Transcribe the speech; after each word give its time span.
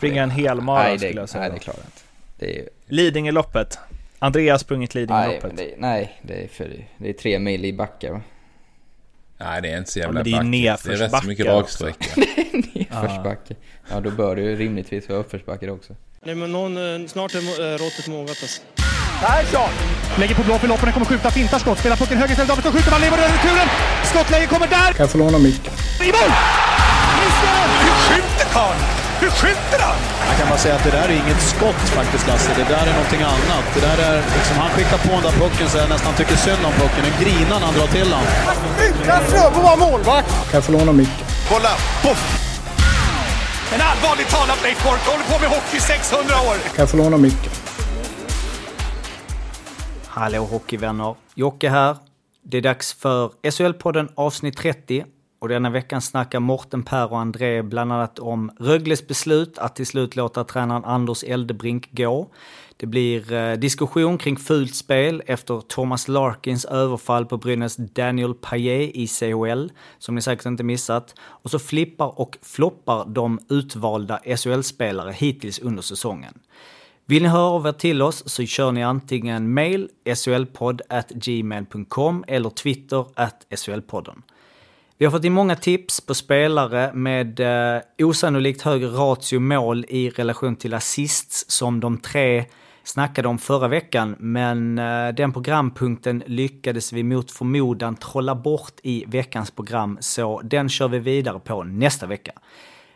springa 0.00 0.22
en 0.22 0.30
hel 0.30 0.60
mara 0.60 0.82
nej, 0.82 0.92
det, 0.92 0.98
skulle 0.98 1.20
jag 1.20 1.28
säga. 1.28 1.42
nej, 1.42 1.50
det 1.54 1.58
klarar 1.58 1.78
jag 1.78 1.86
inte. 1.86 2.00
Det 2.38 2.58
är, 2.60 2.68
Lidingöloppet. 2.86 3.78
Andreas 4.18 4.52
har 4.54 4.58
sprungit 4.58 4.94
nej, 4.94 5.02
Lidingöloppet. 5.02 5.56
det, 5.56 5.74
nej, 5.78 6.20
det 6.22 6.44
är, 6.44 6.48
för, 6.48 6.70
det 6.98 7.08
är 7.08 7.12
tre 7.12 7.38
mil 7.38 7.64
i 7.64 7.72
backar 7.72 8.10
va? 8.10 8.20
Nej, 9.38 9.62
det 9.62 9.72
är 9.72 9.78
inte 9.78 9.90
så 9.90 9.98
Ja, 9.98 10.02
jävla 10.02 10.14
men 10.14 10.24
det 10.24 10.30
är 10.30 10.72
backigt. 10.72 10.84
Det 10.84 10.92
är 10.92 10.96
rätt 10.96 11.22
så 11.22 11.28
mycket 11.28 11.46
raksträcka. 11.46 12.06
Nedförsbacke. 12.74 13.54
Ja, 13.90 14.00
då 14.00 14.10
bör 14.10 14.36
det 14.36 14.42
ju 14.42 14.56
rimligtvis 14.56 15.08
vara 15.08 15.18
uppförsbacke 15.18 15.70
också. 15.70 15.94
Nej, 16.24 16.34
men 16.34 16.52
någon, 16.52 17.02
eh, 17.02 17.06
snart 17.06 17.34
är 17.34 17.38
eh, 17.38 17.78
råttet 17.78 18.06
mogat 18.08 18.28
alltså. 18.30 18.62
Persson! 19.20 19.70
Lägger 20.18 20.34
på 20.34 20.42
blå 20.42 20.58
för 20.58 20.68
loppen, 20.68 20.92
kommer 20.92 21.06
skjuta, 21.06 21.30
fintar 21.30 21.58
skott, 21.58 21.78
spelar 21.78 21.96
pucken 21.96 22.18
höger 22.18 22.30
istället, 22.30 22.48
Davidsson 22.48 22.72
skjuter, 22.72 22.90
man 22.90 23.00
lever 23.00 23.18
över 23.18 23.28
returen! 23.28 23.68
Skottläge 24.04 24.46
kommer 24.46 24.66
där! 24.66 24.92
Kan 24.92 25.04
jag 25.04 25.10
få 25.10 25.18
låna 25.18 25.38
micken? 25.38 25.72
I 26.02 26.06
mål! 26.06 26.30
Hur 27.20 28.14
skjuter 28.14 28.44
karln? 28.52 28.99
Hur 29.22 29.30
skjuter 29.30 29.80
han? 29.86 29.98
Jag 30.28 30.36
kan 30.38 30.48
bara 30.48 30.58
säga 30.58 30.74
att 30.78 30.84
det 30.84 30.90
där 30.98 31.08
är 31.08 31.16
inget 31.24 31.42
skott 31.52 31.82
faktiskt 31.98 32.26
Lasse. 32.28 32.50
Det 32.56 32.68
där 32.74 32.84
är 32.90 32.94
någonting 32.98 33.22
annat. 33.22 33.64
Det 33.74 33.80
där 33.88 33.98
är 34.08 34.16
liksom, 34.36 34.56
han 34.62 34.70
skickar 34.70 34.98
på 35.06 35.12
den 35.18 35.22
där 35.28 35.36
pucken 35.42 35.68
så 35.70 35.78
jag 35.78 35.88
nästan 35.88 36.14
tycker 36.14 36.36
synd 36.36 36.62
om 36.68 36.72
pucken. 36.72 37.02
En 37.10 37.16
grinar 37.22 37.58
när 37.60 37.66
han 37.66 37.74
drar 37.78 37.86
till 37.96 38.10
den. 38.14 38.24
Utan 38.86 39.20
Fröbo 39.30 39.60
var 39.68 39.76
målvakt! 39.76 40.28
Kan 40.50 40.54
jag 40.58 40.64
få 40.64 40.72
låna 40.72 40.92
micken? 40.92 41.26
Kolla! 41.50 41.72
Poff! 42.02 42.22
En 43.74 43.80
allvarligt 43.80 44.28
talat 44.28 44.62
Leif 44.62 44.84
Boork 44.84 45.00
håller 45.06 45.24
på 45.24 45.36
med 45.42 45.48
hockey 45.48 45.76
i 45.76 45.80
600 45.80 46.34
år! 46.48 46.54
Kan 46.54 46.82
jag 46.82 46.90
få 46.90 46.96
låna 46.96 47.16
micken? 47.16 47.52
Hallå 50.06 50.44
hockeyvänner! 50.44 51.14
Jocke 51.34 51.68
här. 51.68 51.96
Det 52.44 52.56
är 52.56 52.62
dags 52.62 52.92
för 52.94 53.30
SHL-podden 53.42 54.08
avsnitt 54.14 54.56
30. 54.56 55.04
Och 55.40 55.48
denna 55.48 55.70
veckan 55.70 56.00
snackar 56.00 56.40
Morten, 56.40 56.82
Per 56.82 57.12
och 57.12 57.18
André 57.18 57.62
bland 57.62 57.92
annat 57.92 58.18
om 58.18 58.50
Rögles 58.58 59.06
beslut 59.06 59.58
att 59.58 59.76
till 59.76 59.86
slut 59.86 60.16
låta 60.16 60.44
tränaren 60.44 60.84
Anders 60.84 61.24
Eldebrink 61.24 61.92
gå. 61.92 62.28
Det 62.76 62.86
blir 62.86 63.32
eh, 63.32 63.52
diskussion 63.52 64.18
kring 64.18 64.36
fult 64.36 64.74
spel 64.74 65.22
efter 65.26 65.60
Thomas 65.60 66.08
Larkins 66.08 66.64
överfall 66.64 67.26
på 67.26 67.36
Brynäs 67.36 67.76
Daniel 67.76 68.34
Payet 68.34 68.90
i 68.94 69.06
CHL, 69.06 69.68
som 69.98 70.14
ni 70.14 70.22
säkert 70.22 70.46
inte 70.46 70.64
missat. 70.64 71.14
Och 71.20 71.50
så 71.50 71.58
flippar 71.58 72.20
och 72.20 72.38
floppar 72.42 73.04
de 73.06 73.38
utvalda 73.48 74.20
SHL-spelare 74.36 75.12
hittills 75.12 75.58
under 75.58 75.82
säsongen. 75.82 76.38
Vill 77.06 77.22
ni 77.22 77.28
höra 77.28 77.42
av 77.42 77.66
er 77.66 77.72
till 77.72 78.02
oss 78.02 78.22
så 78.26 78.46
kör 78.46 78.72
ni 78.72 78.82
antingen 78.82 79.54
mail 79.54 79.88
solpodd@gmail.com 80.14 82.24
eller 82.28 82.50
Twitter 82.50 83.04
at 83.14 83.46
solpodden. 83.54 84.22
Vi 85.00 85.06
har 85.06 85.10
fått 85.10 85.24
in 85.24 85.32
många 85.32 85.56
tips 85.56 86.00
på 86.00 86.14
spelare 86.14 86.92
med 86.92 87.40
eh, 87.40 87.82
osannolikt 87.98 88.62
hög 88.62 88.84
ratio 88.84 89.38
mål 89.38 89.84
i 89.88 90.10
relation 90.10 90.56
till 90.56 90.74
assists 90.74 91.44
som 91.48 91.80
de 91.80 91.98
tre 91.98 92.44
snackade 92.84 93.28
om 93.28 93.38
förra 93.38 93.68
veckan, 93.68 94.16
men 94.18 94.78
eh, 94.78 95.08
den 95.08 95.32
programpunkten 95.32 96.22
lyckades 96.26 96.92
vi 96.92 97.02
mot 97.02 97.30
förmodan 97.30 97.96
trolla 97.96 98.34
bort 98.34 98.72
i 98.82 99.04
veckans 99.06 99.50
program, 99.50 99.98
så 100.00 100.40
den 100.44 100.68
kör 100.68 100.88
vi 100.88 100.98
vidare 100.98 101.40
på 101.40 101.64
nästa 101.64 102.06
vecka. 102.06 102.32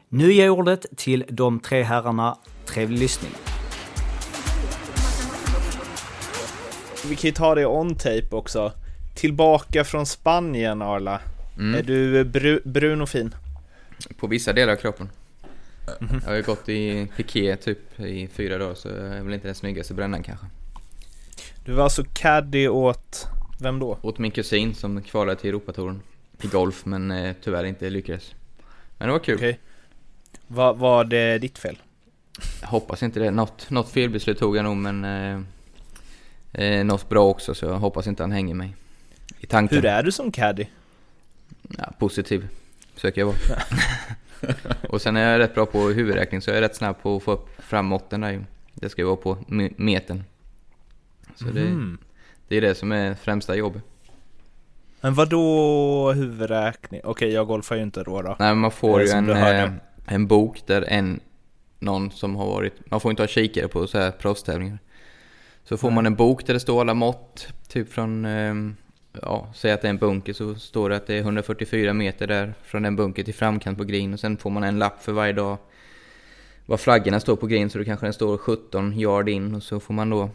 Nu 0.09 0.33
ger 0.33 0.45
jag 0.45 0.59
ordet 0.59 0.87
till 0.97 1.25
de 1.29 1.61
tre 1.61 1.83
herrarna. 1.83 2.39
Trevlig 2.67 2.99
lyssning. 2.99 3.33
Vi 7.09 7.17
kan 7.17 7.29
ju 7.29 7.33
ta 7.33 7.55
det 7.55 7.67
on 7.67 7.95
tape 7.95 8.29
också. 8.31 8.73
Tillbaka 9.15 9.85
från 9.85 10.07
Spanien 10.07 10.83
Arla. 10.83 11.21
Mm. 11.59 11.75
Är 11.75 11.83
du 11.83 12.25
bru 12.25 12.61
brun 12.65 13.01
och 13.01 13.09
fin? 13.09 13.35
På 14.17 14.27
vissa 14.27 14.53
delar 14.53 14.73
av 14.73 14.77
kroppen. 14.77 15.09
Mhm. 16.01 16.21
Jag 16.23 16.31
har 16.31 16.37
ju 16.37 16.43
gått 16.43 16.69
i 16.69 17.09
piké 17.17 17.57
typ 17.57 18.01
i 18.01 18.29
fyra 18.29 18.59
dagar 18.59 18.75
så 18.75 18.89
jag 18.89 18.97
är 18.97 19.23
väl 19.23 19.35
inte 19.35 19.49
den 19.49 19.55
snyggaste 19.55 19.95
brännan 19.95 20.23
kanske. 20.23 20.47
Du 21.65 21.73
var 21.73 21.85
alltså 21.85 22.05
caddy 22.13 22.69
åt, 22.69 23.27
vem 23.61 23.79
då? 23.79 23.99
Åt 24.03 24.19
min 24.19 24.31
kusin 24.31 24.75
som 24.75 25.03
kvalade 25.03 25.41
till 25.41 25.51
Europatouren 25.51 26.03
i 26.43 26.47
golf 26.47 26.85
men 26.85 27.11
eh, 27.11 27.35
tyvärr 27.43 27.65
inte 27.65 27.91
lyckades. 27.91 28.35
Men 28.99 29.09
det 29.09 29.13
var 29.13 29.19
kul. 29.19 29.37
Okej. 29.37 29.61
Var, 30.47 30.75
var 30.75 31.05
det 31.05 31.39
ditt 31.39 31.59
fel? 31.59 31.79
Jag 32.61 32.69
hoppas 32.69 33.03
inte 33.03 33.21
det. 33.21 33.31
Något, 33.31 33.71
något 33.71 33.89
felbeslut 33.89 34.39
tog 34.39 34.57
jag 34.57 34.65
nog 34.65 34.77
men 34.77 35.05
eh, 35.05 35.41
eh, 36.65 36.85
något 36.85 37.09
bra 37.09 37.25
också 37.25 37.55
så 37.55 37.67
jag 37.67 37.75
hoppas 37.75 38.07
inte 38.07 38.23
han 38.23 38.33
hänger 38.33 38.55
mig. 38.55 38.77
I 39.41 39.47
tanken. 39.47 39.79
Hur 39.79 39.87
är 39.87 40.03
du 40.03 40.13
som 40.13 40.33
caddy? 40.33 40.67
Ja, 41.79 41.93
positiv 41.99 42.49
försöker 42.95 43.21
jag 43.21 43.27
vara. 43.27 43.37
och 44.89 45.03
sen 45.03 45.17
är 45.17 45.33
jag 45.33 45.39
rätt 45.39 45.55
bra 45.55 45.67
på 45.67 45.79
huvudräkning 45.89 46.41
så 46.41 46.51
jag 46.51 46.57
är 46.57 46.61
rätt 46.61 46.77
snabb 46.77 47.03
på 47.03 47.17
att 47.17 47.23
få 47.23 47.33
upp 47.33 47.49
fram 47.63 47.87
måtten 47.87 48.21
där. 48.21 48.47
Det 48.75 48.89
ska 48.89 49.03
ju 49.03 49.07
vara 49.07 49.17
på 49.17 49.35
me- 49.35 49.75
metern. 49.77 50.23
Så 51.37 51.45
det, 51.45 51.61
Mm. 51.61 51.99
det 52.49 52.57
är 52.57 52.61
det 52.61 52.75
som 52.75 52.93
är 52.93 53.15
främsta 53.15 53.57
jobbet. 53.57 53.83
Men 55.01 55.15
vad 55.15 55.31
då 55.31 56.13
huvudräkning? 56.13 57.01
Okej, 57.05 57.33
jag 57.33 57.47
golfar 57.47 57.77
ju 57.77 57.83
inte 57.83 58.03
då 58.03 58.23
då. 58.23 58.37
Nej, 58.39 58.55
man 58.55 58.71
får 58.71 59.03
ju 59.03 59.09
en, 59.09 59.31
eh, 59.31 59.71
en 60.07 60.27
bok 60.27 60.63
där 60.67 60.83
en, 60.89 61.21
någon 61.79 62.11
som 62.11 62.37
har 62.37 62.47
varit, 62.47 62.91
man 62.91 63.01
får 63.01 63.11
inte 63.11 63.23
ha 63.23 63.29
kikare 63.29 63.69
på 63.69 63.87
så 63.87 63.99
här 63.99 64.11
proffstävlingar. 64.11 64.79
Så 65.65 65.77
får 65.77 65.91
man 65.91 66.07
en 66.07 66.15
bok 66.15 66.47
där 66.47 66.55
det 66.55 66.61
står 66.61 66.81
alla 66.81 66.95
mått, 66.95 67.49
typ 67.69 67.93
från, 67.93 68.25
eh, 68.25 68.55
ja, 69.23 69.49
säg 69.55 69.73
att 69.73 69.83
det 69.83 69.89
är 69.89 69.91
en 69.91 69.99
bunker 69.99 70.33
så 70.33 70.55
står 70.55 70.91
det 70.91 70.97
att 70.97 71.07
det 71.07 71.15
är 71.15 71.21
144 71.21 71.93
meter 71.93 72.27
där 72.27 72.55
från 72.63 72.83
den 72.83 72.97
bunker 72.97 73.23
till 73.23 73.35
framkant 73.35 73.79
på 73.79 73.85
green 73.85 74.13
och 74.13 74.21
sen 74.21 74.37
får 74.37 74.51
man 74.51 74.65
en 74.65 74.79
lapp 74.79 75.03
för 75.03 75.13
varje 75.13 75.33
dag 75.33 75.57
vad 76.67 76.81
flaggorna 76.81 77.21
står 77.21 77.37
på 77.37 77.47
green 77.47 77.71
så 77.71 77.79
då 77.79 77.85
kanske 77.85 78.07
den 78.07 78.13
står 78.13 78.39
17 78.39 79.01
yard 79.01 79.29
in 79.29 79.55
och 79.55 79.63
så 79.63 79.81
får 79.81 79.95
man 79.95 80.11
då 80.11 80.31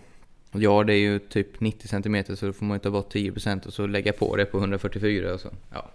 Ja, 0.52 0.84
det 0.84 0.94
är 0.94 0.98
ju 0.98 1.20
typ 1.20 1.60
90 1.60 1.88
centimeter 1.88 2.36
så 2.36 2.46
då 2.46 2.54
får 2.54 2.66
man 2.66 2.76
ju 2.76 2.80
ta 2.80 2.90
bort 2.90 3.14
10% 3.14 3.68
och 3.68 3.74
så 3.74 3.88
lägga 3.88 4.14
på 4.14 4.36
det 4.36 4.46
på 4.46 4.58
144 4.58 5.34
och 5.34 5.40
så. 5.40 5.50
Ja. 5.74 5.86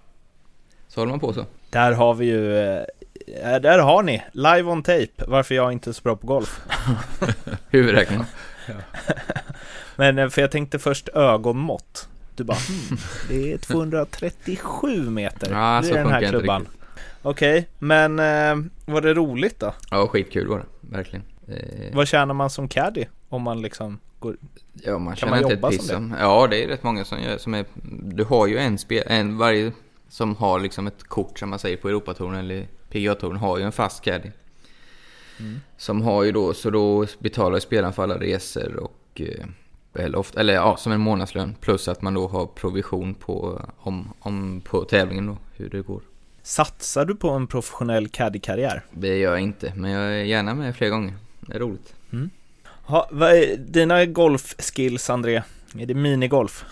Så 0.89 1.00
håller 1.00 1.11
man 1.11 1.21
på 1.21 1.33
så. 1.33 1.47
Där 1.71 1.93
har 1.93 2.15
vi 2.15 2.27
ju, 2.27 2.56
eh, 2.56 3.61
där 3.61 3.78
har 3.78 4.03
ni, 4.03 4.23
live 4.33 4.62
on 4.62 4.83
tape, 4.83 5.25
varför 5.27 5.55
jag 5.55 5.73
inte 5.73 5.91
är 5.91 5.93
så 5.93 6.03
bra 6.03 6.17
på 6.17 6.27
golf. 6.27 6.61
Huvudräkning. 7.71 8.25
Men 9.97 10.19
eh, 10.19 10.28
för 10.28 10.41
jag 10.41 10.50
tänkte 10.50 10.78
först 10.78 11.09
ögonmått. 11.09 12.09
Du 12.37 12.45
bara, 12.45 12.59
hmm, 12.59 12.99
det 13.28 13.53
är 13.53 13.59
237 13.59 15.11
meter. 15.11 15.53
Ja, 15.53 15.81
det 15.83 15.91
är 15.91 15.95
den 15.95 16.12
här 16.12 16.28
klubban. 16.28 16.69
Okej, 17.22 17.69
men 17.78 18.19
eh, 18.19 18.67
var 18.87 19.00
det 19.00 19.15
roligt 19.15 19.61
då? 19.61 19.75
Ja, 19.91 20.06
skitkul 20.06 20.49
var 20.49 20.59
det. 20.59 20.65
Verkligen. 20.81 21.25
Eh, 21.49 21.94
Vad 21.97 22.09
tjänar 22.09 22.34
man 22.34 22.50
som 22.50 22.69
caddy? 22.69 23.05
Om 23.28 23.43
man 23.43 23.62
liksom 23.62 23.99
går... 24.19 24.37
ja, 24.73 24.99
man 24.99 25.06
kan 25.06 25.17
känner 25.17 25.43
man 25.43 25.50
jobba 25.50 25.71
som 25.73 25.97
om. 25.97 26.17
Ja, 26.21 26.47
det 26.47 26.65
är 26.65 26.69
rätt 26.69 26.83
många 26.83 27.05
som 27.05 27.23
gör, 27.23 27.39
som 27.39 27.55
är... 27.55 27.65
Du 28.03 28.25
har 28.25 28.47
ju 28.47 28.59
en 28.59 28.78
spel... 28.78 29.03
En, 29.06 29.39
varje 29.39 29.73
som 30.09 30.37
har 30.37 30.61
liksom 30.61 30.87
ett 30.87 31.05
kort 31.05 31.39
som 31.39 31.50
man 31.50 31.59
säger 31.59 31.77
på 31.77 31.89
Europatouren 31.89 32.34
eller 32.41 32.67
PGA-touren 32.91 33.37
har 33.37 33.59
ju 33.59 33.65
en 33.65 33.73
fast 33.73 34.05
caddy. 34.05 34.31
Mm. 35.41 35.61
Som 35.77 36.03
har 36.03 36.23
ju 36.25 36.33
då, 36.33 36.55
så 36.55 36.71
då 36.71 37.06
betalar 37.19 37.59
spelaren 37.61 37.93
för 37.93 38.03
alla 38.03 38.19
resor 38.21 38.77
och... 38.77 39.21
eh, 39.21 39.44
Eller, 39.94 40.19
ofta, 40.19 40.41
eller 40.41 40.55
ja, 40.55 40.77
som 40.77 40.93
en 40.93 41.00
månadslön. 41.00 41.55
Plus 41.60 41.88
att 41.88 42.03
man 42.03 42.15
då 42.15 42.28
har 42.28 42.47
provision 42.47 43.15
på, 43.15 43.60
om, 43.78 44.12
om, 44.21 44.60
på 44.65 44.84
tävlingen 44.84 45.27
då, 45.27 45.37
hur 45.56 45.71
det 45.71 45.81
går. 45.81 46.03
Satsar 46.43 47.05
du 47.05 47.15
på 47.15 47.31
en 47.31 47.47
professionell 47.47 48.09
caddy-karriär? 48.09 48.84
Det 48.91 49.19
gör 49.19 49.31
jag 49.31 49.41
inte, 49.41 49.72
men 49.77 49.91
jag 49.91 50.05
är 50.05 50.25
gärna 50.25 50.55
med 50.55 50.77
fler 50.77 50.88
gånger. 50.88 51.15
Det 51.41 51.55
är 51.55 51.59
roligt. 51.59 51.94
Ha, 52.87 53.09
vad 53.10 53.32
är 53.32 53.56
dina 53.56 54.05
golfskills 54.05 55.10
André? 55.10 55.43
Är 55.78 55.87
det 55.87 55.94
minigolf? 55.94 56.65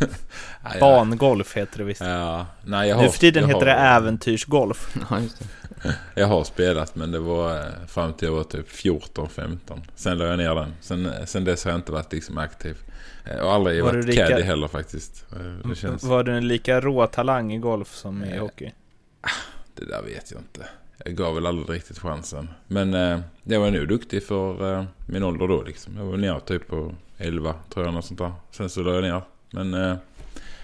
Bangolf 0.80 1.56
heter 1.56 1.78
det 1.78 1.84
visst. 1.84 2.00
Ja, 2.00 2.46
nej 2.64 2.88
jag 2.88 2.96
har... 2.96 3.02
Nu 3.02 3.08
för 3.08 3.18
tiden 3.18 3.42
jag 3.42 3.48
heter 3.48 3.66
har, 3.66 3.66
det 3.66 3.80
äventyrsgolf. 3.80 4.96
Ja, 5.10 5.20
just 5.20 5.38
det. 5.38 5.46
Jag 6.14 6.26
har 6.26 6.44
spelat 6.44 6.94
men 6.94 7.10
det 7.12 7.18
var 7.18 7.56
eh, 7.56 7.64
fram 7.88 8.12
till 8.12 8.28
jag 8.28 8.34
var 8.34 8.44
typ 8.44 8.68
14-15. 8.70 9.58
Sen 9.94 10.18
la 10.18 10.24
jag 10.24 10.38
ner 10.38 10.54
den. 10.54 10.74
Sen, 10.80 11.06
eh, 11.06 11.24
sen 11.24 11.44
dess 11.44 11.64
har 11.64 11.70
jag 11.70 11.78
inte 11.78 11.92
varit 11.92 12.12
liksom 12.12 12.38
aktiv. 12.38 12.76
Eh, 13.24 13.38
Och 13.40 13.52
aldrig 13.52 13.84
Var 13.84 13.92
varit 13.92 14.04
lika- 14.04 14.26
caddy 14.28 14.42
heller 14.42 14.68
faktiskt. 14.68 15.26
Det 15.64 15.74
känns... 15.76 16.02
Var 16.04 16.22
du 16.24 16.32
en 16.36 16.48
lika 16.48 16.80
rå 16.80 17.06
talang 17.06 17.52
i 17.52 17.58
golf 17.58 17.94
som 17.94 18.24
i 18.24 18.38
hockey? 18.38 18.72
Det 19.74 19.84
där 19.84 20.02
vet 20.02 20.30
jag 20.30 20.40
inte. 20.40 20.66
Jag 21.04 21.14
gav 21.14 21.34
väl 21.34 21.46
aldrig 21.46 21.76
riktigt 21.76 21.98
chansen. 21.98 22.48
Men 22.66 22.94
eh, 22.94 23.20
jag 23.42 23.60
var 23.60 23.70
nog 23.70 23.88
duktig 23.88 24.24
för 24.24 24.72
eh, 24.78 24.84
min 25.06 25.22
ålder 25.22 25.48
då 25.48 25.62
liksom. 25.62 25.96
Jag 25.96 26.04
var 26.04 26.16
nere 26.16 26.40
typ 26.40 26.68
på 26.68 26.94
11 27.18 27.54
tror 27.74 27.84
jag 27.86 27.94
något 27.94 28.04
sånt 28.04 28.18
där. 28.18 28.32
Sen 28.50 28.68
så 28.70 28.82
la 28.82 28.94
jag 28.94 29.02
ner. 29.02 29.22
Men 29.50 29.74
eh, 29.74 29.96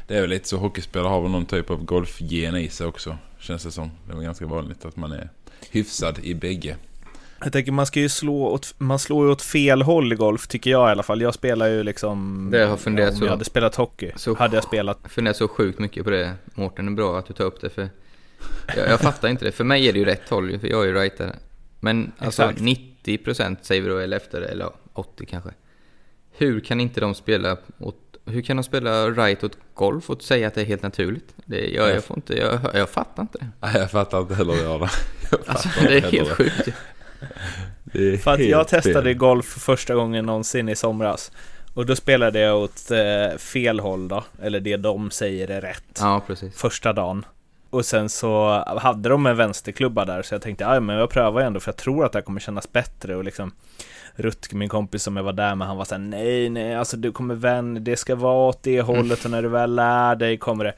det 0.06 0.16
är 0.16 0.20
väl 0.20 0.30
lite 0.30 0.48
så 0.48 0.56
hockeyspelare 0.56 1.08
har 1.08 1.20
väl 1.20 1.30
någon 1.30 1.46
typ 1.46 1.70
av 1.70 1.84
golfgen 1.84 2.56
i 2.56 2.68
sig 2.68 2.86
också. 2.86 3.18
Känns 3.38 3.64
det 3.64 3.70
som. 3.70 3.90
Det 4.06 4.12
är 4.12 4.16
väl 4.16 4.24
ganska 4.24 4.46
vanligt 4.46 4.84
att 4.84 4.96
man 4.96 5.12
är 5.12 5.30
hyfsad 5.70 6.18
i 6.22 6.34
bägge. 6.34 6.76
Jag 7.40 7.52
tänker 7.52 7.72
man 7.72 7.86
ska 7.86 8.00
ju 8.00 8.08
slå 8.08 8.46
åt, 8.46 8.74
man 8.78 8.98
slår 8.98 9.26
ju 9.26 9.32
åt 9.32 9.42
fel 9.42 9.82
håll 9.82 10.12
i 10.12 10.16
golf 10.16 10.46
tycker 10.46 10.70
jag 10.70 10.88
i 10.88 10.90
alla 10.90 11.02
fall. 11.02 11.20
Jag 11.20 11.34
spelar 11.34 11.68
ju 11.68 11.82
liksom... 11.82 12.48
Det 12.52 12.58
har 12.58 12.68
jag 12.68 12.80
funderat 12.80 13.12
om 13.12 13.18
så. 13.18 13.24
jag 13.24 13.30
hade 13.30 13.44
spelat 13.44 13.74
hockey 13.74 14.12
Så- 14.16 14.34
hade 14.34 14.56
jag 14.56 14.64
spelat. 14.64 14.98
Jag 15.02 15.10
funderar 15.10 15.34
så 15.34 15.48
sjukt 15.48 15.78
mycket 15.78 16.04
på 16.04 16.10
det. 16.10 16.34
Mårten, 16.54 16.86
det 16.86 16.92
är 16.92 16.96
bra 16.96 17.18
att 17.18 17.26
du 17.26 17.34
tar 17.34 17.44
upp 17.44 17.60
det 17.60 17.70
för 17.70 17.88
jag, 18.76 18.88
jag 18.88 19.00
fattar 19.00 19.28
inte 19.28 19.44
det. 19.44 19.52
För 19.52 19.64
mig 19.64 19.88
är 19.88 19.92
det 19.92 19.98
ju 19.98 20.04
rätt 20.04 20.28
håll 20.28 20.58
för 20.58 20.68
jag 20.68 20.82
är 20.82 20.86
ju 20.86 20.94
rightare. 20.94 21.36
Men 21.80 22.12
alltså 22.18 22.42
Exakt. 22.42 22.60
90% 23.04 23.56
säger 23.62 23.82
vi 23.82 23.88
då, 23.88 23.98
eller 23.98 24.16
efter, 24.16 24.40
eller 24.40 24.70
80 24.92 25.26
kanske. 25.26 25.50
Hur 26.30 26.60
kan 26.60 26.80
inte 26.80 27.00
de 27.00 27.14
spela 27.14 27.56
åt, 27.78 27.96
hur 28.26 28.42
kan 28.42 28.56
de 28.56 28.62
spela 28.62 29.10
right 29.10 29.44
åt 29.44 29.58
golf 29.74 30.10
och 30.10 30.22
säga 30.22 30.48
att 30.48 30.54
det 30.54 30.60
är 30.60 30.64
helt 30.64 30.82
naturligt? 30.82 31.34
Det, 31.44 31.66
jag, 31.68 31.90
jag, 31.90 32.04
får 32.04 32.16
inte, 32.16 32.34
jag, 32.34 32.60
jag 32.74 32.88
fattar 32.90 33.22
inte 33.22 33.38
det. 33.38 33.48
Nej, 33.60 33.76
jag 33.76 33.90
fattar 33.90 34.20
inte 34.20 34.34
heller 34.34 34.54
jag 34.54 34.80
det. 34.80 34.90
Jag 35.30 35.40
Alltså, 35.46 35.68
det 35.80 35.86
är 35.96 36.00
helt 36.00 36.12
heller 36.14 36.34
sjukt. 36.34 36.68
Det 37.84 37.98
är 38.12 38.16
För 38.16 38.30
att 38.32 38.38
helt 38.38 38.50
jag 38.50 38.68
testade 38.68 39.02
fel. 39.02 39.14
golf 39.14 39.46
för 39.46 39.60
första 39.60 39.94
gången 39.94 40.26
någonsin 40.26 40.68
i 40.68 40.76
somras. 40.76 41.32
Och 41.74 41.86
då 41.86 41.96
spelade 41.96 42.40
jag 42.40 42.58
åt 42.58 42.90
eh, 42.90 43.38
fel 43.38 43.80
håll 43.80 44.08
då. 44.08 44.24
Eller 44.42 44.60
det 44.60 44.76
de 44.76 45.10
säger 45.10 45.50
är 45.50 45.60
rätt. 45.60 45.98
Ja, 46.00 46.22
precis. 46.26 46.56
Första 46.56 46.92
dagen. 46.92 47.24
Och 47.70 47.84
sen 47.84 48.08
så 48.08 48.64
hade 48.78 49.08
de 49.08 49.26
en 49.26 49.36
vänsterklubba 49.36 50.04
där 50.04 50.22
så 50.22 50.34
jag 50.34 50.42
tänkte 50.42 50.64
ja 50.64 50.80
men 50.80 50.96
jag 50.96 51.10
prövar 51.10 51.40
ändå 51.40 51.60
för 51.60 51.68
jag 51.68 51.76
tror 51.76 52.04
att 52.04 52.12
det 52.12 52.18
här 52.18 52.24
kommer 52.24 52.40
kännas 52.40 52.72
bättre 52.72 53.16
och 53.16 53.24
liksom 53.24 53.52
Rutger, 54.16 54.56
min 54.56 54.68
kompis 54.68 55.02
som 55.02 55.16
jag 55.16 55.24
var 55.24 55.32
där 55.32 55.54
med, 55.54 55.68
han 55.68 55.76
var 55.76 55.84
såhär 55.84 56.02
nej 56.02 56.48
nej 56.48 56.74
alltså 56.74 56.96
du 56.96 57.12
kommer 57.12 57.34
vän, 57.34 57.84
det 57.84 57.96
ska 57.96 58.14
vara 58.14 58.48
åt 58.48 58.62
det 58.62 58.80
hållet 58.80 59.24
och 59.24 59.30
när 59.30 59.42
du 59.42 59.48
väl 59.48 59.74
lär 59.74 60.16
dig 60.16 60.36
kommer 60.36 60.64
det 60.64 60.74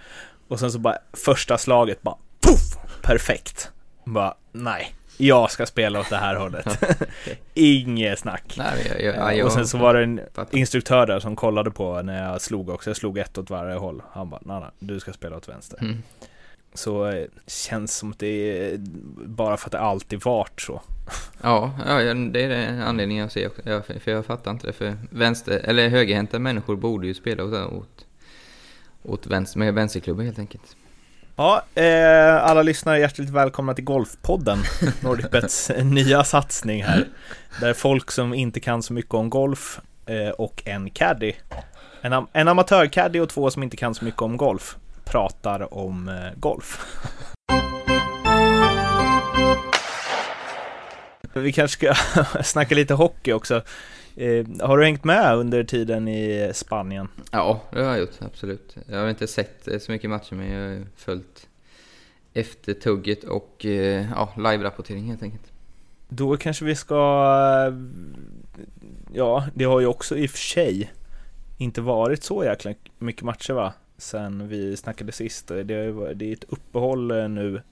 Och 0.48 0.60
sen 0.60 0.72
så 0.72 0.78
bara 0.78 0.98
första 1.12 1.58
slaget 1.58 2.02
bara 2.02 2.16
poff! 2.40 3.02
Perfekt! 3.02 3.70
Bara 4.04 4.34
nej, 4.52 4.94
jag 5.16 5.50
ska 5.50 5.66
spela 5.66 6.00
åt 6.00 6.10
det 6.10 6.16
här 6.16 6.34
hållet 6.34 6.84
Inget 7.54 8.18
snack 8.18 8.54
Nej, 8.56 8.86
jag, 8.88 9.02
jag, 9.02 9.16
ja, 9.16 9.32
jag, 9.32 9.46
och 9.46 9.52
sen 9.52 9.66
så 9.66 9.78
var 9.78 9.94
det 9.94 10.02
en 10.02 10.20
instruktör 10.50 11.06
där 11.06 11.20
som 11.20 11.36
kollade 11.36 11.70
på 11.70 12.02
när 12.02 12.30
jag 12.30 12.40
slog 12.40 12.68
också. 12.68 12.90
Jag 12.90 12.96
slog 12.96 13.18
ett 13.18 13.38
åt 13.38 13.50
varje 13.50 13.76
håll. 13.76 14.02
Han 14.12 14.30
bara, 14.30 14.40
nej, 14.44 14.60
nej, 14.60 14.70
du 14.78 15.00
ska 15.00 15.12
spela 15.12 15.36
åt 15.36 15.48
vänster. 15.48 15.78
Mm. 15.80 16.02
Så 16.74 17.06
eh, 17.06 17.26
känns 17.46 17.96
som 17.96 18.10
att 18.10 18.18
det 18.18 18.26
är 18.26 18.76
bara 19.26 19.56
för 19.56 19.68
att 19.68 19.72
det 19.72 19.80
alltid 19.80 20.24
varit 20.24 20.60
så. 20.60 20.82
Ja, 21.42 21.72
ja, 21.86 21.94
det 22.14 22.42
är 22.44 22.48
det 22.48 22.84
anledningen 22.84 23.22
jag 23.22 23.32
ser 23.32 23.46
också. 23.46 23.62
Ja, 23.64 23.82
för, 23.82 24.10
jag 24.10 24.26
fattar 24.26 24.50
inte 24.50 24.66
det. 24.66 24.72
För 24.72 24.96
vänster, 25.10 25.60
eller 25.64 25.88
högerhänta 25.88 26.38
människor 26.38 26.76
borde 26.76 27.06
ju 27.06 27.14
spela 27.14 27.44
åt, 27.44 27.52
åt, 27.72 28.06
åt 29.02 29.26
vänster, 29.26 29.58
med 29.58 29.74
vänsterklubbar 29.74 30.24
helt 30.24 30.38
enkelt. 30.38 30.76
Ja, 31.36 31.62
eh, 31.74 32.36
alla 32.44 32.62
lyssnare 32.62 32.96
är 32.96 33.00
hjärtligt 33.00 33.30
välkomna 33.30 33.74
till 33.74 33.84
Golfpodden. 33.84 34.58
Nordicbets 35.00 35.70
nya 35.82 36.24
satsning 36.24 36.82
här. 36.84 37.08
Där 37.60 37.74
folk 37.74 38.10
som 38.10 38.34
inte 38.34 38.60
kan 38.60 38.82
så 38.82 38.92
mycket 38.92 39.14
om 39.14 39.30
golf 39.30 39.80
eh, 40.06 40.28
och 40.30 40.62
en 40.64 40.90
caddy, 40.90 41.32
en, 42.02 42.12
am- 42.12 42.26
en 42.32 42.48
amatörcaddy 42.48 43.20
och 43.20 43.28
två 43.28 43.50
som 43.50 43.62
inte 43.62 43.76
kan 43.76 43.94
så 43.94 44.04
mycket 44.04 44.22
om 44.22 44.36
golf, 44.36 44.76
pratar 45.04 45.74
om 45.74 46.08
eh, 46.08 46.14
golf. 46.36 46.86
Vi 51.40 51.52
kanske 51.52 51.92
ska 51.92 51.94
snacka 52.42 52.74
lite 52.74 52.94
hockey 52.94 53.32
också. 53.32 53.62
Eh, 54.16 54.46
har 54.60 54.78
du 54.78 54.84
hängt 54.84 55.04
med 55.04 55.36
under 55.36 55.64
tiden 55.64 56.08
i 56.08 56.50
Spanien? 56.54 57.08
Ja, 57.30 57.62
det 57.72 57.80
har 57.80 57.88
jag 57.90 57.98
gjort, 58.00 58.14
absolut. 58.20 58.76
Jag 58.86 58.98
har 58.98 59.08
inte 59.08 59.26
sett 59.26 59.68
eh, 59.68 59.78
så 59.78 59.92
mycket 59.92 60.10
matcher, 60.10 60.34
men 60.34 60.50
jag 60.50 60.68
har 60.78 60.86
följt 60.96 61.48
efter 62.34 62.74
tugget 62.74 63.24
och 63.24 63.64
eh, 63.66 64.06
ja, 64.14 64.32
live-rapportering 64.36 65.06
helt 65.08 65.22
enkelt. 65.22 65.52
Då 66.08 66.36
kanske 66.36 66.64
vi 66.64 66.74
ska... 66.74 66.94
eh, 67.68 67.74
Ja, 69.12 69.46
det 69.54 69.64
har 69.64 69.80
ju 69.80 69.86
också 69.86 70.16
i 70.16 70.26
och 70.26 70.30
för 70.30 70.38
sig 70.38 70.92
inte 71.58 71.80
varit 71.80 72.24
så 72.24 72.44
jäkla 72.44 72.74
mycket 72.98 73.22
matcher 73.22 73.52
va? 73.52 73.72
Sen 73.98 74.48
vi 74.48 74.76
snackade 74.76 75.12
sist. 75.12 75.48
Det 75.48 75.54
är, 75.74 76.14
det 76.14 76.24
är 76.28 76.32
ett 76.32 76.44
uppehåll 76.48 77.10
eh, 77.10 77.28
nu. 77.28 77.62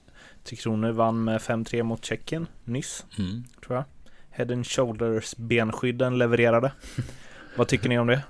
Tre 0.47 0.55
Kronor 0.57 0.91
vann 0.91 1.23
med 1.23 1.41
5-3 1.41 1.83
mot 1.83 2.05
Tjeckien 2.05 2.47
nyss, 2.63 3.05
Mm. 3.19 3.43
tror 3.65 3.75
jag. 3.77 3.85
Head 4.29 4.53
and 4.53 4.67
Shoulders 4.67 5.35
benskydden 5.37 6.17
levererade. 6.17 6.71
Vad 7.55 7.67
tycker 7.67 7.89
ni 7.89 7.99
om 7.99 8.07
det? 8.07 8.21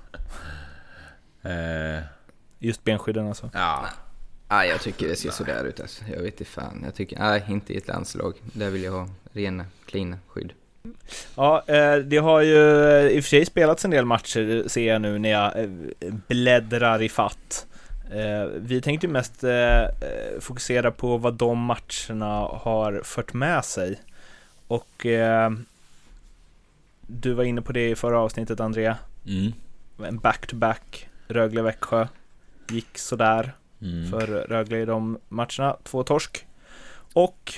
Eh, 1.42 2.02
Just 2.58 2.84
benskydden 2.84 3.26
alltså. 3.28 3.50
ja, 3.54 3.86
Nej, 4.50 4.68
jag 4.68 4.80
tycker 4.80 5.08
det 5.08 5.16
ser 5.16 5.30
sådär 5.30 5.64
ut 5.64 5.80
alltså. 5.80 6.04
Jag 6.12 6.22
vet 6.22 6.40
inte 6.40 6.44
fan. 6.44 6.80
Jag 6.84 6.94
tycker, 6.94 7.18
nej, 7.18 7.44
inte 7.48 7.72
i 7.72 7.76
ett 7.76 7.88
landslag. 7.88 8.34
Där 8.52 8.70
vill 8.70 8.82
jag 8.82 8.92
ha 8.92 9.08
rena, 9.32 9.64
cleana 9.86 10.16
skydd. 10.28 10.52
Ja, 11.36 11.64
eh, 11.66 11.96
det 11.96 12.16
har 12.16 12.40
ju 12.40 12.88
eh, 12.88 13.06
i 13.06 13.20
och 13.20 13.24
för 13.24 13.28
sig 13.28 13.46
spelats 13.46 13.84
en 13.84 13.90
del 13.90 14.04
matcher 14.04 14.64
ser 14.68 14.88
jag 14.92 15.00
nu 15.02 15.18
när 15.18 15.28
jag 15.30 15.52
bläddrar 16.28 17.02
i 17.02 17.08
fatt. 17.08 17.66
Eh, 18.10 18.44
Vi 18.56 18.80
tänkte 18.80 19.08
mest 19.08 19.44
eh, 19.44 19.82
eh, 19.84 19.88
fokusera 20.40 20.90
på 20.90 21.16
vad 21.18 21.34
de 21.34 21.58
matcherna 21.58 22.34
har 22.40 23.00
fört 23.04 23.32
med 23.32 23.64
sig. 23.64 24.00
Och 24.68 25.06
du 27.06 27.32
var 27.34 27.44
inne 27.44 27.62
på 27.62 27.72
det 27.72 27.88
i 27.90 27.94
förra 27.96 28.20
avsnittet 28.20 28.60
Andrea. 28.60 28.96
mm. 29.26 29.52
En 30.08 30.18
back-to-back 30.18 31.08
Rögle-Växjö. 31.28 32.06
Gick 32.68 32.98
sådär 32.98 33.52
Mm. 33.82 34.10
för 34.10 34.26
Rögle 34.26 34.78
i 34.80 34.84
de 34.84 35.18
matcherna. 35.28 35.76
Två 35.82 36.02
torsk. 36.02 36.46
Och 37.14 37.54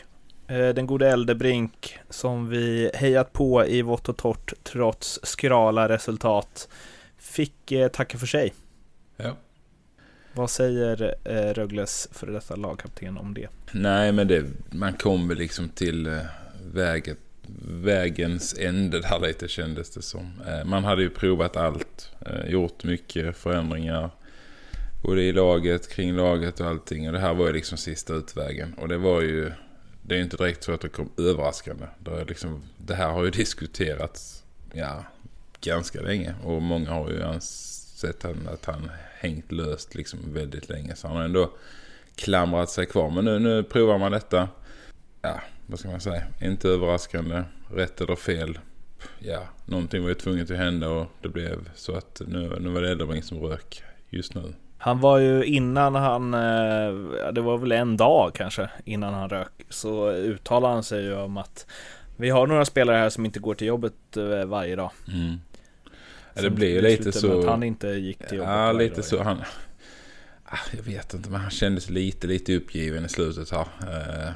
den 0.46 0.86
gode 0.86 1.08
Eldebrink 1.10 1.98
som 2.10 2.48
vi 2.48 2.90
hejat 2.94 3.32
på 3.32 3.66
i 3.66 3.82
vått 3.82 4.08
och 4.08 4.16
torrt 4.16 4.52
trots 4.62 5.20
skrala 5.22 5.88
resultat 5.88 6.68
fick 7.18 7.72
tacka 7.92 8.18
för 8.18 8.26
sig. 8.26 8.54
Ja. 9.16 9.36
Vad 10.32 10.50
säger 10.50 11.14
eh, 11.24 11.54
Rögles 11.54 12.08
före 12.12 12.32
detta 12.32 12.56
lagkapten 12.56 13.18
om 13.18 13.34
det? 13.34 13.48
Nej, 13.72 14.12
men 14.12 14.28
det, 14.28 14.44
man 14.70 14.92
kom 14.92 15.28
väl 15.28 15.38
liksom 15.38 15.68
till 15.68 16.06
eh, 16.06 16.18
väget, 16.72 17.18
vägens 17.68 18.58
ände 18.58 19.00
där 19.00 19.20
lite 19.20 19.48
kändes 19.48 19.90
det 19.90 20.02
som. 20.02 20.42
Eh, 20.46 20.64
man 20.64 20.84
hade 20.84 21.02
ju 21.02 21.10
provat 21.10 21.56
allt, 21.56 22.12
eh, 22.26 22.50
gjort 22.50 22.84
mycket 22.84 23.36
förändringar. 23.36 24.10
Både 25.02 25.22
i 25.22 25.32
laget, 25.32 25.88
kring 25.88 26.16
laget 26.16 26.60
och 26.60 26.66
allting. 26.66 27.06
Och 27.06 27.12
det 27.12 27.18
här 27.18 27.34
var 27.34 27.46
ju 27.46 27.52
liksom 27.52 27.78
sista 27.78 28.14
utvägen. 28.14 28.74
Och 28.74 28.88
det 28.88 28.98
var 28.98 29.20
ju, 29.20 29.52
det 30.02 30.14
är 30.14 30.18
ju 30.18 30.24
inte 30.24 30.36
direkt 30.36 30.64
så 30.64 30.72
att 30.72 30.80
det 30.80 30.88
kom 30.88 31.10
överraskande. 31.18 31.86
Det, 31.98 32.10
är 32.10 32.24
liksom, 32.24 32.62
det 32.78 32.94
här 32.94 33.10
har 33.10 33.24
ju 33.24 33.30
diskuterats, 33.30 34.42
ja, 34.72 35.04
ganska 35.60 36.00
länge. 36.00 36.34
Och 36.44 36.62
många 36.62 36.90
har 36.90 37.10
ju 37.10 37.22
ansett 37.22 38.24
att 38.24 38.64
han 38.64 38.90
hängt 39.20 39.52
löst 39.52 39.94
liksom 39.94 40.18
väldigt 40.32 40.68
länge. 40.68 40.94
Så 40.96 41.08
han 41.08 41.16
har 41.16 41.24
ändå 41.24 41.50
klamrat 42.14 42.70
sig 42.70 42.86
kvar. 42.86 43.10
Men 43.10 43.24
nu, 43.24 43.38
nu 43.38 43.62
provar 43.62 43.98
man 43.98 44.12
detta. 44.12 44.48
Ja, 45.22 45.40
vad 45.66 45.78
ska 45.78 45.90
man 45.90 46.00
säga? 46.00 46.22
Inte 46.40 46.68
överraskande. 46.68 47.42
Rätt 47.74 48.00
eller 48.00 48.16
fel. 48.16 48.58
Ja, 49.18 49.42
någonting 49.66 50.02
var 50.02 50.08
ju 50.08 50.14
tvunget 50.14 50.50
att 50.50 50.56
hända 50.56 50.88
och 50.88 51.06
det 51.22 51.28
blev 51.28 51.70
så 51.74 51.96
att 51.96 52.22
nu, 52.26 52.58
nu 52.60 52.68
var 52.68 52.82
det 52.82 52.90
Eldebrink 52.90 53.24
som 53.24 53.38
rök 53.38 53.82
just 54.10 54.34
nu. 54.34 54.54
Han 54.78 55.00
var 55.00 55.18
ju 55.18 55.44
innan 55.44 55.94
han, 55.94 56.34
eh, 56.34 57.32
det 57.32 57.40
var 57.40 57.58
väl 57.58 57.72
en 57.72 57.96
dag 57.96 58.34
kanske 58.34 58.70
innan 58.84 59.14
han 59.14 59.28
rök, 59.28 59.52
så 59.68 60.10
uttalade 60.10 60.74
han 60.74 60.82
sig 60.82 61.04
ju 61.04 61.14
om 61.16 61.36
att 61.36 61.66
vi 62.16 62.30
har 62.30 62.46
några 62.46 62.64
spelare 62.64 62.96
här 62.96 63.08
som 63.08 63.24
inte 63.24 63.40
går 63.40 63.54
till 63.54 63.66
jobbet 63.66 64.16
eh, 64.16 64.44
varje 64.44 64.76
dag. 64.76 64.90
Mm. 65.08 65.40
Ja, 66.42 66.50
det 66.50 66.56
blir 66.56 66.68
ju 66.68 66.80
lite 66.80 67.12
slutade 67.12 67.34
med 67.34 67.42
så... 67.42 67.48
Att 67.48 67.50
han 67.50 67.62
inte 67.62 67.88
gick 67.88 68.18
till 68.18 68.38
jobbet 68.38 68.52
Ja, 68.52 68.72
lite 68.72 69.02
så. 69.02 69.22
Han, 69.22 69.42
ah, 70.44 70.58
jag 70.76 70.82
vet 70.82 71.14
inte, 71.14 71.30
men 71.30 71.40
han 71.40 71.50
kändes 71.50 71.90
lite, 71.90 72.26
lite 72.26 72.56
uppgiven 72.56 73.04
i 73.04 73.08
slutet 73.08 73.50
här. 73.50 73.66
Eh, 73.82 74.28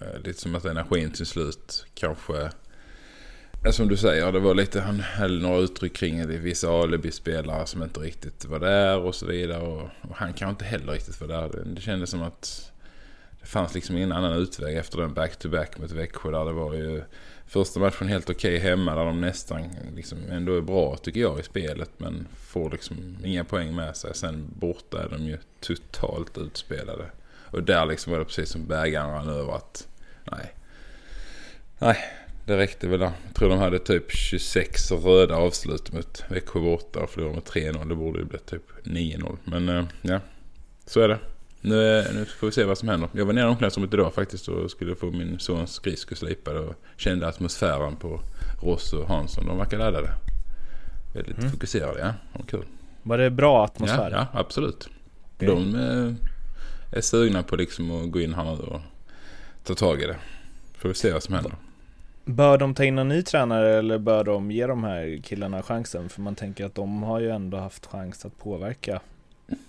eh, 0.00 0.20
lite 0.24 0.40
som 0.40 0.54
att 0.54 0.64
energin 0.64 1.10
till 1.10 1.26
slut 1.26 1.86
kanske... 1.94 2.50
Som 3.70 3.88
du 3.88 3.96
säger, 3.96 4.32
det 4.32 4.40
var 4.40 4.54
lite, 4.54 4.80
han 4.80 5.00
höll 5.00 5.42
några 5.42 5.58
uttryck 5.58 5.96
kring 5.96 6.28
det. 6.28 6.36
Vissa 6.38 6.70
alibi-spelare 6.70 7.66
som 7.66 7.82
inte 7.82 8.00
riktigt 8.00 8.44
var 8.44 8.58
där 8.58 8.98
och 8.98 9.14
så 9.14 9.26
vidare. 9.26 9.62
Och, 9.62 9.82
och 9.82 10.16
han 10.16 10.32
kanske 10.32 10.50
inte 10.50 10.64
heller 10.64 10.92
riktigt 10.92 11.20
var 11.20 11.28
där. 11.28 11.48
Det, 11.48 11.74
det 11.74 11.80
kändes 11.80 12.10
som 12.10 12.22
att 12.22 12.72
det 13.40 13.46
fanns 13.46 13.74
liksom 13.74 13.96
ingen 13.96 14.12
annan 14.12 14.32
utväg 14.32 14.76
efter 14.76 14.98
den 14.98 15.14
back-to-back 15.14 15.78
mot 15.78 15.90
Växjö. 15.90 16.30
Där 16.30 16.44
det 16.44 16.52
var 16.52 16.74
ju 16.74 17.02
första 17.50 17.80
matchen 17.80 18.08
helt 18.08 18.30
okej 18.30 18.58
hemma. 18.58 18.94
Där 18.94 19.04
de 19.04 19.20
nästan 19.20 19.62
liksom 19.96 20.18
ändå 20.30 20.56
är 20.56 20.60
bra 20.60 20.96
tycker 20.96 21.20
jag 21.20 21.40
i 21.40 21.42
spelet. 21.42 21.90
Men 21.96 22.26
får 22.46 22.70
liksom 22.70 23.16
inga 23.24 23.44
poäng 23.44 23.74
med 23.74 23.96
sig. 23.96 24.14
Sen 24.14 24.46
borta 24.58 25.02
är 25.02 25.08
de 25.08 25.26
ju 25.26 25.38
totalt 25.60 26.38
utspelade. 26.38 27.04
Och 27.50 27.62
där 27.62 27.86
liksom 27.86 28.12
var 28.12 28.18
det 28.18 28.24
precis 28.24 28.50
som 28.50 28.66
bägaren 28.66 29.10
rann 29.10 29.28
över 29.28 29.52
att 29.52 29.88
nej. 30.32 30.54
Nej, 31.78 31.98
det 32.46 32.56
räckte 32.56 32.88
väl 32.88 33.00
där. 33.00 33.12
Jag 33.26 33.34
tror 33.34 33.48
de 33.48 33.58
hade 33.58 33.78
typ 33.78 34.12
26 34.12 34.92
röda 34.92 35.36
avslut 35.36 35.92
mot 35.92 36.24
Växjö 36.28 36.60
borta 36.60 37.00
och 37.00 37.10
förlorade 37.10 37.34
med 37.34 37.74
3-0. 37.74 37.88
Det 37.88 37.94
borde 37.94 38.18
ju 38.18 38.24
bli 38.24 38.38
typ 38.38 38.62
9-0. 38.84 39.36
Men 39.44 39.68
eh, 39.68 39.84
ja, 40.02 40.20
så 40.86 41.00
är 41.00 41.08
det. 41.08 41.18
Nu, 41.60 42.04
nu 42.14 42.24
får 42.24 42.46
vi 42.46 42.52
se 42.52 42.64
vad 42.64 42.78
som 42.78 42.88
händer. 42.88 43.08
Jag 43.12 43.26
var 43.26 43.32
nere 43.32 43.44
i 43.44 43.48
omklädningsrummet 43.48 43.94
idag 43.94 44.14
faktiskt 44.14 44.48
och 44.48 44.70
skulle 44.70 44.94
få 44.94 45.06
min 45.06 45.38
sons 45.38 45.72
skridskor 45.72 46.16
slipade 46.16 46.60
och 46.60 46.74
kände 46.96 47.28
atmosfären 47.28 47.96
på 47.96 48.20
Ross 48.62 48.92
och 48.92 49.08
Hansson. 49.08 49.46
De 49.46 49.58
verkar 49.58 49.78
laddade. 49.78 50.10
Väldigt 51.14 51.38
Mm. 51.38 51.50
fokuserade, 51.50 52.00
ja. 52.00 52.12
Var 52.32 52.46
kul. 52.46 52.64
Var 53.02 53.18
det 53.18 53.30
bra 53.30 53.58
Ja, 53.58 53.64
atmosfär? 53.64 54.10
ja, 54.10 54.26
absolut. 54.40 54.88
Okej. 55.36 55.48
De 55.48 55.74
eh, 55.74 56.98
är 56.98 57.00
sugna 57.00 57.42
på 57.42 57.56
liksom 57.56 57.90
att 58.04 58.10
gå 58.10 58.20
in 58.20 58.34
här 58.34 58.44
nu 58.44 58.50
och 58.50 58.80
ta 59.64 59.74
tag 59.74 60.02
i 60.02 60.06
det. 60.06 60.16
Får 60.78 60.88
vi 60.88 60.94
se 60.94 61.12
vad 61.12 61.22
som 61.22 61.34
händer. 61.34 61.52
Bör 62.24 62.58
de 62.58 62.74
ta 62.74 62.84
in 62.84 62.98
en 62.98 63.08
ny 63.08 63.22
tränare 63.22 63.78
eller 63.78 63.98
bör 63.98 64.24
de 64.24 64.50
ge 64.50 64.66
de 64.66 64.84
här 64.84 65.20
killarna 65.22 65.62
chansen? 65.62 66.08
För 66.08 66.20
man 66.20 66.34
tänker 66.34 66.64
att 66.64 66.74
de 66.74 67.02
har 67.02 67.20
ju 67.20 67.30
ändå 67.30 67.58
haft 67.58 67.86
chans 67.86 68.24
att 68.24 68.38
påverka 68.38 69.00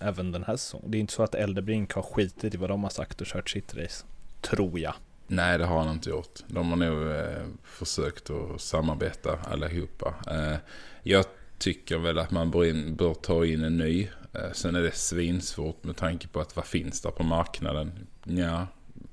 även 0.00 0.32
den 0.32 0.44
här 0.44 0.56
säsongen. 0.56 0.90
Det 0.90 0.98
är 0.98 1.00
inte 1.00 1.12
så 1.12 1.22
att 1.22 1.34
Eldebrink 1.34 1.92
har 1.92 2.02
skitit 2.02 2.54
i 2.54 2.56
vad 2.56 2.70
de 2.70 2.82
har 2.82 2.90
sagt 2.90 3.20
och 3.20 3.26
kört 3.26 3.50
sitt 3.50 3.74
race. 3.74 4.04
Tror 4.40 4.78
jag. 4.78 4.94
Nej, 5.26 5.58
det 5.58 5.64
har 5.64 5.78
han 5.78 5.94
inte 5.94 6.10
gjort. 6.10 6.40
De 6.46 6.70
har 6.70 6.76
nog 6.76 7.10
eh, 7.10 7.46
försökt 7.64 8.30
att 8.30 8.60
samarbeta 8.60 9.38
allihopa. 9.38 10.14
Eh, 10.30 10.56
jag 11.02 11.24
tycker 11.58 11.98
väl 11.98 12.18
att 12.18 12.30
man 12.30 12.50
bör, 12.50 12.64
in, 12.64 12.96
bör 12.96 13.14
ta 13.14 13.46
in 13.46 13.64
en 13.64 13.76
ny. 13.76 14.08
Eh, 14.32 14.52
sen 14.52 14.74
är 14.74 14.82
det 14.82 14.94
svinsvårt 14.94 15.84
med 15.84 15.96
tanke 15.96 16.28
på 16.28 16.40
att 16.40 16.56
vad 16.56 16.66
finns 16.66 17.00
där 17.00 17.10
på 17.10 17.22
marknaden? 17.22 17.92
Ja, 18.24 18.66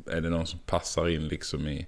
är 0.06 0.22
det 0.22 0.30
någon 0.30 0.48
som 0.48 0.60
passar 0.60 1.10
in 1.10 1.28
liksom 1.28 1.68
i, 1.68 1.88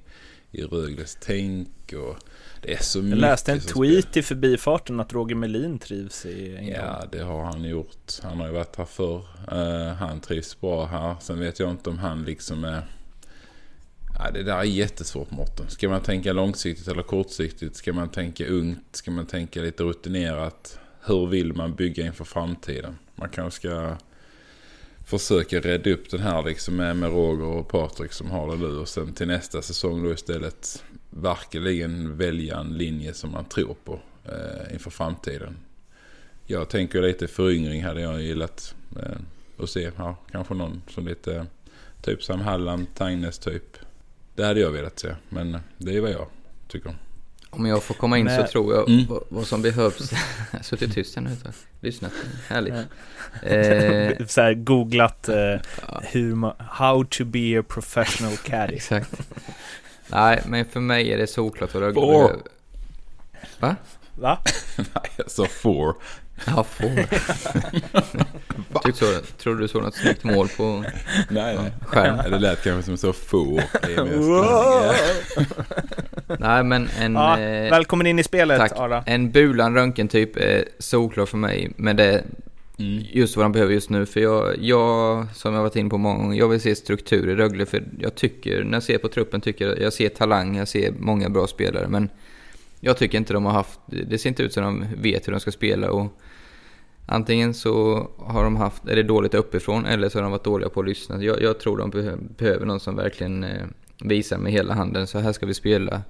i 0.52 0.64
Rögles 0.64 1.18
tänk? 1.22 1.94
Och 1.94 2.18
det 2.62 2.74
är 2.74 2.84
så 2.84 3.00
Jag 3.00 3.04
mycket 3.04 3.20
läste 3.20 3.52
en 3.52 3.60
tweet 3.60 4.18
i 4.18 4.22
förbifarten 4.22 5.00
att 5.00 5.14
Roger 5.14 5.36
Melin 5.36 5.80
trivs 5.80 6.26
i 6.26 6.56
England. 6.58 6.86
Ja, 6.86 7.06
det 7.12 7.24
har 7.24 7.44
han 7.44 7.64
gjort. 7.64 8.14
Han 8.24 8.40
har 8.40 8.48
ju 8.48 8.54
varit 8.54 8.76
här 8.76 8.86
förr. 8.86 9.24
Eh, 9.52 9.94
han 9.94 10.20
trivs 10.20 10.62
bra 10.62 10.86
här. 10.86 11.16
Sen 11.22 11.40
vet 11.40 11.60
jag 11.60 11.72
inte 11.72 11.90
om 11.90 11.98
han 11.98 12.24
liksom 12.24 12.64
är... 12.64 12.82
Ja, 14.18 14.32
det 14.32 14.44
där 14.44 14.58
är 14.58 14.64
jättesvårt 14.64 15.32
Mårten. 15.32 15.70
Ska 15.70 15.90
man 15.90 16.02
tänka 16.02 16.34
långsiktigt 16.34 16.88
eller 16.88 17.04
kortsiktigt? 17.04 17.76
Ska 17.76 17.94
man 17.94 18.10
tänka 18.10 18.48
ungt? 18.48 18.86
Ska 18.92 19.12
man 19.12 19.26
tänka 19.26 19.62
lite 19.62 19.84
rutinerat? 19.84 20.80
Hur 21.06 21.28
vill 21.28 21.54
man 21.54 21.76
bygga 21.76 22.06
inför 22.06 22.26
framtiden? 22.26 22.98
Man 23.16 23.30
kanske 23.30 23.60
ska 23.60 23.96
försöka 25.06 25.60
rädda 25.60 25.90
upp 25.90 26.10
den 26.10 26.20
här 26.20 26.44
liksom 26.44 26.76
med, 26.76 26.98
med 26.98 27.10
Roger 27.10 27.46
och 27.46 27.68
Patrik 27.68 28.12
som 28.12 28.32
har 28.32 28.52
det 28.52 28.58
nu. 28.58 28.78
Och 28.78 28.90
sen 28.90 29.14
till 29.14 29.28
nästa 29.28 29.62
säsong 29.62 30.04
då 30.04 30.14
istället 30.14 30.84
verkligen 31.12 32.18
välja 32.18 32.58
en 32.58 32.78
linje 32.78 33.14
som 33.14 33.32
man 33.32 33.46
tror 33.46 33.76
på 33.84 34.00
eh, 34.26 34.74
inför 34.74 34.90
framtiden. 34.90 35.58
Jag 36.46 36.70
tänker 36.70 37.02
lite 37.02 37.28
föryngring 37.28 37.84
hade 37.84 38.02
jag 38.02 38.22
gillat 38.22 38.76
eh, 39.00 39.18
att 39.64 39.70
se. 39.70 39.92
Ja, 39.98 40.16
kanske 40.32 40.54
någon 40.54 40.82
som 40.90 41.08
lite 41.08 41.46
typ 42.02 42.24
Sam 42.24 42.42
Halland, 42.42 42.88
Tangnes 42.96 43.40
typ. 43.40 43.78
Det 44.36 44.46
hade 44.46 44.60
jag 44.60 44.72
velat 44.72 45.00
se. 45.00 45.16
Men 45.30 45.58
det 45.78 45.98
är 45.98 46.02
vad 46.02 46.12
jag 46.12 46.28
tycker. 46.68 46.96
Om 47.50 47.66
jag 47.66 47.84
får 47.84 47.94
komma 47.96 48.18
in 48.18 48.26
Men- 48.26 48.42
så 48.48 48.52
tror 48.52 48.76
jag 48.76 48.90
Mm. 48.90 49.06
vad, 49.10 49.24
vad 49.30 49.48
som 49.48 49.62
behövs. 49.62 50.12
jag 50.12 50.20
har 50.60 50.64
suttit 50.64 50.94
tyst 50.94 51.16
här 51.16 51.22
nu 51.24 51.32
ett 51.32 51.44
tag. 51.44 51.54
Lyssnat. 51.80 52.12
Härligt. 52.48 52.74
Eh, 53.44 54.26
så 54.28 54.42
här, 54.42 54.54
googlat 54.54 55.30
eh, 55.30 55.56
hur 56.02 56.36
man, 56.36 56.54
how 56.60 57.04
to 57.10 57.26
be 57.26 57.60
a 57.60 57.64
professional 57.68 58.38
caddy. 58.38 58.74
exakt. 58.76 59.22
Nej, 60.12 60.42
men 60.46 60.66
för 60.66 60.80
mig 60.80 61.14
är 61.14 61.18
det 61.18 61.28
såklart 61.28 61.74
vad 61.74 61.84
Rögle 61.84 62.02
Four. 62.02 62.12
behöver. 62.24 62.42
Va? 63.60 63.76
Va? 64.16 64.38
Nej, 64.78 65.12
jag 65.16 65.32
sa 65.32 65.46
four. 65.46 65.96
Ja, 66.46 66.64
får. 66.64 66.90
Tyckte 68.84 69.06
så, 69.06 69.22
tror 69.38 69.56
du 69.56 69.68
såg 69.68 69.82
något 69.84 69.96
snyggt 69.96 70.24
mål 70.24 70.48
på 70.58 70.84
Nej, 71.30 71.56
nej. 71.56 71.72
skärm? 71.86 72.18
Ja, 72.24 72.30
Det 72.30 72.40
lät 72.40 72.64
kanske 72.64 72.84
som 72.84 72.98
så 72.98 73.14
four. 73.14 73.62
Nej, 76.40 76.64
men 76.64 76.90
en... 77.00 77.14
Ja, 77.14 77.40
eh, 77.40 77.72
välkommen 77.72 78.08
in 78.08 78.20
i 78.20 78.24
spelet 78.24 78.60
Tack. 78.60 78.72
Ara. 78.76 79.04
En 79.06 79.32
Bulan 79.32 79.76
Röntgen-typ 79.76 80.38
är 80.38 80.66
solklar 80.80 81.26
för 81.26 81.38
mig, 81.38 81.72
men 81.76 81.96
det 81.96 82.24
Mm. 82.82 83.06
just 83.12 83.38
vad 83.38 83.46
de 83.46 83.52
behöver 83.52 83.74
just 83.74 83.90
nu. 83.90 84.06
För 84.06 84.20
jag, 84.20 84.56
jag, 84.60 85.28
som 85.36 85.54
jag 85.54 85.62
varit 85.62 85.76
inne 85.76 85.90
på 85.90 85.98
många 85.98 86.18
gånger, 86.18 86.40
jag 86.40 86.48
vill 86.48 86.62
se 86.62 86.76
struktur 86.76 87.30
i 87.30 87.36
Rögle. 87.36 87.66
För 87.66 87.84
jag 88.00 88.16
tycker, 88.16 88.64
när 88.64 88.74
jag 88.74 88.84
ser 88.84 88.98
på 88.98 89.08
truppen, 89.08 89.42
tycker 89.42 89.68
jag, 89.68 89.80
jag 89.80 89.94
ser 89.94 90.10
talang, 90.10 90.58
jag 90.58 90.68
ser 90.68 90.94
många 91.00 91.30
bra 91.30 91.48
spelare. 91.48 91.88
Men 91.88 92.10
jag 92.80 92.98
tycker 92.98 93.18
inte 93.18 93.34
de 93.34 93.46
har 93.46 93.52
haft, 93.52 93.80
det 93.86 94.18
ser 94.18 94.30
inte 94.30 94.44
ut 94.44 94.54
som 94.54 94.64
de 94.64 94.86
vet 95.02 95.28
hur 95.28 95.32
de 95.32 95.40
ska 95.40 95.52
spela. 95.52 95.92
Och 95.92 96.20
antingen 97.06 97.54
så 97.54 98.08
har 98.18 98.44
de 98.44 98.56
haft, 98.56 98.88
är 98.88 98.96
det 98.96 99.04
dåligt 99.04 99.34
uppifrån, 99.34 99.86
eller 99.86 100.10
så 100.10 100.18
har 100.18 100.24
de 100.24 100.32
varit 100.32 100.44
dåliga 100.44 100.70
på 100.70 100.80
att 100.80 100.86
lyssna. 100.86 101.24
Jag, 101.24 101.42
jag 101.42 101.60
tror 101.60 101.78
de 101.78 101.90
behö, 101.90 102.16
behöver 102.38 102.66
någon 102.66 102.80
som 102.80 102.96
verkligen 102.96 103.44
eh, 103.44 103.66
visar 104.04 104.38
med 104.38 104.52
hela 104.52 104.74
handen, 104.74 105.08
så 105.08 105.20
här 105.20 105.32
ska 105.32 105.46
vi 105.46 105.54
spela. 105.54 106.02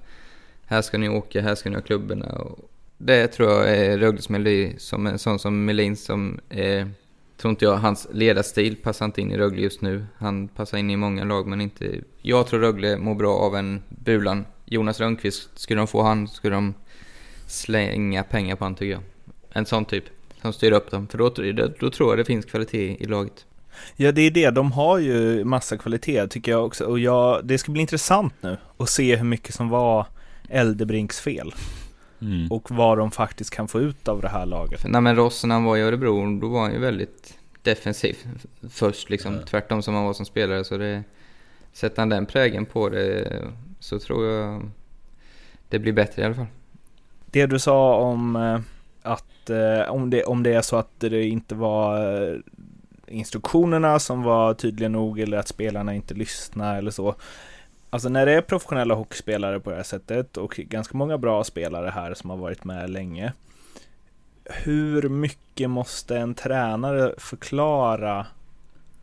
Här 0.66 0.82
ska 0.82 0.98
ni 0.98 1.08
åka, 1.08 1.40
här 1.40 1.54
ska 1.54 1.70
ni 1.70 1.76
ha 1.76 1.82
klubborna. 1.82 2.26
Och 2.26 2.71
det 3.04 3.28
tror 3.28 3.50
jag 3.50 3.76
är 3.76 3.98
Rögles 3.98 4.28
Melin, 4.28 4.74
som 4.78 5.06
en 5.06 5.18
sån 5.18 5.38
som 5.38 5.64
Melin 5.64 5.96
som 5.96 6.40
eh, 6.48 6.86
tror 7.36 7.50
inte 7.50 7.64
jag, 7.64 7.76
hans 7.76 8.08
ledarstil 8.12 8.76
passar 8.76 9.04
inte 9.04 9.20
in 9.20 9.32
i 9.32 9.38
Rögle 9.38 9.60
just 9.60 9.80
nu. 9.80 10.06
Han 10.16 10.48
passar 10.48 10.78
in 10.78 10.90
i 10.90 10.96
många 10.96 11.24
lag 11.24 11.46
men 11.46 11.60
inte... 11.60 12.00
Jag 12.22 12.46
tror 12.46 12.60
Rögle 12.60 12.96
mår 12.96 13.14
bra 13.14 13.34
av 13.34 13.56
en 13.56 13.82
Bulan. 13.88 14.44
Jonas 14.64 15.00
Rönnqvist, 15.00 15.50
skulle 15.54 15.80
de 15.80 15.86
få 15.86 16.02
han 16.02 16.28
skulle 16.28 16.54
de 16.54 16.74
slänga 17.46 18.22
pengar 18.22 18.56
på 18.56 18.64
han 18.64 18.74
tycker 18.74 18.92
jag. 18.92 19.02
En 19.52 19.66
sån 19.66 19.84
typ, 19.84 20.04
som 20.42 20.52
styr 20.52 20.72
upp 20.72 20.90
dem. 20.90 21.08
För 21.08 21.18
då, 21.18 21.28
då, 21.28 21.68
då 21.80 21.90
tror 21.90 22.10
jag 22.10 22.18
det 22.18 22.24
finns 22.24 22.44
kvalitet 22.44 22.96
i 23.00 23.04
laget. 23.04 23.46
Ja, 23.96 24.12
det 24.12 24.22
är 24.22 24.30
det. 24.30 24.50
De 24.50 24.72
har 24.72 24.98
ju 24.98 25.44
massa 25.44 25.76
kvalitet 25.76 26.28
tycker 26.28 26.52
jag 26.52 26.66
också. 26.66 26.84
Och 26.84 26.98
jag, 26.98 27.40
det 27.44 27.58
ska 27.58 27.72
bli 27.72 27.80
intressant 27.80 28.34
nu 28.40 28.56
att 28.76 28.88
se 28.88 29.16
hur 29.16 29.24
mycket 29.24 29.54
som 29.54 29.68
var 29.68 30.06
Eldebrinks 30.48 31.20
fel. 31.20 31.54
Mm. 32.22 32.48
Och 32.50 32.70
vad 32.70 32.98
de 32.98 33.10
faktiskt 33.10 33.50
kan 33.50 33.68
få 33.68 33.80
ut 33.80 34.08
av 34.08 34.20
det 34.20 34.28
här 34.28 34.46
laget. 34.46 34.80
För 34.80 34.88
när 34.88 35.00
men 35.00 35.16
Ross 35.16 35.44
när 35.44 35.54
han 35.54 35.64
var 35.64 35.76
i 35.76 35.80
Örebro, 35.80 36.40
då 36.40 36.48
var 36.48 36.60
han 36.60 36.72
ju 36.72 36.78
väldigt 36.78 37.38
defensiv 37.62 38.16
först 38.70 39.10
liksom. 39.10 39.38
Tvärtom 39.46 39.82
som 39.82 39.94
han 39.94 40.04
var 40.04 40.12
som 40.12 40.26
spelare. 40.26 40.64
Så 40.64 40.76
det, 40.76 41.02
sätter 41.72 42.02
han 42.02 42.08
den 42.08 42.26
prägen 42.26 42.66
på 42.66 42.88
det 42.88 43.42
så 43.80 43.98
tror 43.98 44.26
jag 44.26 44.70
det 45.68 45.78
blir 45.78 45.92
bättre 45.92 46.22
i 46.22 46.24
alla 46.24 46.34
fall. 46.34 46.46
Det 47.26 47.46
du 47.46 47.58
sa 47.58 47.96
om 47.96 48.36
eh, 48.36 48.60
att 49.02 49.50
eh, 49.50 49.90
om 49.90 50.10
det, 50.10 50.24
om 50.24 50.42
det 50.42 50.52
är 50.52 50.62
så 50.62 50.76
att 50.76 51.00
det 51.00 51.24
inte 51.24 51.54
var 51.54 51.98
eh, 52.22 52.38
instruktionerna 53.06 53.98
som 53.98 54.22
var 54.22 54.54
tydliga 54.54 54.88
nog 54.88 55.20
eller 55.20 55.38
att 55.38 55.48
spelarna 55.48 55.94
inte 55.94 56.14
lyssnar 56.14 56.78
eller 56.78 56.90
så. 56.90 57.14
Alltså 57.94 58.08
när 58.08 58.26
det 58.26 58.32
är 58.32 58.40
professionella 58.40 58.94
hockeyspelare 58.94 59.60
på 59.60 59.70
det 59.70 59.76
här 59.76 59.82
sättet 59.82 60.36
och 60.36 60.54
ganska 60.56 60.96
många 60.96 61.18
bra 61.18 61.44
spelare 61.44 61.90
här 61.90 62.14
som 62.14 62.30
har 62.30 62.36
varit 62.36 62.64
med 62.64 62.90
länge. 62.90 63.32
Hur 64.44 65.08
mycket 65.08 65.70
måste 65.70 66.16
en 66.18 66.34
tränare 66.34 67.14
förklara 67.18 68.26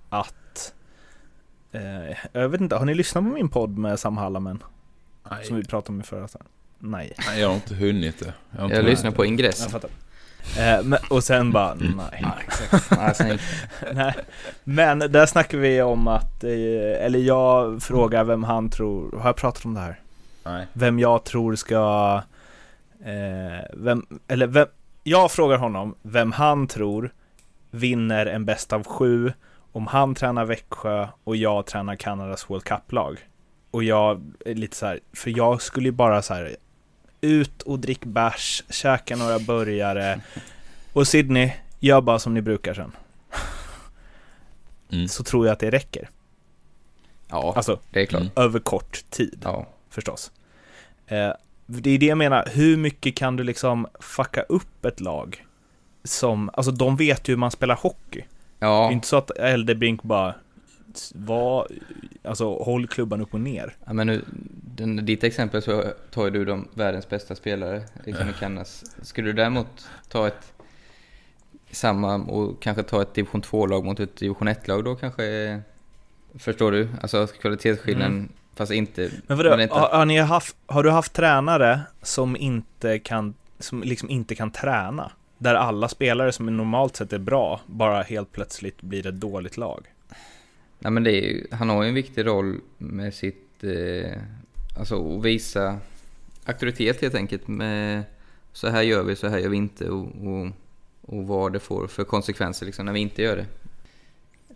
att 0.09 0.73
eh, 1.71 2.17
jag 2.31 2.49
vet 2.49 2.61
inte, 2.61 2.75
har 2.75 2.85
ni 2.85 2.93
lyssnat 2.95 3.23
på 3.23 3.29
min 3.29 3.49
podd 3.49 3.77
med 3.77 3.99
Sam 3.99 4.17
Hallamen? 4.17 4.63
Nej. 5.31 5.45
Som 5.45 5.55
vi 5.57 5.63
pratade 5.63 5.93
om 5.93 6.01
i 6.01 6.03
förra? 6.03 6.27
Nej. 6.79 7.13
Nej, 7.27 7.39
jag 7.41 7.47
har 7.47 7.55
inte 7.55 7.75
hunnit 7.75 8.19
det. 8.19 8.33
Jag, 8.57 8.71
Jag 8.71 8.85
lyssnar 8.85 9.11
på 9.11 9.25
Jag 9.25 9.27
ingressen. 9.31 9.69
fattar. 9.71 9.89
Eh, 10.57 10.83
men, 10.83 10.99
och 11.09 11.23
sen 11.23 11.51
bara, 11.51 11.73
nej. 11.73 12.25
Ja, 12.89 13.13
sen, 13.13 13.39
nej. 13.93 14.13
Men 14.63 14.99
där 14.99 15.25
snackar 15.25 15.57
vi 15.57 15.81
om 15.81 16.07
att, 16.07 16.43
eh, 16.43 17.05
eller 17.05 17.19
jag 17.19 17.83
frågar 17.83 18.23
vem 18.23 18.43
han 18.43 18.69
tror, 18.69 19.17
har 19.19 19.29
jag 19.29 19.35
pratat 19.35 19.65
om 19.65 19.73
det 19.73 19.79
här? 19.79 19.99
Nej. 20.43 20.67
Vem 20.73 20.99
jag 20.99 21.23
tror 21.23 21.55
ska, 21.55 22.21
eh, 23.05 23.65
vem, 23.73 24.05
eller 24.27 24.47
vem, 24.47 24.67
jag 25.03 25.31
frågar 25.31 25.57
honom 25.57 25.95
vem 26.01 26.31
han 26.31 26.67
tror 26.67 27.11
vinner 27.71 28.25
en 28.25 28.45
bäst 28.45 28.73
av 28.73 28.83
sju 28.83 29.33
om 29.71 29.87
han 29.87 30.15
tränar 30.15 30.45
Växjö 30.45 31.07
och 31.23 31.35
jag 31.35 31.65
tränar 31.65 31.95
Kanadas 31.95 32.49
World 32.49 32.63
Cup-lag. 32.63 33.17
Och 33.71 33.83
jag 33.83 34.33
är 34.45 34.55
lite 34.55 34.75
så 34.75 34.85
här, 34.85 34.99
för 35.13 35.37
jag 35.37 35.61
skulle 35.61 35.87
ju 35.87 35.91
bara 35.91 36.21
så 36.21 36.33
här 36.33 36.55
ut 37.21 37.61
och 37.61 37.79
drick 37.79 38.05
bärs, 38.05 38.63
käka 38.69 39.15
några 39.15 39.39
burgare 39.39 40.21
och 40.93 41.07
Sydney, 41.07 41.51
gör 41.79 42.01
bara 42.01 42.19
som 42.19 42.33
ni 42.33 42.41
brukar 42.41 42.73
sen. 42.73 42.91
Mm. 44.91 45.07
Så 45.07 45.23
tror 45.23 45.45
jag 45.45 45.53
att 45.53 45.59
det 45.59 45.69
räcker. 45.71 46.09
ja, 47.29 47.53
Alltså 47.55 47.79
det 47.91 48.01
är 48.01 48.05
klart. 48.05 48.21
Mm. 48.21 48.33
över 48.35 48.59
kort 48.59 49.03
tid 49.09 49.39
Ja. 49.43 49.67
förstås. 49.89 50.31
Eh, 51.07 51.31
det 51.65 51.89
är 51.89 51.97
det 51.97 52.05
jag 52.05 52.17
menar, 52.17 52.49
hur 52.53 52.77
mycket 52.77 53.15
kan 53.15 53.35
du 53.35 53.43
liksom 53.43 53.87
fucka 53.99 54.41
upp 54.41 54.85
ett 54.85 54.99
lag? 54.99 55.45
Som, 56.03 56.49
alltså 56.53 56.71
de 56.71 56.95
vet 56.95 57.27
ju 57.29 57.33
hur 57.33 57.37
man 57.37 57.51
spelar 57.51 57.75
hockey. 57.75 58.23
Det 58.59 58.65
är 58.65 58.69
Ja, 58.69 58.91
inte 58.91 59.07
så 59.07 59.17
att 59.17 59.31
Eldebrink 59.31 60.03
bara 60.03 60.35
var, 61.15 61.67
alltså 62.23 62.63
håll 62.63 62.87
klubban 62.87 63.21
upp 63.21 63.33
och 63.33 63.41
ner. 63.41 63.75
ja, 63.85 63.93
men 63.93 64.07
nu, 64.07 64.25
den, 64.75 65.05
ditt 65.05 65.23
exempel 65.23 65.61
så 65.61 65.83
tar 66.11 66.25
ju 66.25 66.29
du 66.31 66.45
de 66.45 66.67
världens 66.73 67.09
bästa 67.09 67.35
spelare, 67.35 67.83
liksom 68.05 68.27
i. 68.33 68.83
Skulle 69.01 69.27
du 69.27 69.33
däremot 69.33 69.89
ta 70.09 70.27
ett 70.27 70.53
samma 71.71 72.15
och 72.15 72.61
kanske 72.61 72.83
ta 72.83 73.01
ett 73.01 73.13
division 73.13 73.41
2-lag 73.41 73.85
mot 73.85 73.99
ett 73.99 74.15
division 74.17 74.47
1-lag 74.47 74.83
då 74.83 74.95
kanske, 74.95 75.59
förstår 76.39 76.71
du? 76.71 76.89
Alltså 77.01 77.27
kvalitetsskillnaden, 77.27 78.29
fast 78.55 78.71
inte... 78.71 79.11
Men 79.27 79.37
vadå, 79.37 79.61
inte- 79.61 79.75
har, 79.75 79.89
har, 79.89 80.05
ni 80.05 80.17
haft, 80.17 80.55
har 80.65 80.83
du 80.83 80.91
haft 80.91 81.13
tränare 81.13 81.81
som 82.01 82.35
inte 82.37 82.99
kan, 82.99 83.33
som 83.59 83.83
liksom 83.83 84.09
inte 84.09 84.35
kan 84.35 84.51
träna? 84.51 85.11
Där 85.37 85.55
alla 85.55 85.87
spelare 85.87 86.31
som 86.31 86.57
normalt 86.57 86.95
sett 86.95 87.13
är 87.13 87.19
bra, 87.19 87.59
bara 87.65 88.01
helt 88.01 88.31
plötsligt 88.31 88.81
blir 88.81 89.07
ett 89.07 89.19
dåligt 89.19 89.57
lag. 89.57 89.87
Nej 90.79 90.91
men 90.91 91.03
det 91.03 91.11
är 91.11 91.27
ju, 91.27 91.47
han 91.51 91.69
har 91.69 91.83
ju 91.83 91.89
en 91.89 91.95
viktig 91.95 92.25
roll 92.25 92.61
med 92.77 93.13
sitt, 93.13 93.63
eh, 93.63 94.21
alltså 94.77 95.17
att 95.17 95.25
visa 95.25 95.79
auktoritet 96.45 97.01
helt 97.01 97.15
enkelt. 97.15 97.47
Med 97.47 98.03
så 98.53 98.69
här 98.69 98.81
gör 98.81 99.03
vi, 99.03 99.15
så 99.15 99.27
här 99.27 99.37
gör 99.37 99.49
vi 99.49 99.57
inte 99.57 99.89
och, 99.89 100.05
och, 100.05 100.47
och 101.01 101.27
vad 101.27 101.53
det 101.53 101.59
får 101.59 101.87
för 101.87 102.03
konsekvenser 102.03 102.65
liksom 102.65 102.85
när 102.85 102.93
vi 102.93 102.99
inte 102.99 103.21
gör 103.21 103.35
det. 103.35 103.45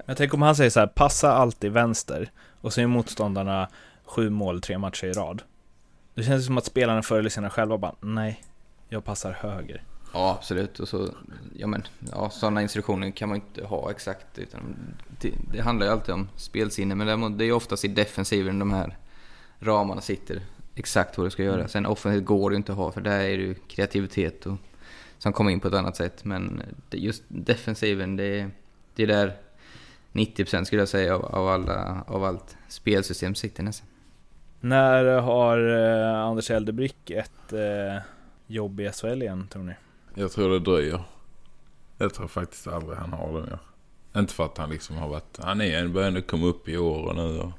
Jag 0.05 0.17
tänker 0.17 0.35
om 0.35 0.41
han 0.41 0.55
säger 0.55 0.69
så 0.69 0.79
här, 0.79 0.87
passa 0.87 1.33
alltid 1.33 1.71
vänster 1.71 2.31
och 2.61 2.73
så 2.73 2.81
är 2.81 2.87
motståndarna 2.87 3.69
sju 4.05 4.29
mål 4.29 4.61
tre 4.61 4.77
matcher 4.77 5.05
i 5.05 5.13
rad. 5.13 5.41
Det 6.13 6.23
känns 6.23 6.45
som 6.45 6.57
att 6.57 6.65
spelarna 6.65 7.01
förr 7.01 7.19
eller 7.19 7.29
senare 7.29 7.51
själva 7.51 7.77
bara, 7.77 7.95
nej, 8.01 8.43
jag 8.89 9.03
passar 9.05 9.31
höger. 9.31 9.83
Ja, 10.13 10.35
absolut. 10.39 10.79
Och 10.79 10.87
så, 10.87 11.09
ja, 11.55 11.67
men, 11.67 11.83
ja, 12.11 12.29
sådana 12.29 12.61
instruktioner 12.61 13.11
kan 13.11 13.29
man 13.29 13.35
inte 13.35 13.65
ha 13.65 13.91
exakt. 13.91 14.39
Utan 14.39 14.75
det, 15.21 15.31
det 15.51 15.61
handlar 15.61 15.85
ju 15.85 15.91
alltid 15.91 16.13
om 16.13 16.29
spelsinne, 16.35 16.95
men 16.95 17.37
det 17.37 17.43
är 17.43 17.45
ju 17.45 17.51
oftast 17.51 17.85
i 17.85 17.87
defensiven 17.87 18.59
de 18.59 18.73
här 18.73 18.97
ramarna 19.59 20.01
sitter. 20.01 20.41
Exakt 20.75 21.17
vad 21.17 21.27
du 21.27 21.31
ska 21.31 21.43
göra. 21.43 21.55
Mm. 21.55 21.67
Sen 21.67 21.85
offensivt 21.85 22.25
går 22.25 22.49
det 22.49 22.53
ju 22.53 22.57
inte 22.57 22.71
att 22.71 22.77
ha, 22.77 22.91
för 22.91 23.01
där 23.01 23.19
är 23.19 23.37
det 23.37 23.43
ju 23.43 23.53
kreativitet 23.53 24.45
och, 24.45 24.57
som 25.17 25.33
kommer 25.33 25.51
in 25.51 25.59
på 25.59 25.67
ett 25.67 25.73
annat 25.73 25.95
sätt. 25.95 26.25
Men 26.25 26.61
det, 26.89 26.97
just 26.97 27.23
defensiven, 27.27 28.15
det, 28.15 28.49
det 28.95 29.03
är 29.03 29.07
där 29.07 29.37
90% 30.11 30.63
skulle 30.63 30.81
jag 30.81 30.89
säga 30.89 31.15
av, 31.15 31.25
av, 31.25 31.47
alla, 31.47 32.03
av 32.07 32.23
allt 32.23 32.57
spelsystem 32.67 33.35
sitter 33.35 33.63
nästan. 33.63 33.87
När 34.59 35.05
har 35.05 35.57
eh, 35.57 36.25
Anders 36.25 36.51
Eldebrick 36.51 37.09
ett 37.09 37.53
eh, 37.53 38.01
jobb 38.47 38.79
i 38.79 38.89
SHL 38.91 39.21
igen, 39.21 39.47
tror 39.51 39.63
ni? 39.63 39.73
Jag 40.13 40.31
tror 40.31 40.49
det 40.49 40.59
dröjer. 40.59 41.03
Jag 41.97 42.13
tror 42.13 42.27
faktiskt 42.27 42.67
aldrig 42.67 42.97
han 42.97 43.13
har 43.13 43.27
det 43.27 43.47
mer. 43.47 43.59
Inte 44.21 44.33
för 44.33 44.45
att 44.45 44.57
han 44.57 44.69
liksom 44.69 44.95
har 44.95 45.07
varit... 45.07 45.39
Han 45.43 45.61
är 45.61 45.87
börjar 45.87 46.07
ändå 46.07 46.21
komma 46.21 46.45
upp 46.47 46.69
i 46.69 46.77
åren 46.77 47.15
nu. 47.15 47.39
Och 47.39 47.51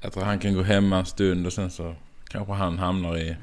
jag 0.00 0.12
tror 0.12 0.24
han 0.24 0.38
kan 0.38 0.54
gå 0.54 0.62
hemma 0.62 0.98
en 0.98 1.06
stund 1.06 1.46
och 1.46 1.52
sen 1.52 1.70
så 1.70 1.94
kanske 2.28 2.52
han 2.52 2.78
hamnar 2.78 3.18
i 3.18 3.36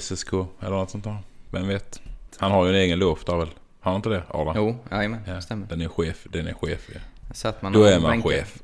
SSK 0.00 0.32
eller 0.32 0.70
något 0.76 0.90
sånt 0.90 1.04
där. 1.04 1.16
Vem 1.50 1.68
vet? 1.68 2.00
Han 2.38 2.50
har 2.50 2.64
ju 2.64 2.70
en 2.70 2.76
egen 2.76 2.98
loge 2.98 3.20
där 3.26 3.36
väl? 3.36 3.48
Har 3.80 3.92
han 3.92 3.96
inte 3.96 4.08
det 4.08 4.22
Arla? 4.30 4.52
Jo, 4.56 4.76
jajamän, 4.90 5.20
Ja, 5.26 5.40
stämmer. 5.40 5.66
den 5.66 5.80
är 5.80 5.88
chef. 5.88 6.26
Den 6.30 6.46
är 6.46 6.54
chef 6.54 6.88
ja. 6.94 7.00
Satt 7.34 7.62
man 7.62 7.72
Då 7.72 7.84
är 7.84 8.00
man 8.00 8.22
chef. 8.22 8.62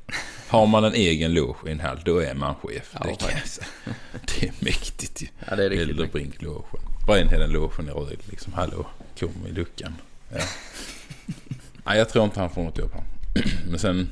Har 0.53 0.67
man 0.67 0.83
en 0.83 0.93
egen 0.93 1.33
loge 1.33 1.69
i 1.69 1.71
en 1.71 1.79
hall, 1.79 1.99
då 2.05 2.19
är 2.19 2.33
man 2.33 2.55
chef. 2.55 2.89
Ja, 2.93 2.99
det, 3.03 3.15
kan 3.15 3.29
det 4.39 4.47
är 4.47 4.53
mäktigt 4.59 5.21
ju. 5.21 5.27
Ja, 5.49 5.55
det 5.55 5.65
är 5.65 5.69
riktigt 5.69 5.87
mäktigt. 5.87 5.99
Elderbrink-logen. 5.99 6.81
Brännheden-logen 7.07 7.89
i 7.89 7.91
Rögle 7.91 8.17
liksom. 8.29 8.53
Hallå, 8.53 8.85
kom 9.19 9.47
i 9.49 9.51
luckan. 9.51 9.93
Ja. 10.29 10.37
Nej, 11.85 11.97
jag 11.97 12.09
tror 12.09 12.25
inte 12.25 12.39
han 12.39 12.49
får 12.49 12.63
något 12.63 12.77
jobb. 12.77 12.91
Men 13.69 13.79
sen, 13.79 14.09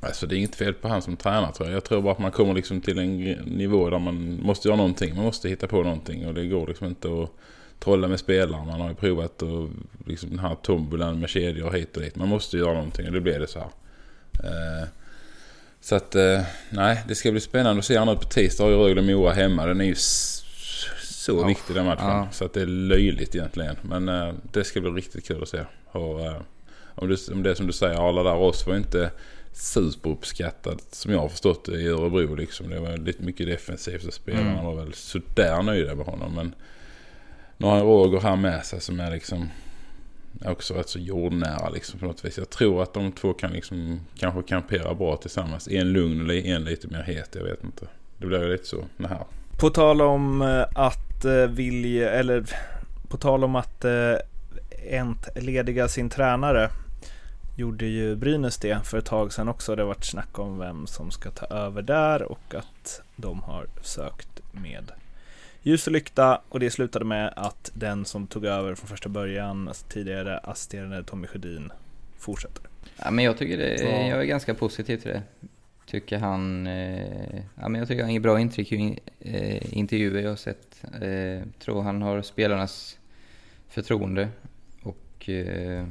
alltså 0.00 0.26
det 0.26 0.34
är 0.34 0.36
inget 0.36 0.54
fel 0.54 0.74
på 0.74 0.88
han 0.88 1.02
som 1.02 1.16
tränare 1.16 1.52
tror 1.52 1.68
jag. 1.68 1.76
Jag 1.76 1.84
tror 1.84 2.02
bara 2.02 2.12
att 2.12 2.18
man 2.18 2.30
kommer 2.30 2.54
liksom 2.54 2.80
till 2.80 2.98
en 2.98 3.16
nivå 3.32 3.90
där 3.90 3.98
man 3.98 4.40
måste 4.42 4.68
göra 4.68 4.76
någonting. 4.76 5.14
Man 5.14 5.24
måste 5.24 5.48
hitta 5.48 5.66
på 5.66 5.82
någonting 5.82 6.26
och 6.26 6.34
det 6.34 6.46
går 6.46 6.66
liksom 6.66 6.86
inte 6.86 7.08
att 7.08 7.30
trolla 7.78 8.08
med 8.08 8.20
spelare. 8.20 8.64
Man 8.64 8.80
har 8.80 8.88
ju 8.88 8.94
provat 8.94 9.42
och 9.42 9.68
liksom 10.06 10.30
den 10.30 10.38
här 10.38 10.54
tombolan 10.62 11.20
med 11.20 11.28
kedjor 11.28 11.70
hit 11.70 11.96
och 11.96 12.02
dit. 12.02 12.16
Man 12.16 12.28
måste 12.28 12.56
göra 12.56 12.74
någonting 12.74 13.06
och 13.06 13.12
det 13.12 13.20
blir 13.20 13.38
det 13.38 13.46
så 13.46 13.58
här. 13.58 13.68
Så 15.84 15.94
att, 15.94 16.14
eh, 16.14 16.40
nej, 16.70 17.02
det 17.08 17.14
ska 17.14 17.30
bli 17.32 17.40
spännande 17.40 17.78
att 17.78 17.84
se 17.84 17.98
här 17.98 18.04
nu 18.06 18.16
på 18.16 18.22
tisdag 18.22 18.64
har 18.64 18.70
ju 18.70 18.76
Rögle-Mora 18.76 19.32
hemma. 19.32 19.66
Den 19.66 19.80
är 19.80 19.84
ju 19.84 19.94
så 19.94 21.32
Ja. 21.40 21.46
viktig 21.46 21.76
den 21.76 21.84
matchen. 21.86 22.06
Ja. 22.08 22.28
Så 22.32 22.44
att 22.44 22.52
det 22.54 22.62
är 22.62 22.66
löjligt 22.66 23.34
egentligen. 23.34 23.76
Men 23.82 24.08
eh, 24.08 24.32
det 24.52 24.64
ska 24.64 24.80
bli 24.80 24.90
riktigt 24.90 25.26
kul 25.28 25.42
att 25.42 25.48
se. 25.48 25.60
Och, 25.92 26.20
eh, 26.20 26.40
om, 26.94 27.08
det, 27.08 27.28
om 27.32 27.42
det 27.42 27.50
är 27.50 27.54
som 27.54 27.66
du 27.66 27.72
säger, 27.72 28.08
alla 28.08 28.22
där 28.22 28.34
Ross 28.34 28.66
var 28.66 28.76
inte 28.76 29.10
superuppskattad 29.52 30.80
som 30.90 31.12
jag 31.12 31.18
har 31.18 31.28
förstått 31.28 31.64
det 31.64 31.80
i 31.80 31.86
Örebro 31.88 32.34
liksom. 32.34 32.70
Det 32.70 32.80
var 32.80 32.96
lite 32.96 33.22
mycket 33.22 33.46
defensivt 33.46 34.04
och 34.04 34.14
spelarna 34.14 34.50
Mm. 34.52 34.64
var 34.64 34.74
väl 34.74 34.94
sådär 34.94 35.62
nöjda 35.62 35.94
med 35.94 36.06
honom. 36.06 36.34
Men 36.34 36.54
nu 37.56 37.66
har 37.66 37.76
han 37.76 37.86
Roger 37.86 38.20
här 38.20 38.36
med 38.36 38.64
sig 38.66 38.80
som 38.80 39.00
är 39.00 39.10
liksom 39.10 39.48
också 40.44 40.74
rätt 40.74 40.88
så 40.88 40.98
jordnära 40.98 41.68
liksom 41.68 42.00
på 42.00 42.06
något 42.06 42.24
vis. 42.24 42.38
Jag 42.38 42.50
tror 42.50 42.82
att 42.82 42.94
de 42.94 43.12
två 43.12 43.32
kan 43.32 43.52
liksom 43.52 44.00
kanske 44.18 44.42
kampera 44.42 44.94
bra 44.94 45.16
tillsammans. 45.16 45.68
En 45.68 45.92
lugn 45.92 46.30
och 46.30 46.34
en 46.34 46.64
lite 46.64 46.88
mer 46.88 47.02
het, 47.02 47.28
jag 47.32 47.44
vet 47.44 47.64
inte. 47.64 47.86
Det 48.18 48.26
blir 48.26 48.42
ju 48.42 48.52
lite 48.52 48.66
så 48.66 48.84
det 48.96 49.08
här. 49.08 49.24
På 49.60 49.70
tal 49.70 50.02
om 50.02 50.42
eh, 50.42 50.64
att 50.74 51.24
eh, 51.24 51.32
vilja, 51.32 52.10
eller 52.10 52.44
på 53.08 53.16
tal 53.16 53.44
om 53.44 53.56
att 53.56 53.84
eh, 53.84 54.14
entlediga 54.90 55.88
sin 55.88 56.10
tränare 56.10 56.70
gjorde 57.56 57.86
ju 57.86 58.16
Brynäs 58.16 58.56
det 58.56 58.86
för 58.86 58.98
ett 58.98 59.04
tag 59.04 59.32
sedan 59.32 59.48
också. 59.48 59.76
Det 59.76 59.82
har 59.82 59.86
varit 59.88 60.04
snack 60.04 60.38
om 60.38 60.58
vem 60.58 60.86
som 60.86 61.10
ska 61.10 61.30
ta 61.30 61.46
över 61.46 61.82
där 61.82 62.22
och 62.22 62.54
att 62.54 63.02
de 63.16 63.42
har 63.42 63.66
sökt 63.82 64.40
med 64.52 64.92
ljus 65.62 65.86
och 65.86 65.92
lykta 65.92 66.40
och 66.48 66.60
det 66.60 66.70
slutade 66.70 67.04
med 67.04 67.32
att 67.36 67.70
den 67.74 68.04
som 68.04 68.26
tog 68.26 68.44
över 68.44 68.74
från 68.74 68.88
första 68.88 69.08
början, 69.08 69.68
alltså 69.68 69.86
tidigare 69.88 70.38
assisterande 70.38 71.02
Tommy 71.04 71.26
Sjödin, 71.26 71.72
fortsätter. 72.18 72.62
Ja, 72.96 73.10
men 73.10 73.24
jag 73.24 73.38
tycker 73.38 73.58
det, 73.58 73.74
Ja. 73.82 74.06
jag 74.08 74.20
är 74.20 74.24
ganska 74.24 74.54
positiv 74.54 74.96
till 74.96 75.10
det. 75.10 75.22
Tycker 75.86 76.18
han, 76.18 76.66
eh, 76.66 77.36
ja, 77.60 77.68
men 77.68 77.74
jag 77.74 77.88
tycker 77.88 78.02
han 78.02 78.12
ger 78.12 78.20
bra 78.20 78.40
intryck 78.40 78.72
i 78.72 78.98
eh, 79.20 79.78
intervjuer 79.78 80.22
jag 80.22 80.28
har 80.28 80.36
sett. 80.36 80.84
Eh, 81.02 81.48
tror 81.58 81.82
han 81.82 82.02
har 82.02 82.22
spelarnas 82.22 82.98
förtroende 83.68 84.28
och 84.82 85.28
eh, 85.28 85.86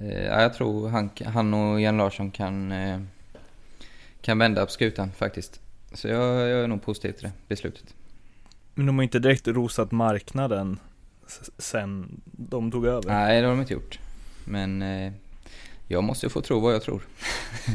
eh, 0.00 0.22
ja, 0.24 0.42
jag 0.42 0.54
tror 0.54 0.88
han, 0.88 1.10
han 1.24 1.54
och 1.54 1.80
Jan 1.80 1.96
Larsson 1.96 2.30
kan, 2.30 2.72
eh, 2.72 3.00
kan 4.20 4.38
vända 4.38 4.62
upp 4.62 4.70
skutan 4.70 5.12
faktiskt. 5.12 5.60
Så 5.92 6.08
jag, 6.08 6.40
jag 6.50 6.64
är 6.64 6.66
nog 6.66 6.82
positiv 6.82 7.12
till 7.12 7.22
det 7.24 7.32
beslutet. 7.48 7.94
Men 8.74 8.86
de 8.86 8.96
har 8.96 9.02
inte 9.02 9.18
direkt 9.18 9.48
rosat 9.48 9.92
marknaden 9.92 10.78
sen 11.58 12.20
de 12.24 12.70
tog 12.70 12.86
över. 12.86 13.02
Nej, 13.08 13.40
det 13.40 13.46
har 13.46 13.54
de 13.54 13.60
inte 13.60 13.72
gjort. 13.72 13.98
Men 14.44 14.82
eh, 14.82 15.12
jag 15.88 16.04
måste 16.04 16.26
ju 16.26 16.30
få 16.30 16.40
tro 16.40 16.60
vad 16.60 16.74
jag 16.74 16.82
tror. 16.82 17.02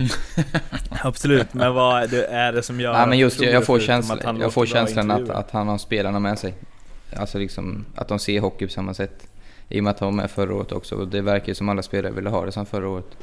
Absolut, 0.89 1.53
men 1.53 1.73
vad 1.73 2.03
är 2.03 2.07
det, 2.07 2.25
är 2.25 2.53
det 2.53 2.63
som 2.63 2.79
gör 2.79 2.93
Ja, 2.93 2.99
men 2.99 3.09
att 3.09 3.17
just 3.17 3.41
jag 3.41 3.53
det, 3.53 3.65
får, 3.65 3.89
att 3.89 4.23
han 4.23 4.39
jag 4.39 4.53
får 4.53 4.65
känslan 4.65 5.11
att, 5.11 5.29
att 5.29 5.51
han 5.51 5.67
har 5.67 5.77
spelarna 5.77 6.19
med 6.19 6.39
sig. 6.39 6.53
Alltså 7.15 7.37
liksom 7.37 7.85
att 7.95 8.07
de 8.07 8.19
ser 8.19 8.39
hockey 8.39 8.65
på 8.65 8.71
samma 8.71 8.93
sätt. 8.93 9.27
I 9.69 9.79
och 9.79 9.83
med 9.83 9.91
att 9.91 9.99
han 9.99 10.07
var 10.07 10.13
med 10.13 10.31
förra 10.31 10.55
året 10.55 10.71
också. 10.71 10.95
Och 10.95 11.07
det 11.07 11.21
verkar 11.21 11.47
ju 11.47 11.55
som 11.55 11.69
alla 11.69 11.81
spelare 11.81 12.13
ville 12.13 12.29
ha 12.29 12.45
det 12.45 12.51
som 12.51 12.65
förra 12.65 12.89
året. 12.89 13.17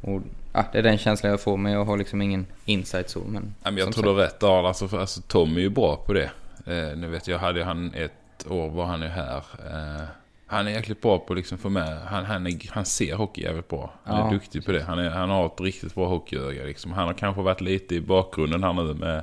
Och, 0.00 0.22
ja, 0.52 0.64
det 0.72 0.78
är 0.78 0.82
den 0.82 0.98
känslan 0.98 1.30
jag 1.30 1.40
får, 1.40 1.56
men 1.56 1.72
jag 1.72 1.84
har 1.84 1.96
liksom 1.96 2.22
ingen 2.22 2.46
insight 2.64 3.10
så. 3.10 3.20
Men, 3.28 3.54
Ja, 3.62 3.70
men 3.70 3.76
jag 3.76 3.92
tror 3.92 4.04
du 4.04 4.10
har 4.10 4.16
rätt 4.16 4.40
där. 4.40 4.66
Alltså, 4.68 4.96
alltså, 4.96 5.20
Tom 5.20 5.56
är 5.56 5.60
ju 5.60 5.70
bra 5.70 5.96
på 5.96 6.12
det. 6.12 6.30
Eh, 6.66 6.96
nu 6.96 7.06
vet 7.08 7.28
jag, 7.28 7.38
hade 7.38 7.64
han 7.64 7.94
ett 7.94 8.46
år 8.50 8.68
var 8.70 8.84
han 8.84 9.02
är 9.02 9.08
här. 9.08 9.36
Eh, 9.66 10.02
han 10.46 10.66
är 10.66 10.70
jäkligt 10.70 11.02
bra 11.02 11.18
på 11.18 11.32
att 11.32 11.36
liksom 11.36 11.58
få 11.58 11.68
med, 11.68 11.98
han, 12.06 12.24
han, 12.24 12.46
är, 12.46 12.70
han 12.72 12.84
ser 12.84 13.14
hockey 13.16 13.42
jävligt 13.42 13.68
bra. 13.68 13.92
Han 14.04 14.16
är 14.16 14.24
Ja. 14.24 14.30
duktig 14.30 14.66
på 14.66 14.72
det. 14.72 14.82
Han, 14.82 14.98
är, 14.98 15.10
han 15.10 15.30
har 15.30 15.46
ett 15.46 15.60
riktigt 15.60 15.94
bra 15.94 16.06
hockeyöga. 16.08 16.64
Liksom. 16.64 16.92
Han 16.92 17.06
har 17.06 17.14
kanske 17.14 17.42
varit 17.42 17.60
lite 17.60 17.94
i 17.94 18.00
bakgrunden 18.00 18.62
här 18.64 18.72
nu 18.72 18.94
med, 18.94 19.22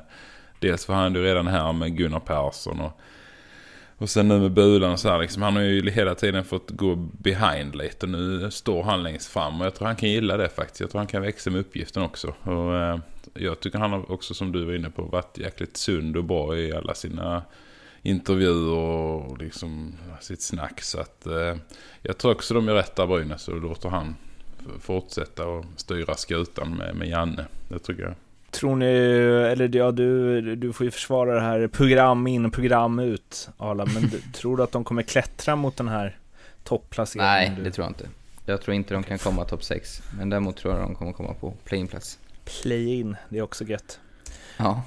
dels 0.60 0.86
för 0.86 0.94
han 0.94 1.16
är 1.16 1.20
ju 1.20 1.26
redan 1.26 1.48
här 1.48 1.74
med 1.74 1.98
Gunnar 1.98 2.20
Persson 2.20 2.80
och 2.82 2.92
och 4.02 4.10
sen 4.10 4.28
nu 4.28 4.40
med 4.40 4.52
Bulan 4.52 4.98
så 4.98 5.10
här 5.10 5.20
liksom. 5.20 5.42
Han 5.42 5.56
har 5.56 5.62
ju 5.62 5.90
hela 5.90 6.16
tiden 6.16 6.44
fått 6.44 6.70
gå 6.70 6.96
behind 6.96 7.76
lite. 7.76 8.06
Och 8.06 8.12
nu 8.12 8.52
står 8.52 8.84
han 8.84 9.04
längst 9.04 9.28
fram. 9.28 9.62
Och 9.62 9.66
jag 9.66 9.76
tror 9.76 9.88
han 9.88 9.96
kan 9.96 10.10
gilla 10.10 10.38
det 10.38 10.50
faktiskt. 10.50 10.80
Jag 10.80 10.90
tror 10.90 11.00
han 11.00 11.08
kan 11.08 11.22
växa 11.22 11.50
med 11.50 11.60
uppgiften 11.60 12.04
också. 12.04 12.34
Och 12.44 12.76
eh, 12.76 13.00
jag 13.34 13.60
tycker 13.60 13.80
han 13.80 13.92
har 13.92 14.12
också 14.12 14.34
som 14.34 14.52
du 14.52 14.66
var 14.66 14.74
inne 14.74 14.90
på 14.90 15.02
varit 15.02 15.38
jäkligt 15.38 15.78
sund 15.78 16.18
och 16.18 16.24
bra 16.24 16.58
i 16.58 16.74
alla 16.74 16.94
sina 16.94 17.44
intervjuer 18.02 18.74
och 18.74 19.38
liksom 19.38 19.94
sitt 20.22 20.42
snack. 20.42 20.82
Så 20.82 21.00
att 21.00 21.28
eh, 21.28 21.56
jag 22.02 22.18
tror 22.18 22.32
också 22.32 22.54
de 22.54 22.70
är 22.70 22.74
rätt 22.74 22.96
där 22.96 23.08
Brynäs. 23.08 23.48
Och 23.48 23.62
låter 23.62 23.90
han 23.90 24.16
fortsätta 24.80 25.48
och 25.48 25.66
styra 25.76 26.16
skutan 26.16 26.76
med, 26.76 26.96
med 26.96 27.08
Janne. 27.08 27.46
Det 27.70 27.80
tycker 27.80 28.04
jag. 28.04 28.14
Tror 28.52 28.76
ni, 28.76 28.86
eller 29.52 29.76
ja 29.76 29.92
du, 29.92 30.56
du 30.56 30.74
får 30.74 30.84
ju 30.84 30.92
försvara 30.92 31.36
det 31.36 31.42
här 31.42 31.68
program 31.68 32.28
in, 32.28 32.52
program 32.52 33.00
ut 33.00 33.50
Arla, 33.58 33.86
men 33.86 34.04
du, 34.04 34.22
tror 34.34 34.58
du 34.58 34.64
att 34.64 34.72
de 34.72 34.84
kommer 34.84 35.04
klättra 35.04 35.56
mot 35.56 35.78
den 35.78 35.88
här 35.88 36.18
topplaceringen? 36.64 37.34
Nej, 37.34 37.54
du? 37.58 37.64
det 37.64 37.72
tror 37.72 37.86
jag 37.86 37.90
inte. 37.90 38.08
Jag 38.46 38.62
tror 38.62 38.76
inte 38.76 38.94
de 38.94 39.04
kan 39.04 39.18
komma 39.18 39.46
topp 39.46 39.64
6. 39.64 40.02
Men 40.18 40.30
däremot 40.30 40.58
tror 40.58 40.74
jag 40.74 40.84
de 40.84 40.96
kommer 40.96 41.12
komma 41.12 41.34
på 41.34 41.54
play-in-plats. 41.64 42.20
Play-in, 42.46 43.16
det 43.30 43.38
är 43.38 43.42
också 43.42 43.64
gött. 43.64 44.00
Ja. 44.58 44.84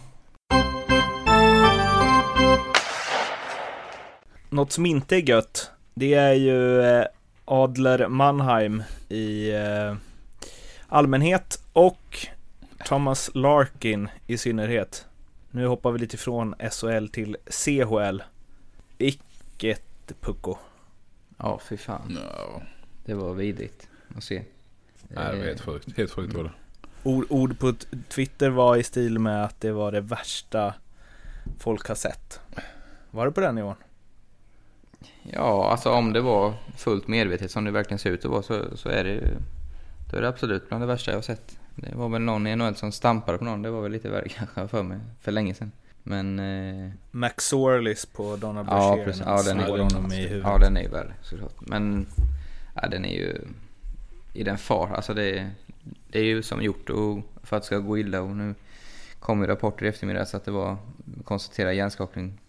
Något 4.51 4.73
som 4.73 4.87
inte 4.87 5.17
är 5.17 5.29
gött, 5.29 5.71
det 5.95 6.15
är 6.15 6.33
ju 6.33 6.83
eh, 6.83 7.05
Adler 7.45 8.09
Mannheim 8.09 8.83
i 9.09 9.51
eh, 9.51 9.95
allmänhet 10.89 11.61
och 11.73 12.27
Thomas 12.85 13.31
Larkin 13.35 14.09
i 14.27 14.39
synnerhet. 14.39 15.07
Nu 15.51 15.67
hoppar 15.67 15.93
vi 15.93 15.99
lite 15.99 16.15
ifrån 16.15 16.55
SHL 16.71 17.07
till 17.07 17.37
CHL. 17.47 18.23
Vilket 18.99 20.21
pucko. 20.21 20.57
Ja, 21.39 21.61
fy 21.69 21.77
fan. 21.77 22.13
No. 22.13 22.63
Det 23.05 23.15
var 23.15 23.35
vidrigt 23.35 23.89
att 24.17 24.25
se. 24.25 24.43
Nej, 25.09 25.33
det 25.33 25.39
var 25.39 25.45
helt 25.45 25.61
sjukt. 25.61 25.97
Helt 25.97 26.11
sjukt 26.11 26.35
var 26.35 26.45
det. 26.45 26.51
Ord, 27.03 27.27
ord 27.29 27.59
på 27.59 27.75
Twitter 28.09 28.51
var 28.51 28.77
i 28.77 28.83
stil 28.83 29.19
med 29.19 29.45
att 29.45 29.61
det 29.61 29.73
var 29.73 29.93
det 29.93 30.01
värsta 30.01 30.75
folk 31.59 31.89
har 31.89 31.95
sett. 31.95 32.41
Var 33.11 33.27
det 33.27 33.33
på 33.33 33.41
den 33.41 33.55
nivån? 33.55 33.77
Ja, 35.23 35.71
alltså 35.71 35.91
om 35.91 36.13
det 36.13 36.21
var 36.21 36.55
fullt 36.77 37.09
medvetet 37.09 37.51
som 37.51 37.65
det 37.65 37.71
verkligen 37.71 37.99
ser 37.99 38.11
ut 38.11 38.25
att 38.25 38.31
vara 38.31 38.43
så, 38.43 38.77
så 38.77 38.89
är 38.89 39.05
det 39.05 39.11
ju... 39.11 39.29
Då 40.11 40.17
är 40.17 40.23
det 40.23 40.29
absolut 40.29 40.69
bland 40.69 40.83
det 40.83 40.87
värsta 40.87 41.11
jag 41.11 41.19
har 41.19 41.23
sett. 41.23 41.59
Det 41.77 41.95
var 41.95 42.09
väl 42.09 42.23
någon 42.23 42.47
i 42.47 42.57
NHL 42.57 42.75
som 42.75 42.93
stampade 42.93 43.39
på 43.39 43.45
någon, 43.45 43.63
det 43.63 43.71
var 43.71 43.83
väl 43.83 43.93
lite 43.93 44.09
värre 44.09 44.29
kanske 44.37 44.69
för 44.69 44.83
mig, 44.83 44.99
för 45.21 45.33
länge 45.33 45.55
sedan. 45.55 45.73
Men... 46.03 46.39
Eh, 46.39 46.91
Max 47.11 47.45
Sorlis 47.45 48.07
på 48.07 48.37
Donald 48.37 48.69
ja, 48.71 48.75
Brashear. 48.75 49.05
precis. 49.05 49.25
när 49.25 49.33
Ja, 49.33 49.43
den 49.43 49.61
är, 49.61 49.69
honom 49.69 50.13
i 50.13 50.17
huvudet. 50.17 50.43
ja, 50.45 50.59
den 50.59 50.77
är 50.77 50.83
ju 50.83 50.89
värre 50.89 51.15
såklart. 51.23 51.61
Men 51.61 52.07
ja, 52.75 52.89
den 52.89 53.05
är 53.05 53.15
ju 53.15 53.39
i 54.33 54.45
den 54.45 54.59
far. 54.59 54.91
Alltså 54.95 55.15
det, 55.15 55.51
det 56.09 56.19
är 56.19 56.25
ju 56.25 56.43
som 56.43 56.63
gjort 56.63 56.91
och, 56.91 57.19
för 57.43 57.57
att 57.57 57.63
det 57.63 57.67
ska 57.67 57.79
gå 57.79 57.99
illa 57.99 58.21
och 58.21 58.37
nu 58.37 58.55
kom 59.19 59.41
ju 59.41 59.47
rapporter 59.47 59.87
i 59.87 59.89
eftermiddag 59.89 60.27
så 60.27 60.37
att 60.37 60.45
det 60.45 60.51
var 60.51 60.77
konstaterad 61.25 61.75
hjärnskakning 61.75 62.41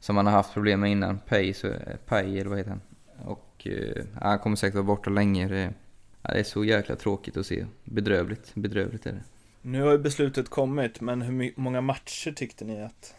som 0.00 0.16
han 0.16 0.26
har 0.26 0.32
haft 0.32 0.54
problem 0.54 0.80
med 0.80 0.90
innan. 0.90 1.18
Pay, 1.18 1.54
så, 1.54 1.72
Pay 2.06 2.38
eller 2.38 2.50
vad 2.50 2.58
heter 2.58 2.70
han? 2.70 2.80
Och 3.26 3.66
eh, 3.66 4.04
han 4.20 4.38
kommer 4.38 4.56
säkert 4.56 4.74
vara 4.74 4.84
borta 4.84 5.10
länge. 5.10 5.48
Det, 5.48 5.72
ja, 6.22 6.32
det 6.32 6.38
är 6.38 6.44
så 6.44 6.64
jäkla 6.64 6.96
tråkigt 6.96 7.36
att 7.36 7.46
se. 7.46 7.66
Bedrövligt, 7.84 8.54
bedrövligt 8.54 9.06
är 9.06 9.12
det. 9.12 9.22
Nu 9.62 9.82
har 9.82 9.92
ju 9.92 9.98
beslutet 9.98 10.48
kommit, 10.48 11.00
men 11.00 11.22
hur 11.22 11.52
många 11.56 11.80
matcher 11.80 12.32
tyckte 12.32 12.64
ni 12.64 12.82
att 12.82 13.14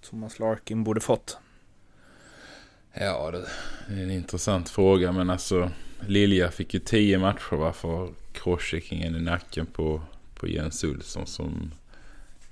Thomas 0.00 0.38
Larkin 0.38 0.84
borde 0.84 1.00
fått? 1.00 1.38
Ja, 2.92 3.30
det 3.30 3.38
är 3.94 4.02
en 4.02 4.10
intressant 4.10 4.68
fråga. 4.68 5.12
Men 5.12 5.30
alltså, 5.30 5.70
Lilja 6.06 6.50
fick 6.50 6.74
ju 6.74 6.80
tio 6.80 7.18
matcher 7.18 7.56
va, 7.56 7.72
för 7.72 8.12
crosscheckingen 8.32 9.16
i 9.16 9.20
nacken 9.20 9.66
på, 9.66 10.02
på 10.34 10.48
Jens 10.48 10.84
Olsson. 10.84 11.26
Som 11.26 11.72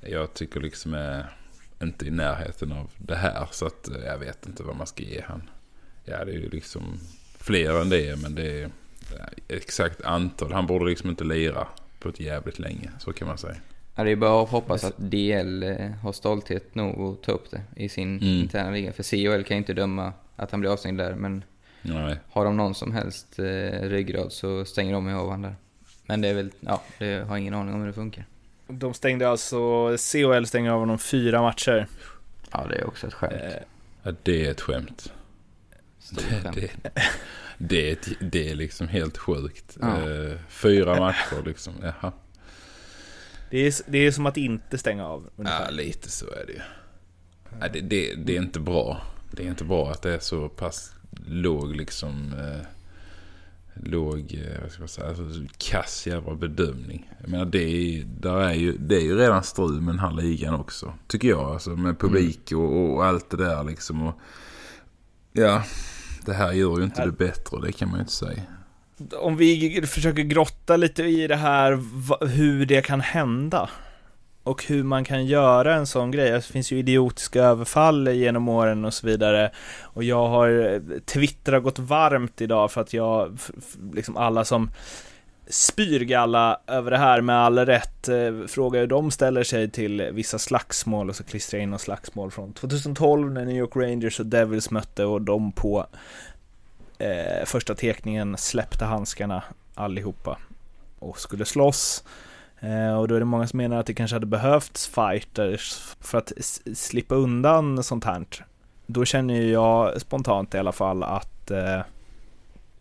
jag 0.01 0.35
tycker 0.35 0.61
liksom 0.61 0.95
är 0.95 1.37
inte 1.83 2.07
i 2.07 2.11
närheten 2.11 2.73
av 2.73 2.90
det 2.99 3.16
här. 3.16 3.49
Så 3.53 3.66
att 3.66 3.88
eh, 3.88 4.05
jag 4.05 4.19
vet 4.19 4.47
inte 4.47 4.62
vad 4.62 4.77
man 4.77 4.87
ska 4.87 5.03
ge 5.03 5.21
han. 5.21 5.51
Ja, 6.05 6.25
det 6.25 6.33
är 6.33 6.38
ju 6.38 6.51
liksom 6.51 6.83
fler 7.38 7.81
än 7.81 7.88
det. 7.88 8.23
Men 8.23 8.35
det 8.35 8.62
är 8.62 8.71
exakt 9.49 10.03
antal. 10.05 10.53
Han 10.53 10.66
borde 10.66 10.85
liksom 10.90 11.11
inte 11.11 11.25
lira 11.25 11.66
på 11.99 12.09
ett 12.09 12.21
jävligt 12.21 12.59
länge. 12.59 12.90
Så 12.99 13.12
kan 13.12 13.29
man 13.29 13.38
säga. 13.38 13.57
Ja, 13.95 14.05
det 14.05 14.11
är 14.11 14.16
bara 14.16 14.42
att 14.42 14.49
hoppas 14.49 14.85
att 14.85 14.95
DL 14.99 15.62
eh, 15.62 15.90
har 16.03 16.12
stolthet 16.12 16.75
nog 16.75 17.01
att 17.14 17.23
ta 17.23 17.33
upp 17.33 17.51
det 17.51 17.61
i 17.77 17.88
sin 17.88 18.09
Mm. 18.19 18.29
interna 18.29 18.71
liga. 18.71 18.92
För 18.92 19.03
CHL 19.03 19.42
kan 19.45 19.57
ju 19.57 19.59
inte 19.59 19.73
döma 19.75 20.12
att 20.37 20.51
han 20.51 20.61
blir 20.61 20.71
avstängd 20.73 20.99
där, 20.99 21.14
men 21.14 21.45
Nej. 21.83 22.16
har 22.31 22.45
de 22.45 22.57
någon 22.57 22.75
som 22.75 22.92
helst 22.92 23.38
eh, 23.38 23.45
ryggrad 23.88 24.33
så 24.33 24.64
stänger 24.64 24.92
de 24.92 25.09
ju 25.09 25.14
av 25.14 25.25
honom 25.27 25.42
där. 25.42 25.55
Men 26.07 26.21
det 26.21 26.29
är 26.29 26.35
väl, 26.35 26.51
ja, 26.61 26.83
det 26.99 27.29
har 27.29 27.37
ingen 27.37 27.55
aning 27.55 27.75
om 27.75 27.81
hur 27.81 27.87
det 27.87 27.92
funkar. 27.92 28.25
De 28.69 28.95
stängde 28.95 29.29
alltså, 29.29 29.88
CHL 29.97 30.45
stänger 30.45 30.71
av 30.71 30.79
honom 30.81 30.99
fyra 30.99 31.42
matcher. 31.42 31.87
Ja, 32.53 32.66
det 32.71 32.77
är 32.77 32.87
också 32.87 33.07
ett 33.07 33.14
skämt. 33.14 33.33
Eh, 33.33 33.53
Ja, 34.03 34.12
det 34.23 34.47
är 34.47 34.51
ett 34.51 34.61
skämt. 34.61 35.12
Stort 35.99 36.23
skämt. 36.42 36.55
det, 36.57 36.71
det, 36.83 37.03
är 37.59 37.92
ett, 37.92 38.09
det 38.21 38.51
är 38.51 38.55
liksom 38.55 38.88
helt 38.88 39.19
sjukt. 39.19 39.77
Ja. 39.81 40.11
Eh, 40.11 40.38
fyra 40.49 40.99
matcher 40.99 41.42
liksom. 41.47 41.75
Jaha. 41.83 42.12
det, 43.51 43.66
är, 43.66 43.75
det 43.87 43.99
är 43.99 44.11
som 44.11 44.27
att 44.27 44.37
inte 44.37 44.79
stänga 44.79 45.07
av. 45.07 45.23
Ja, 45.25 45.31
ungefär. 45.37 45.73
lite 45.73 46.11
så 46.11 46.27
är 46.27 46.47
det 46.47 46.53
ju. 46.53 46.61
Ja, 47.61 47.69
det, 47.69 47.81
det, 47.81 48.14
det 48.14 48.37
är 48.37 48.42
inte 48.42 48.61
bra. 48.61 49.03
Det 49.31 49.42
är 49.45 49.49
inte 49.49 49.64
bra 49.64 49.90
att 49.90 50.03
det 50.03 50.14
är 50.14 50.19
så 50.19 50.49
pass 50.49 50.92
låg 51.27 51.77
liksom... 51.77 52.33
Eh, 52.33 52.66
låg, 53.83 54.35
eh, 54.35 54.62
vad 54.62 54.71
ska 54.71 54.81
man 54.81 54.88
säga, 54.88 55.09
alltså, 55.09 55.25
kass 55.59 56.07
jävla 56.07 56.35
bedömning. 56.35 57.11
Jag 57.21 57.31
menar 57.31 57.45
det 57.45 57.62
är, 57.62 58.05
där 58.05 58.37
är 58.37 58.55
ju, 58.55 58.77
det 58.79 58.97
är 58.97 59.01
ju 59.01 59.16
redan 59.16 59.42
strul 59.42 59.81
med 59.81 59.95
den 59.95 59.99
här 59.99 60.12
ligan 60.12 60.55
också. 60.55 60.95
Tycker 61.07 61.29
jag. 61.29 61.53
Alltså 61.53 61.71
med 61.71 61.99
publik 61.99 62.53
och, 62.53 62.95
och 62.95 63.05
allt 63.05 63.31
det 63.31 63.37
där 63.37 63.64
liksom. 63.64 64.03
Och, 64.03 64.21
ja, 65.33 65.64
det 66.27 66.35
här 66.35 66.53
gör 66.53 66.79
ju 66.79 66.85
inte 66.85 67.05
det 67.05 67.12
bättre. 67.12 67.61
Det 67.62 67.73
kan 67.73 67.89
man 67.89 67.99
ju 67.99 68.01
inte 68.01 68.12
säga. 68.12 68.43
Om 69.19 69.37
vi 69.37 69.83
försöker 69.87 70.23
grotta 70.23 70.77
lite 70.77 71.03
i 71.03 71.27
det 71.27 71.37
här, 71.37 71.79
hur 72.27 72.67
det 72.67 72.83
kan 72.83 73.01
hända. 73.01 73.71
Och 74.43 74.65
hur 74.65 74.83
man 74.83 75.05
kan 75.05 75.27
göra 75.27 75.75
en 75.75 75.87
sån 75.87 76.11
grej. 76.11 76.31
Det 76.31 76.43
finns 76.43 76.73
ju 76.73 76.79
idiotiska 76.79 77.43
överfall 77.43 78.09
genom 78.09 78.49
åren 78.49 78.85
och 78.85 78.95
så 78.95 79.07
vidare. 79.07 79.51
Och 79.83 80.05
jag 80.05 80.29
har 80.29 80.73
eh, 80.75 80.99
twittrat 81.01 81.62
gått 81.62 81.79
varmt 81.79 82.41
idag 82.41 82.73
för 82.73 82.81
att 82.81 82.93
jag, 82.93 83.39
liksom 83.93 84.17
alla 84.17 84.45
som 84.45 84.71
spyr 85.46 86.00
galla 86.00 86.61
över 86.66 86.90
det 86.90 86.98
här 86.98 87.20
med 87.20 87.37
all 87.37 87.59
rätt 87.59 88.06
Fråga 88.06 88.48
frågar 88.48 88.80
hur 88.80 88.87
de 88.87 89.11
ställer 89.11 89.42
sig 89.42 89.70
till 89.70 90.11
vissa 90.12 90.38
slagsmål 90.38 91.09
och 91.09 91.16
så 91.16 91.24
klistrar 91.24 91.59
jag 91.59 91.62
in 91.62 91.70
något 91.70 91.80
slagsmål 91.80 92.30
från 92.30 92.52
2012 92.52 93.32
när 93.32 93.44
New 93.44 93.56
York 93.56 93.76
Rangers 93.76 94.20
och 94.20 94.26
Devils 94.26 94.70
mötte 94.70 95.04
och 95.04 95.22
de 95.22 95.52
på 95.52 95.87
eh, 96.98 97.44
första 97.44 97.74
tekningen 97.74 98.37
släppte 98.37 98.85
handskarna 98.85 99.42
allihopa 99.74 100.38
och 100.98 101.20
skulle 101.20 101.44
slåss. 101.44 102.04
Eh, 102.61 102.98
och 102.98 103.09
då 103.09 103.14
är 103.14 103.18
det 103.18 103.24
många 103.24 103.46
som 103.46 103.56
menar 103.56 103.76
att 103.76 103.87
det 103.87 103.94
kanske 103.94 104.16
hade 104.16 104.26
behövts 104.26 104.87
fighters 104.87 105.94
för 106.00 106.18
att 106.18 106.32
slippa 106.74 107.14
undan 107.14 107.82
sånt 107.82 108.04
här. 108.04 108.24
Då 108.87 109.04
känner 109.04 109.35
ju 109.35 109.50
jag 109.50 110.00
spontant 110.00 110.54
i 110.54 110.59
alla 110.59 110.72
fall 110.72 111.02
att 111.02 111.50
eh, 111.50 111.80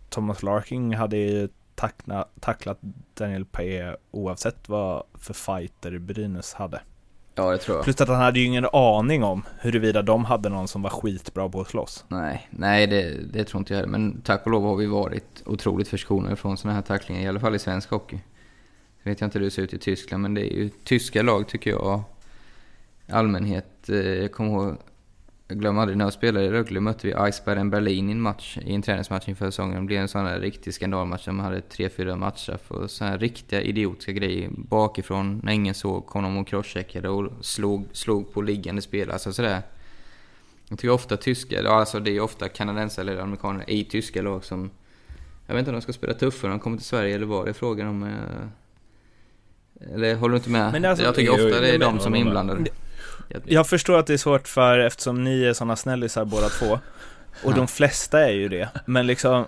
Thomas 0.09 0.43
Larkin 0.43 0.93
hade 0.93 1.17
ju 1.17 1.49
tackna, 1.75 2.25
tacklat 2.39 2.79
Daniel 3.13 3.45
Paye 3.45 3.95
oavsett 4.11 4.69
vad 4.69 5.03
för 5.13 5.33
fighter 5.33 5.97
Brynäs 5.97 6.53
hade. 6.53 6.81
Ja, 7.35 7.51
det 7.51 7.57
tror 7.57 7.77
jag. 7.77 7.83
Plus 7.83 8.01
att 8.01 8.07
han 8.07 8.21
hade 8.21 8.39
ju 8.39 8.45
ingen 8.45 8.65
aning 8.73 9.23
om 9.23 9.43
huruvida 9.59 10.01
de 10.01 10.25
hade 10.25 10.49
någon 10.49 10.67
som 10.67 10.81
var 10.81 10.89
skitbra 10.89 11.49
på 11.49 11.61
att 11.61 11.67
slåss. 11.67 12.05
Nej, 12.07 12.47
nej 12.49 12.87
det, 12.87 13.31
det 13.33 13.43
tror 13.43 13.59
inte 13.59 13.73
jag 13.73 13.79
heller. 13.79 13.91
Men 13.91 14.21
tack 14.21 14.45
och 14.45 14.51
lov 14.51 14.63
har 14.63 14.75
vi 14.75 14.85
varit 14.85 15.43
otroligt 15.45 15.87
förskonade 15.87 16.35
från 16.35 16.57
sådana 16.57 16.75
här 16.75 16.81
tacklingar, 16.81 17.21
i 17.21 17.27
alla 17.27 17.39
fall 17.39 17.55
i 17.55 17.59
svensk 17.59 17.89
hockey. 17.89 18.19
Jag 19.03 19.11
vet 19.11 19.21
jag 19.21 19.27
inte 19.27 19.39
hur 19.39 19.45
det 19.45 19.51
ser 19.51 19.61
ut 19.61 19.73
i 19.73 19.77
Tyskland, 19.77 20.21
men 20.21 20.33
det 20.33 20.53
är 20.53 20.57
ju 20.57 20.69
tyska 20.69 21.21
lag 21.21 21.47
tycker 21.47 21.71
jag 21.71 22.03
allmänhet. 23.09 23.89
Eh, 23.89 23.95
jag 23.97 24.31
kommer 24.31 24.51
ihåg, 24.51 24.77
jag 25.47 25.59
glömmer 25.59 25.81
aldrig 25.81 25.97
när 25.97 26.05
jag 26.05 26.13
spelade 26.13 26.45
i 26.45 26.49
Rögle 26.49 26.79
mötte 26.79 27.07
vi 27.07 27.13
Eisbären 27.13 27.69
Berlin 27.69 28.09
i 28.09 28.11
en 28.11 28.21
match, 28.21 28.57
i 28.65 28.73
en 28.75 28.81
träningsmatch 28.81 29.27
inför 29.29 29.45
säsongen. 29.45 29.75
Det 29.81 29.85
blev 29.85 30.01
en 30.01 30.07
sån 30.07 30.25
här 30.25 30.39
riktig 30.39 30.73
skandalmatch 30.73 31.25
där 31.25 31.31
man 31.31 31.45
hade 31.45 31.61
tre, 31.61 31.89
fyra 31.89 32.15
matcher 32.15 32.57
för 32.67 32.87
så 32.87 33.05
här 33.05 33.17
riktiga 33.17 33.61
idiotiska 33.61 34.11
grejer. 34.11 34.49
Bakifrån, 34.57 35.39
när 35.43 35.53
ingen 35.53 35.73
såg, 35.73 36.05
kom 36.05 36.23
de 36.23 36.37
och 36.37 36.47
crosscheckade 36.47 37.09
och 37.09 37.31
slog, 37.45 37.87
slog 37.91 38.33
på 38.33 38.41
liggande 38.41 38.81
spelare. 38.81 39.13
Alltså 39.13 39.33
sådär. 39.33 39.61
Jag 40.69 40.79
tycker 40.79 40.89
ofta 40.93 41.17
tyska, 41.17 41.59
eller 41.59 41.69
alltså 41.69 41.99
det 41.99 42.11
är 42.11 42.19
ofta 42.19 42.49
kanadensare 42.49 43.11
eller 43.11 43.21
amerikaner 43.21 43.69
i 43.69 43.83
tyska 43.83 44.21
lag 44.21 44.43
som... 44.45 44.69
Jag 45.47 45.53
vet 45.55 45.59
inte 45.59 45.71
om 45.71 45.75
de 45.75 45.81
ska 45.81 45.93
spela 45.93 46.13
tuffare 46.13 46.49
när 46.51 46.57
de 46.57 46.63
kommer 46.63 46.77
till 46.77 46.85
Sverige 46.85 47.15
eller 47.15 47.25
vad 47.25 47.45
det 47.45 47.49
är 47.49 47.53
frågan 47.53 47.87
om. 47.87 48.03
eh, 48.03 49.89
Eller 49.93 50.15
håller 50.15 50.31
du 50.31 50.37
inte 50.37 50.49
med? 50.49 50.71
Men 50.71 50.85
alltså- 50.85 51.05
jag 51.05 51.15
tycker 51.15 51.31
ofta 51.31 51.61
det 51.61 51.69
är 51.69 51.79
de 51.79 51.99
som 51.99 52.13
är 52.15 52.19
inblandade. 52.19 52.59
Jag, 52.59 52.67
Jag 53.45 53.67
förstår 53.67 53.99
att 53.99 54.07
det 54.07 54.13
är 54.13 54.17
svårt 54.17 54.47
för, 54.47 54.79
eftersom 54.79 55.23
ni 55.23 55.43
är 55.43 55.53
sådana 55.53 55.75
snällisar 55.75 56.25
båda 56.25 56.49
två, 56.49 56.79
och 57.43 57.53
de 57.53 57.67
flesta 57.67 58.19
är 58.19 58.31
ju 58.31 58.49
det, 58.49 58.69
men 58.85 59.07
liksom 59.07 59.45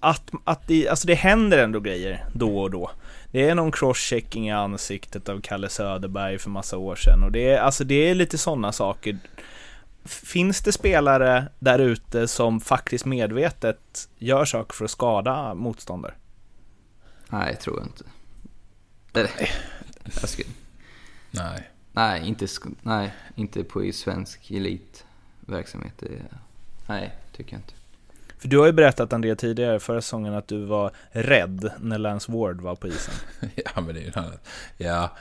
att, 0.00 0.30
att 0.44 0.68
det, 0.68 0.88
alltså 0.88 1.06
det 1.06 1.14
händer 1.14 1.58
ändå 1.58 1.80
grejer 1.80 2.24
då 2.32 2.58
och 2.58 2.70
då. 2.70 2.90
Det 3.30 3.48
är 3.48 3.54
någon 3.54 3.72
crosschecking 3.72 4.48
i 4.48 4.52
ansiktet 4.52 5.28
av 5.28 5.40
Kalle 5.40 5.68
Söderberg 5.68 6.38
för 6.38 6.50
massa 6.50 6.76
år 6.76 6.96
sedan 6.96 7.22
och 7.22 7.32
det 7.32 7.48
är, 7.48 7.58
alltså 7.58 7.84
det 7.84 8.10
är 8.10 8.14
lite 8.14 8.38
sådana 8.38 8.72
saker. 8.72 9.18
Finns 10.04 10.60
det 10.60 10.72
spelare 10.72 11.48
där 11.58 11.78
ute 11.78 12.28
som 12.28 12.60
faktiskt 12.60 13.04
medvetet 13.04 14.08
gör 14.18 14.44
saker 14.44 14.74
för 14.74 14.84
att 14.84 14.90
skada 14.90 15.54
motståndare? 15.54 16.14
nej, 17.28 17.56
tror 17.56 17.78
jag 17.78 17.86
inte. 17.86 18.04
Eller, 19.14 19.50
jag 20.20 20.28
skulle, 20.28 20.48
Nej. 21.30 21.71
Nej, 21.92 22.28
inte, 22.28 22.46
nej, 22.82 23.14
inte 23.34 23.64
på 23.64 23.84
i 23.84 23.92
svensk 23.92 24.50
elitverksamhet. 24.50 26.02
Nej, 26.86 27.14
tycker 27.32 27.52
jag 27.52 27.58
inte. 27.58 27.74
För 28.38 28.48
du 28.48 28.58
har 28.58 28.66
ju 28.66 28.72
berättat 28.72 29.12
André 29.12 29.36
tidigare 29.36 29.80
förra 29.80 30.00
säsongen 30.00 30.34
att 30.34 30.48
du 30.48 30.64
var 30.64 30.90
rädd 31.10 31.70
när 31.80 31.98
Lance 31.98 32.32
Ward 32.32 32.60
var 32.60 32.74
på 32.74 32.88
isen. 32.88 33.14
Ja, 33.54 33.80
men 33.80 33.94
det 33.94 34.00
är 34.00 34.02
ju 34.02 34.08
en 34.14 34.24
annan. 34.24 34.38
Ja, 34.76 35.16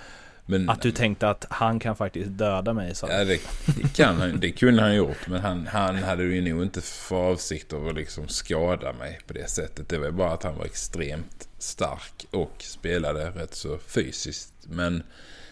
men... 0.46 0.70
Att 0.70 0.82
du 0.82 0.92
tänkte 0.92 1.30
att 1.30 1.46
han 1.50 1.80
kan 1.80 1.96
faktiskt 1.96 2.30
döda 2.30 2.74
mig, 2.74 2.96
så. 2.96 3.08
Ja, 3.10 3.24
det, 3.24 3.40
det, 3.66 3.96
kan 3.96 4.40
det 4.40 4.52
kunde 4.52 4.82
han 4.82 4.96
gjort. 4.96 5.28
Men 5.28 5.42
han, 5.42 5.68
han 5.68 5.96
hade 5.96 6.24
ju 6.24 6.54
nog 6.54 6.64
inte 6.64 6.82
för 6.82 7.16
avsikt 7.16 7.74
av 7.74 7.88
att 7.88 7.96
liksom 7.96 8.28
skada 8.28 8.94
mig 8.94 9.20
på 9.28 9.34
det 9.34 9.50
sättet. 9.50 9.90
Det 9.90 9.98
var 9.98 10.12
bara 10.12 10.32
att 10.32 10.44
han 10.44 10.58
var 10.58 10.66
extremt 10.66 11.50
stark 11.58 12.26
och 12.32 12.56
spelade 12.60 13.30
rätt 13.30 13.56
så 13.56 13.78
fysiskt. 13.78 14.54
Men, 14.64 15.04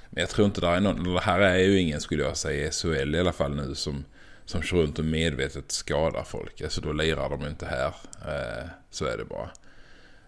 men 0.09 0.21
jag 0.21 0.29
tror 0.29 0.45
inte 0.45 0.61
det 0.61 0.67
är 0.67 0.79
någon... 0.79 1.03
Det 1.13 1.19
här 1.21 1.39
är 1.39 1.57
ju 1.57 1.79
ingen, 1.79 2.01
skulle 2.01 2.23
jag 2.23 2.37
säga, 2.37 2.67
i 2.67 2.71
SHL 2.71 3.15
i 3.15 3.19
alla 3.19 3.33
fall 3.33 3.55
nu 3.55 3.75
som, 3.75 4.05
som 4.45 4.61
kör 4.61 4.77
runt 4.77 4.99
och 4.99 5.05
medvetet 5.05 5.71
skadar 5.71 6.23
folk. 6.23 6.61
Alltså 6.61 6.81
då 6.81 6.91
lirar 6.93 7.29
de 7.29 7.47
inte 7.47 7.65
här. 7.65 7.87
Eh, 8.27 8.69
så 8.89 9.05
är 9.05 9.17
det 9.17 9.25
bara. 9.25 9.49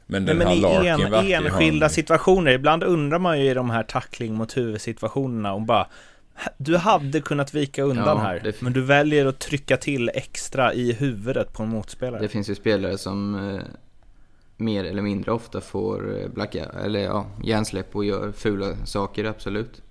Men 0.05 0.25
den 0.25 0.37
men 0.37 0.47
här 0.47 0.55
i 0.55 0.59
Larkin 0.59 1.13
en, 1.13 1.13
enskilda 1.43 1.85
en- 1.85 1.89
situationer, 1.89 2.51
ibland 2.51 2.83
undrar 2.83 3.19
man 3.19 3.39
ju 3.39 3.49
i 3.51 3.53
de 3.53 3.69
här 3.69 3.83
tackling 3.83 4.33
mot 4.33 4.57
huvudsituationerna 4.57 5.53
om 5.53 5.65
bara 5.65 5.87
Du 6.57 6.77
hade 6.77 7.21
kunnat 7.21 7.53
vika 7.53 7.83
undan 7.83 8.07
Ja, 8.07 8.17
här, 8.17 8.39
det- 8.43 8.61
men 8.61 8.73
du 8.73 8.81
väljer 8.81 9.25
att 9.25 9.39
trycka 9.39 9.77
till 9.77 10.11
extra 10.13 10.73
i 10.73 10.93
huvudet 10.93 11.53
på 11.53 11.63
en 11.63 11.69
motspelare. 11.69 12.21
Det 12.21 12.27
finns 12.27 12.49
ju 12.49 12.55
spelare 12.55 12.97
som 12.97 13.35
eh, 13.55 13.61
mer 14.61 14.83
eller 14.83 15.01
mindre 15.01 15.31
ofta 15.31 15.61
får 15.61 16.19
eh, 16.19 16.27
blacka, 16.29 16.65
eller 16.65 16.99
ja, 16.99 17.25
hjärnsläpp 17.43 17.95
och 17.95 18.05
gör 18.05 18.31
fula 18.31 18.75
saker, 18.85 19.25
absolut. 19.25 19.81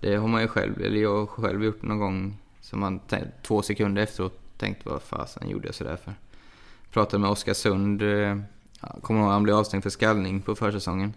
Det 0.00 0.16
har 0.16 0.28
man 0.28 0.42
ju 0.42 0.48
själv, 0.48 0.82
eller 0.82 1.00
jag 1.00 1.18
har 1.18 1.26
själv 1.26 1.64
gjort 1.64 1.82
någon 1.82 1.98
gång 1.98 2.36
som 2.60 2.80
man 2.80 3.00
två 3.42 3.62
sekunder 3.62 4.02
efteråt 4.02 4.38
tänkt 4.58 4.86
vad 4.86 5.02
fasen 5.02 5.48
gjorde 5.48 5.68
jag 5.68 5.74
sådär 5.74 5.96
för? 5.96 6.14
Pratade 6.92 7.18
med 7.20 7.30
Oskarsund, 7.30 8.02
eh, 8.02 8.38
ja, 8.80 8.96
kommer 9.02 9.20
ihåg 9.20 9.30
han 9.30 9.42
blev 9.42 9.56
avstängd 9.56 9.82
för 9.82 9.90
skallning 9.90 10.40
på 10.40 10.54
försäsongen. 10.54 11.12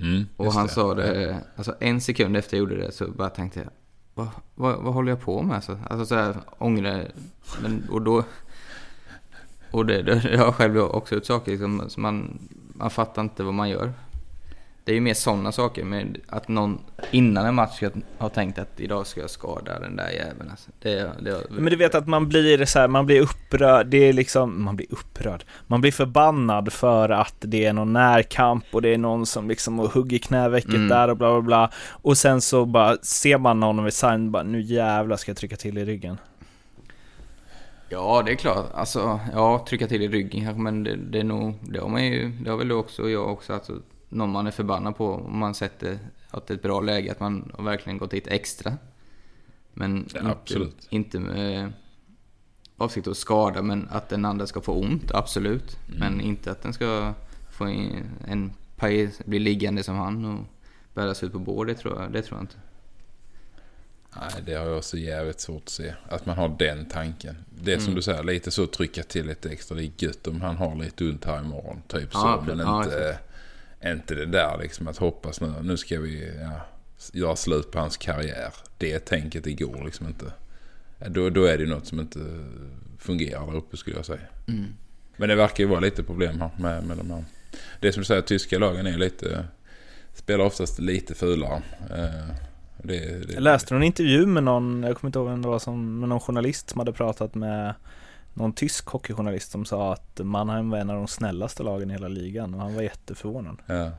Mm, 0.00 0.26
Och 0.36 0.52
han 0.52 0.66
det. 0.66 0.72
sa 0.72 0.94
det, 0.94 1.40
alltså 1.56 1.74
en 1.80 2.00
sekund 2.00 2.36
efter 2.36 2.56
jag 2.56 2.58
gjorde 2.60 2.76
det 2.76 2.92
så 2.92 3.10
bara 3.10 3.30
tänkte 3.30 3.60
jag, 3.60 3.70
vad, 4.14 4.28
vad, 4.54 4.82
vad 4.82 4.94
håller 4.94 5.12
jag 5.12 5.20
på 5.20 5.42
med 5.42 5.56
alltså? 5.56 5.78
Alltså 5.90 6.06
såhär, 6.06 6.36
ångrar, 6.58 7.08
men 7.62 7.88
och 7.90 8.02
då... 8.02 8.24
Och 9.70 9.86
det, 9.86 10.02
det, 10.02 10.22
jag 10.32 10.44
har 10.44 10.52
själv 10.52 10.78
också 10.78 11.14
gjort 11.14 11.24
saker 11.24 11.52
liksom, 11.52 11.90
som 11.90 12.02
man, 12.02 12.38
man 12.74 12.90
fattar 12.90 13.22
inte 13.22 13.42
vad 13.42 13.54
man 13.54 13.70
gör. 13.70 13.92
Det 14.84 14.92
är 14.92 14.94
ju 14.94 15.00
mer 15.00 15.14
sådana 15.14 15.52
saker, 15.52 15.84
med 15.84 16.18
att 16.28 16.48
någon 16.48 16.78
innan 17.10 17.46
en 17.46 17.54
match 17.54 17.76
ska 17.76 17.90
ha 18.18 18.28
tänkt 18.28 18.58
att 18.58 18.80
idag 18.80 19.06
ska 19.06 19.20
jag 19.20 19.30
skada 19.30 19.78
den 19.78 19.96
där 19.96 20.10
jäveln 20.10 20.50
alltså. 20.50 20.70
det, 20.82 21.10
det, 21.20 21.42
Men 21.50 21.64
du 21.64 21.76
vet 21.76 21.94
att 21.94 22.06
man 22.06 22.28
blir 22.28 22.64
så 22.64 22.78
här, 22.78 22.88
man 22.88 23.06
blir 23.06 23.20
upprörd, 23.20 23.86
det 23.86 23.98
är 23.98 24.12
liksom, 24.12 24.64
man 24.64 24.76
blir 24.76 24.86
upprörd. 24.90 25.44
Man 25.66 25.80
blir 25.80 25.92
förbannad 25.92 26.72
för 26.72 27.08
att 27.08 27.34
det 27.38 27.64
är 27.64 27.72
någon 27.72 27.92
närkamp 27.92 28.64
och 28.72 28.82
det 28.82 28.94
är 28.94 28.98
någon 28.98 29.26
som 29.26 29.48
liksom 29.48 29.78
hugger 29.78 30.18
knävecket 30.18 30.74
Mm. 30.74 30.88
där 30.88 31.08
och 31.08 31.16
bla 31.16 31.32
bla 31.32 31.42
bla. 31.42 31.70
Och 31.90 32.18
sen 32.18 32.40
så 32.40 32.64
bara 32.64 32.96
ser 32.96 33.38
man 33.38 33.60
någon 33.60 33.84
vid 33.84 33.94
sign, 33.94 34.30
bara 34.30 34.42
nu 34.42 34.60
jävlar 34.60 35.16
ska 35.16 35.30
jag 35.30 35.36
trycka 35.36 35.56
till 35.56 35.78
i 35.78 35.84
ryggen. 35.84 36.18
Ja, 37.88 38.22
det 38.26 38.32
är 38.32 38.36
klart. 38.36 38.70
Alltså, 38.74 39.20
ja, 39.32 39.64
trycka 39.68 39.86
till 39.86 40.02
i 40.02 40.08
ryggen 40.08 40.44
kanske, 40.44 40.62
men 40.62 40.84
det, 40.84 40.96
det 40.96 41.20
är 41.20 41.24
nog, 41.24 41.54
det 41.62 41.80
har 41.80 41.88
man 41.88 42.04
ju, 42.06 42.28
det 42.28 42.50
har 42.50 42.56
väl 42.56 42.68
du 42.68 42.74
också 42.74 43.02
och 43.02 43.10
jag 43.10 43.32
också, 43.32 43.54
alltså, 43.54 43.82
någon 44.08 44.30
man 44.30 44.46
är 44.46 44.50
förbannad 44.50 44.96
på, 44.96 45.12
om 45.14 45.38
man 45.38 45.54
sätter 45.54 45.98
att 46.30 46.46
det 46.46 46.54
är 46.54 46.56
ett 46.56 46.62
bra 46.62 46.80
läge, 46.80 47.12
att 47.12 47.20
man 47.20 47.52
har 47.56 47.64
verkligen 47.64 47.98
gått 47.98 48.10
dit 48.10 48.26
extra. 48.26 48.72
Men 49.74 50.08
Ja, 50.14 50.20
inte, 50.20 50.30
absolut. 50.32 50.86
inte 50.90 51.20
med 51.20 51.72
avsikt 52.76 53.06
att 53.06 53.16
skada, 53.16 53.62
men 53.62 53.88
att 53.90 54.08
den 54.08 54.24
andra 54.24 54.46
ska 54.46 54.60
få 54.60 54.72
ont, 54.72 55.10
absolut. 55.10 55.78
Mm. 55.88 55.98
Men 55.98 56.20
inte 56.20 56.50
att 56.50 56.62
den 56.62 56.72
ska 56.72 57.12
få 57.50 57.64
en, 57.64 58.10
en 58.26 58.52
bli 59.24 59.38
liggande 59.38 59.82
som 59.82 59.96
han 59.96 60.24
och 60.24 60.44
bäras 60.94 61.22
ut 61.22 61.32
på 61.32 61.64
det 61.64 61.74
tror 61.74 62.02
jag, 62.02 62.12
det 62.12 62.22
tror 62.22 62.38
jag 62.38 62.42
inte. 62.42 62.56
Nej, 64.16 64.42
det 64.46 64.54
har 64.54 64.66
jag 64.66 64.76
också 64.78 64.96
jävligt 64.96 65.40
svårt 65.40 65.62
att 65.62 65.68
se. 65.68 65.94
Att 66.08 66.26
man 66.26 66.36
har 66.36 66.48
den 66.58 66.86
tanken. 66.86 67.36
Det 67.62 67.72
är 67.72 67.76
som 67.76 67.84
Mm. 67.84 67.94
du 67.96 68.02
säger, 68.02 68.22
lite 68.22 68.50
så 68.50 68.66
trycka 68.66 69.02
till 69.02 69.26
lite 69.26 69.50
extra. 69.50 69.76
Det 69.76 69.84
är 69.84 69.90
gött 69.98 70.26
om 70.26 70.40
han 70.40 70.56
har 70.56 70.76
lite 70.76 71.04
ont 71.04 71.24
här 71.24 71.40
imorgon. 71.40 71.82
Typ 71.88 72.08
Ja, 72.12 72.42
så. 72.46 72.54
Men 72.54 72.58
ja, 72.66 72.84
inte, 72.84 73.18
inte 73.84 74.14
det 74.14 74.26
där 74.26 74.58
liksom 74.62 74.88
att 74.88 74.96
hoppas 74.96 75.40
nu. 75.40 75.54
Nu 75.62 75.76
ska 75.76 76.00
vi 76.00 76.32
ja, 76.40 76.60
göra 77.12 77.36
slut 77.36 77.70
på 77.70 77.78
hans 77.78 77.96
karriär. 77.96 78.52
Det 78.78 78.98
tänket 78.98 79.44
det 79.44 79.52
går 79.52 79.84
liksom 79.84 80.06
inte. 80.06 80.32
Ja, 80.98 81.08
Då, 81.08 81.30
då 81.30 81.44
är 81.44 81.58
det 81.58 81.66
något 81.66 81.86
som 81.86 82.00
inte 82.00 82.18
fungerar 82.98 83.46
där 83.46 83.56
uppe 83.56 83.76
skulle 83.76 83.96
jag 83.96 84.06
säga. 84.06 84.20
Mm. 84.48 84.64
Men 85.16 85.28
det 85.28 85.34
verkar 85.34 85.64
ju 85.64 85.70
vara 85.70 85.80
lite 85.80 86.02
problem 86.02 86.40
här 86.40 86.50
med, 86.58 86.84
med 86.84 86.96
de 86.96 87.10
här. 87.10 87.24
Det 87.80 87.92
som 87.92 88.00
du 88.00 88.04
säger, 88.04 88.22
tyska 88.22 88.58
lagen 88.58 88.86
är 88.86 88.98
lite... 88.98 89.44
Spelar 90.14 90.44
oftast 90.44 90.78
lite 90.78 91.14
fulare. 91.14 91.62
Eh, 91.90 92.34
Det, 92.82 93.26
det, 93.26 93.34
Jag 93.34 93.42
läste 93.42 93.74
någon 93.74 93.82
intervju 93.82 94.26
med 94.26 94.42
någon, 94.42 94.82
jag 94.82 94.96
kommer 94.96 95.08
inte 95.08 95.18
ihåg 95.18 95.28
vem 95.28 95.42
det 95.42 95.48
var, 95.48 95.58
som, 95.58 96.00
med 96.00 96.08
någon 96.08 96.20
journalist 96.20 96.70
som 96.70 96.78
hade 96.78 96.92
pratat 96.92 97.34
med 97.34 97.74
någon 98.34 98.52
tysk 98.52 98.86
hockeyjournalist 98.86 99.50
som 99.50 99.64
sa 99.64 99.92
att 99.92 100.20
Mannheim 100.22 100.70
var 100.70 100.78
en 100.78 100.90
av 100.90 100.96
de 100.96 101.08
snällaste 101.08 101.62
lagen 101.62 101.90
i 101.90 101.92
hela 101.92 102.08
ligan 102.08 102.54
och 102.54 102.60
han 102.60 102.74
var 102.74 102.82
jätteförvånad. 102.82 103.56
Ja. 103.66 103.90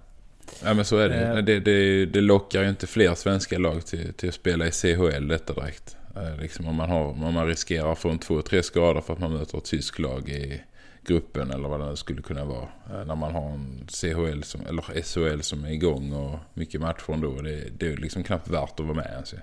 ja 0.63 0.73
men 0.73 0.85
så 0.85 0.97
är 0.97 1.09
det. 1.09 1.27
Eh. 1.27 1.35
det, 1.35 1.59
det, 1.59 2.05
det 2.05 2.21
lockar 2.21 2.63
ju 2.63 2.69
inte 2.69 2.87
fler 2.87 3.15
svenska 3.15 3.57
lag 3.57 3.85
till, 3.85 4.13
till 4.13 4.29
att 4.29 4.35
spela 4.35 4.67
i 4.67 4.71
CHL 4.71 5.27
detta 5.27 5.53
direkt. 5.53 5.97
Eh, 6.15 6.41
Liksom 6.41 6.67
om 6.67 6.75
man, 6.75 6.89
har, 6.89 7.05
om 7.05 7.33
man 7.33 7.47
riskerar 7.47 7.91
att 7.91 7.99
få 7.99 8.09
en 8.09 8.19
två, 8.19 8.41
tre 8.41 8.63
skador 8.63 9.01
för 9.01 9.13
att 9.13 9.19
man 9.19 9.33
möter 9.33 9.57
ett 9.57 9.65
tysk 9.65 9.99
lag 9.99 10.29
i 10.29 10.61
gruppen 11.05 11.51
eller 11.51 11.69
vad 11.69 11.79
det 11.79 11.97
skulle 11.97 12.21
kunna 12.21 12.45
vara. 12.45 12.67
Eh, 12.89 13.05
När 13.05 13.15
man 13.15 13.31
har 13.35 13.49
en 13.49 13.87
CHL 13.87 14.41
som, 14.43 14.61
eller 14.65 14.81
SHL 14.81 15.41
som 15.41 15.63
är 15.65 15.69
igång 15.71 16.13
och 16.13 16.39
mycket 16.53 16.81
matcher 16.81 17.13
ändå. 17.13 17.41
Det, 17.41 17.69
det 17.79 17.87
är 17.93 17.97
liksom 17.97 18.23
knappt 18.23 18.47
värt 18.49 18.79
att 18.79 18.85
vara 18.85 18.95
med 18.97 19.05
ens. 19.13 19.33
ju. 19.33 19.37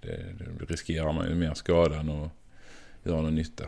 Det, 0.00 0.16
det 0.58 0.64
riskerar 0.64 1.12
man 1.12 1.28
ju 1.28 1.34
mer 1.34 1.54
skada 1.54 1.96
än 2.00 2.10
att 2.10 2.30
göra 3.04 3.20
någon 3.22 3.34
nytta. 3.34 3.64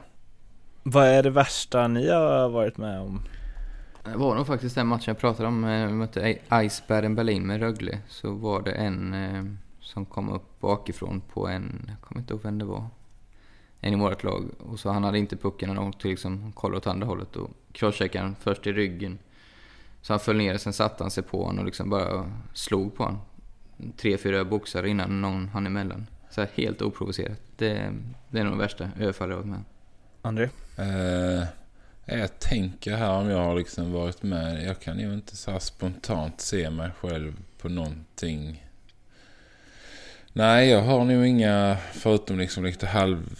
Vad 0.83 1.07
är 1.07 1.23
det 1.23 1.31
värsta 1.31 1.89
ni 1.89 2.09
har 2.11 2.49
varit 2.49 2.77
med 2.77 3.01
om? 3.01 3.21
Det 4.05 4.17
var 4.17 4.35
nog 4.35 4.47
faktiskt 4.47 4.75
den 4.75 4.87
matchen 4.87 5.05
jag 5.07 5.19
pratade 5.19 5.49
om. 5.49 5.65
eh, 5.65 5.87
Vi 5.87 5.93
mötte 5.93 6.39
Eisbären 6.49 7.15
Berlin 7.15 7.47
med 7.47 7.61
Rögle. 7.61 7.99
Så 8.09 8.35
var 8.35 8.63
det 8.63 8.73
en 8.73 9.15
eh, 9.15 9.45
som 9.81 10.07
kom 10.07 10.29
upp 10.33 10.61
bakifrån 10.61 11.21
på 11.33 11.49
en, 11.49 11.85
jag 11.89 12.01
kommer 12.09 12.21
inte 12.21 12.33
ihåg 12.35 12.43
vem 12.43 12.59
det 12.59 12.65
var. 12.65 12.87
En 13.85 13.92
i 13.92 13.97
vårt 13.97 14.25
lag. 14.25 14.51
Och 14.59 14.81
så 14.81 14.90
han 14.90 15.05
hade 15.05 15.18
inte 15.18 15.37
pucken 15.37 15.79
och 15.79 15.88
åkte 15.88 16.09
liksom 16.09 16.53
kolla 16.53 16.77
åt 16.77 16.87
andra 16.87 17.07
hållet. 17.07 17.37
Och 17.37 17.51
crosscheckade 17.73 18.25
han 18.25 18.37
först 18.40 18.66
i 18.66 18.73
ryggen. 18.73 19.18
Så 20.03 20.12
han 20.12 20.20
föll 20.20 20.37
ner, 20.37 20.57
sen 20.57 20.73
satte 20.73 21.05
han 21.05 21.11
sig 21.11 21.23
på 21.23 21.44
honom 21.44 21.59
och 21.59 21.64
liksom 21.64 21.90
bara 21.90 22.33
slog 22.55 22.97
på 22.97 23.05
honom. 23.05 23.20
Tre, 23.97 24.18
fyra 24.18 24.44
boxar 24.44 24.87
innan 24.87 25.20
någon 25.20 25.49
hann 25.49 25.66
emellan. 25.66 26.07
Så 26.31 26.40
här 26.40 26.51
helt 26.55 26.83
oprovocerat. 26.83 27.40
Det, 27.57 27.92
det 28.31 28.40
är 28.40 28.44
nog 28.44 28.53
det 28.53 28.59
värsta 28.59 28.90
överfallet 29.01 29.33
jag 29.33 29.37
varit 29.37 29.51
med. 29.51 29.64
André? 30.23 30.49
Eh, 30.79 31.44
jag 32.07 32.38
tänker 32.38 32.97
här 32.97 33.11
om 33.12 33.29
jag 33.29 33.38
har 33.38 33.57
liksom 33.57 33.92
varit 33.92 34.23
med. 34.23 34.64
Jag 34.64 34.81
kan 34.81 34.99
ju 34.99 35.14
inte 35.14 35.37
så 35.37 35.51
här 35.51 35.59
spontant 35.59 36.40
se 36.40 36.70
mig 36.70 36.90
själv 37.01 37.33
på 37.59 37.68
någonting. 37.68 38.64
Nej, 40.33 40.68
jag 40.68 40.83
har 40.83 41.05
nog 41.05 41.27
inga, 41.27 41.77
förutom 41.92 42.38
liksom 42.38 42.64
lite 42.64 42.87
halv 42.87 43.35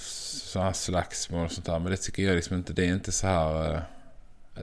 så 0.55 0.61
här 0.61 0.73
slagsmål 0.73 1.45
och 1.45 1.53
sånt 1.53 1.67
där. 1.67 1.79
Men 1.79 1.91
det 1.91 1.97
tycker 1.97 2.23
jag 2.23 2.35
liksom 2.37 2.57
inte, 2.57 2.73
det 2.73 2.85
är 2.87 2.93
inte 2.95 3.13
så 3.13 3.27
här. 3.27 3.75
eh, 3.75 3.81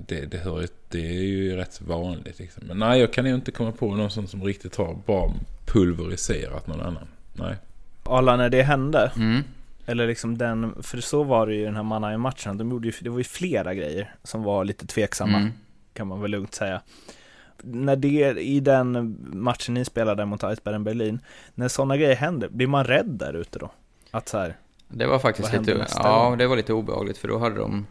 Det, 0.08 0.25
det, 0.25 0.38
hör, 0.38 0.67
det 0.89 0.99
är 1.08 1.21
ju 1.23 1.56
rätt 1.56 1.82
vanligt 1.82 2.39
liksom. 2.39 2.63
Men 2.67 2.80
nej, 2.80 2.99
jag 2.99 3.13
kan 3.13 3.25
ju 3.25 3.36
inte 3.36 3.51
komma 3.51 3.71
på 3.71 3.95
någon 3.95 4.10
sån 4.12 4.27
som 4.27 4.43
riktigt 4.43 4.75
har 4.75 4.97
bara 5.06 5.32
pulveriserat 5.65 6.67
någon 6.67 6.82
annan. 6.82 7.08
Nej. 7.34 7.56
Alla 8.04 8.38
när 8.38 8.49
det 8.49 8.63
hände, 8.63 9.12
Mm. 9.15 9.41
eller 9.86 10.08
liksom 10.08 10.38
den, 10.38 10.84
för 10.84 11.01
så 11.01 11.23
var 11.23 11.47
det 11.47 11.54
ju 11.56 11.62
i 11.62 11.65
den 11.65 11.75
här 11.75 11.84
Mannheim-matchen, 11.84 12.58
de 12.58 12.71
gjorde 12.71 12.88
ju, 12.88 12.93
det 13.01 13.10
var 13.10 13.17
ju 13.17 13.23
flera 13.23 13.73
grejer 13.73 14.15
som 14.23 14.43
var 14.43 14.65
lite 14.65 14.88
tveksamma, 14.88 15.38
Mm. 15.38 15.51
kan 15.93 16.08
man 16.08 16.21
väl 16.21 16.32
lugnt 16.32 16.54
säga. 16.56 16.82
När 17.63 17.95
det, 17.95 18.39
i 18.41 18.60
den 18.60 19.17
matchen 19.34 19.73
ni 19.73 19.86
spelade 19.86 20.25
mot 20.25 20.43
Eisbären 20.43 20.84
Berlin, 20.84 21.19
när 21.56 21.67
sådana 21.67 21.97
grejer 21.97 22.15
händer, 22.15 22.49
blir 22.49 22.67
man 22.67 22.84
rädd 22.86 23.06
där 23.19 23.34
ute 23.34 23.60
då? 23.60 23.71
Att 24.12 24.30
så 24.30 24.38
här, 24.38 24.56
Det 24.93 25.08
var 25.08 25.19
faktiskt 25.19 25.54
Vad 25.54 25.67
lite, 25.67 25.88
ja, 25.95 26.30
gång? 26.30 26.38
det 26.38 26.47
var 26.47 26.58
lite 26.58 26.73
obehagligt 26.73 27.17
för 27.17 27.27
då 27.27 27.38
hade 27.38 27.56
de, 27.56 27.86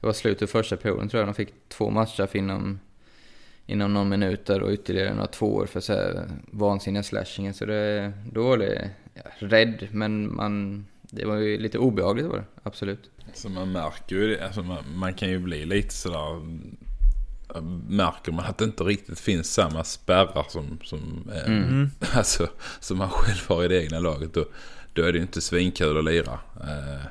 det 0.00 0.06
var 0.06 0.12
slutet 0.12 0.42
av 0.42 0.46
första 0.46 0.76
perioden 0.76 1.08
tror 1.08 1.20
jag, 1.20 1.28
de 1.28 1.34
fick 1.34 1.68
två 1.68 1.90
matcher 1.90 2.36
inom, 2.36 2.80
inom 3.66 3.94
någon 3.94 4.08
minut 4.08 4.50
och 4.50 4.70
ytterligare 4.70 5.14
några 5.14 5.26
tvåor 5.26 5.66
för 5.66 5.80
så 5.80 5.92
här 5.92 6.28
vansinniga 6.50 7.02
slashingen. 7.02 7.54
Så 7.54 7.66
det, 7.66 8.12
då 8.32 8.42
var 8.48 8.58
det 8.58 8.90
ja, 9.14 9.22
rädd, 9.38 9.88
men 9.90 10.36
man, 10.36 10.86
det 11.02 11.24
var 11.24 11.36
ju 11.36 11.58
lite 11.58 11.78
obehagligt 11.78 12.26
var 12.26 12.36
det, 12.36 12.44
absolut. 12.62 13.10
Så 13.34 13.48
man 13.48 13.72
märker 13.72 14.16
ju 14.16 14.26
det. 14.26 14.44
Alltså 14.44 14.62
man, 14.62 14.84
man 14.94 15.14
kan 15.14 15.28
ju 15.28 15.38
bli 15.38 15.64
lite 15.64 15.94
sådär... 15.94 16.42
Märker 17.88 18.32
man 18.32 18.44
att 18.44 18.58
det 18.58 18.64
inte 18.64 18.84
riktigt 18.84 19.20
finns 19.20 19.54
samma 19.54 19.84
spärrar 19.84 20.46
som, 20.48 20.78
som, 20.84 21.30
eh, 21.34 21.46
mm. 21.46 21.90
alltså, 22.14 22.48
som 22.80 22.98
man 22.98 23.10
själv 23.10 23.48
har 23.48 23.64
i 23.64 23.68
det 23.68 23.84
egna 23.84 23.98
laget. 23.98 24.34
Då, 24.34 24.44
då 24.96 25.02
är 25.02 25.12
det 25.12 25.18
ju 25.18 25.22
inte 25.22 25.40
svinkul 25.40 25.98
att 25.98 26.04
lira. 26.04 26.38
Eh, 26.60 27.04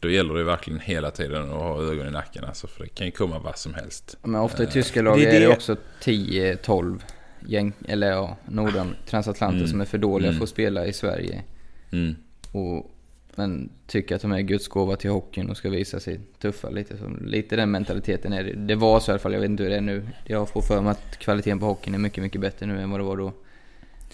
då 0.00 0.10
gäller 0.10 0.34
det 0.34 0.44
verkligen 0.44 0.80
hela 0.80 1.10
tiden 1.10 1.42
att 1.42 1.48
ha 1.62 1.82
ögon 1.82 2.06
i 2.06 2.10
nacken. 2.10 2.44
Alltså, 2.44 2.66
för 2.66 2.82
det 2.84 2.88
kan 2.88 3.06
ju 3.06 3.10
komma 3.10 3.38
vad 3.38 3.58
som 3.58 3.74
helst. 3.74 4.16
Men 4.22 4.40
ofta 4.40 4.62
i 4.62 4.66
Eh, 4.66 4.72
tyska 4.72 5.02
lag 5.02 5.18
det 5.18 5.24
är 5.24 5.28
är 5.28 5.40
det 5.40 5.46
det- 5.46 5.52
också 5.52 5.76
10-12 6.02 7.02
gäng, 7.46 7.72
eller 7.88 8.10
ja, 8.10 8.36
Norden, 8.48 8.94
transatlanter 9.06 9.56
Mm. 9.58 9.68
som 9.68 9.80
är 9.80 9.84
för 9.84 9.98
dåliga 9.98 10.28
Mm. 10.28 10.38
för 10.38 10.44
att 10.44 10.50
spela 10.50 10.86
i 10.86 10.92
Sverige. 10.92 11.42
Mm. 11.90 12.14
Och, 12.52 12.94
men 13.34 13.70
tycker 13.86 14.14
att 14.16 14.22
de 14.22 14.32
är 14.32 14.40
Guds 14.40 14.68
gåva 14.68 14.96
till 14.96 15.10
hockeyn 15.10 15.50
och 15.50 15.56
ska 15.56 15.70
visa 15.70 16.00
sig 16.00 16.20
tuffa 16.38 16.70
lite. 16.70 16.96
Så 16.96 17.10
lite 17.24 17.56
den 17.56 17.70
mentaliteten 17.70 18.32
är 18.32 18.44
det. 18.44 18.52
Det 18.52 18.74
var 18.74 19.00
så 19.00 19.10
i 19.10 19.12
alla 19.12 19.18
fall, 19.18 19.32
jag 19.32 19.40
vet 19.40 19.50
inte 19.50 19.62
hur 19.62 19.70
det 19.70 19.76
är 19.76 19.80
nu. 19.80 20.06
Jag 20.24 20.48
får 20.48 20.62
för 20.62 20.80
mig 20.82 20.90
att 20.90 21.16
kvaliteten 21.18 21.58
på 21.58 21.66
hockeyn 21.66 21.94
är 21.94 21.98
mycket, 21.98 22.22
mycket 22.22 22.40
bättre 22.40 22.66
nu 22.66 22.80
än 22.80 22.90
vad 22.90 23.00
det 23.00 23.04
var 23.04 23.16
då. 23.16 23.32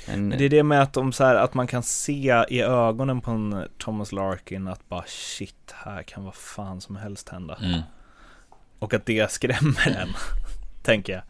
Men, 0.09 0.29
Men 0.29 0.39
det 0.39 0.45
är 0.45 0.49
det 0.49 0.63
med 0.63 0.83
att, 0.83 0.93
de, 0.93 1.13
så 1.13 1.25
här, 1.25 1.35
att 1.35 1.55
man 1.55 1.67
kan 1.67 1.83
se 1.83 2.45
i 2.49 2.61
ögonen 2.63 3.21
på 3.21 3.31
en 3.31 3.69
Thomas 3.79 4.13
Larkin 4.13 4.69
att 4.69 4.89
bara 4.89 5.05
shit, 5.07 5.75
här 5.75 6.03
kan 6.03 6.25
vad 6.25 6.35
fan 6.35 6.81
som 6.81 6.97
helst 6.97 7.29
hända. 7.29 7.59
Mm. 7.63 7.81
Och 8.79 8.95
att 8.95 9.07
det 9.07 9.31
skrämmer 9.31 9.97
en, 10.03 10.09
tänker 10.83 11.13
jag. 11.13 11.23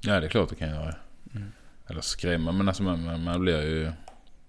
Ja, 0.00 0.20
det 0.20 0.26
är 0.26 0.30
klart 0.30 0.48
det 0.48 0.54
kan 0.54 0.68
göra. 0.68 0.94
Mm. 1.34 1.52
Eller 1.86 2.00
skrämma. 2.00 2.52
Men 2.52 2.68
alltså 2.68 2.82
man, 2.82 3.04
man, 3.04 3.22
man 3.24 3.40
blir 3.40 3.62
ju... 3.62 3.92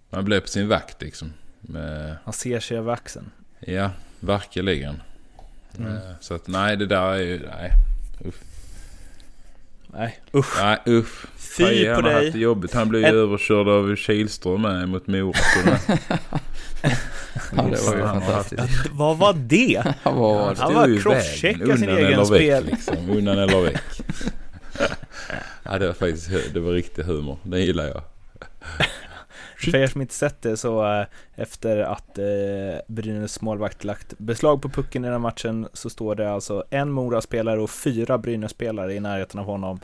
Man 0.09 0.25
blev 0.25 0.39
på 0.39 0.47
sin 0.47 0.67
vakt 0.67 1.01
liksom. 1.01 1.33
Med, 1.61 2.17
Han 2.23 2.33
ser 2.33 2.59
sig 2.59 2.77
över 2.77 2.93
axeln. 2.93 3.31
ja, 3.59 3.91
verkligen. 4.19 5.01
Mm. 5.77 5.95
Eh, 5.95 6.01
Så 6.19 6.33
att 6.33 6.47
nej, 6.47 6.77
det 6.77 6.85
där 6.85 7.09
är 7.13 7.17
ju... 7.17 7.39
Nej, 7.39 7.71
Nej, 9.93 10.19
usch. 10.33 10.57
nej 10.61 10.77
usch. 10.87 11.25
Fy 11.37 11.63
Faye, 11.63 11.95
på 11.95 12.01
har 12.01 12.11
haft 12.11 12.21
dig. 12.23 12.31
det 12.31 12.39
jobbigt. 12.39 12.73
Han 12.73 12.89
blev 12.89 13.01
ju 13.01 13.07
En- 13.07 13.15
överkörd 13.15 13.67
av 13.67 13.95
Kihlström 13.95 14.61
med 14.61 14.89
mot 14.89 15.07
Mora. 15.07 15.33
Ja, 17.55 17.61
det 17.63 17.81
var 17.85 17.95
ju 17.95 18.01
Han 18.01 18.21
har 18.21 18.31
fantastiskt. 18.31 18.89
Vad 18.91 19.17
var 19.17 19.33
det? 19.33 19.83
Han 20.03 20.15
var 20.15 20.45
Han 20.45 20.55
stod 20.55 20.73
var 20.73 20.89
i 20.89 20.99
crosscheckad 20.99 21.59
vägen, 21.67 21.77
sin 21.77 21.89
egen 21.89 22.25
spel. 22.25 22.63
Väck, 22.63 22.71
liksom. 22.71 23.09
Undan 23.09 23.39
eller 23.39 23.61
väck. 23.61 23.81
ja, 25.63 25.79
det 25.79 25.87
var 25.87 25.93
faktiskt 25.93 26.29
det 26.53 26.59
var 26.59 26.71
riktig 26.71 27.03
humor. 27.03 27.37
Det 27.43 27.59
gillar 27.59 27.85
jag. 27.85 28.01
För 29.57 29.75
er 29.75 29.87
som 29.87 30.01
inte 30.01 30.13
sett 30.13 30.41
det 30.41 30.57
så 30.57 30.93
eh, 30.93 31.05
efter 31.35 31.77
att 31.77 32.17
eh, 32.17 32.25
Brynäs 32.87 33.41
målvakt 33.41 33.83
lagt 33.83 34.17
beslag 34.17 34.61
på 34.61 34.69
pucken 34.69 35.03
i 35.03 35.07
den 35.07 35.13
här 35.13 35.19
matchen 35.19 35.67
så 35.73 35.89
står 35.89 36.15
det 36.15 36.31
alltså 36.31 36.63
en 36.69 36.91
Mora-spelare 36.91 37.61
och 37.61 37.69
fyra 37.69 38.17
Brynäs-spelare 38.17 38.93
i 38.93 38.99
närheten 38.99 39.39
av 39.39 39.45
honom. 39.45 39.79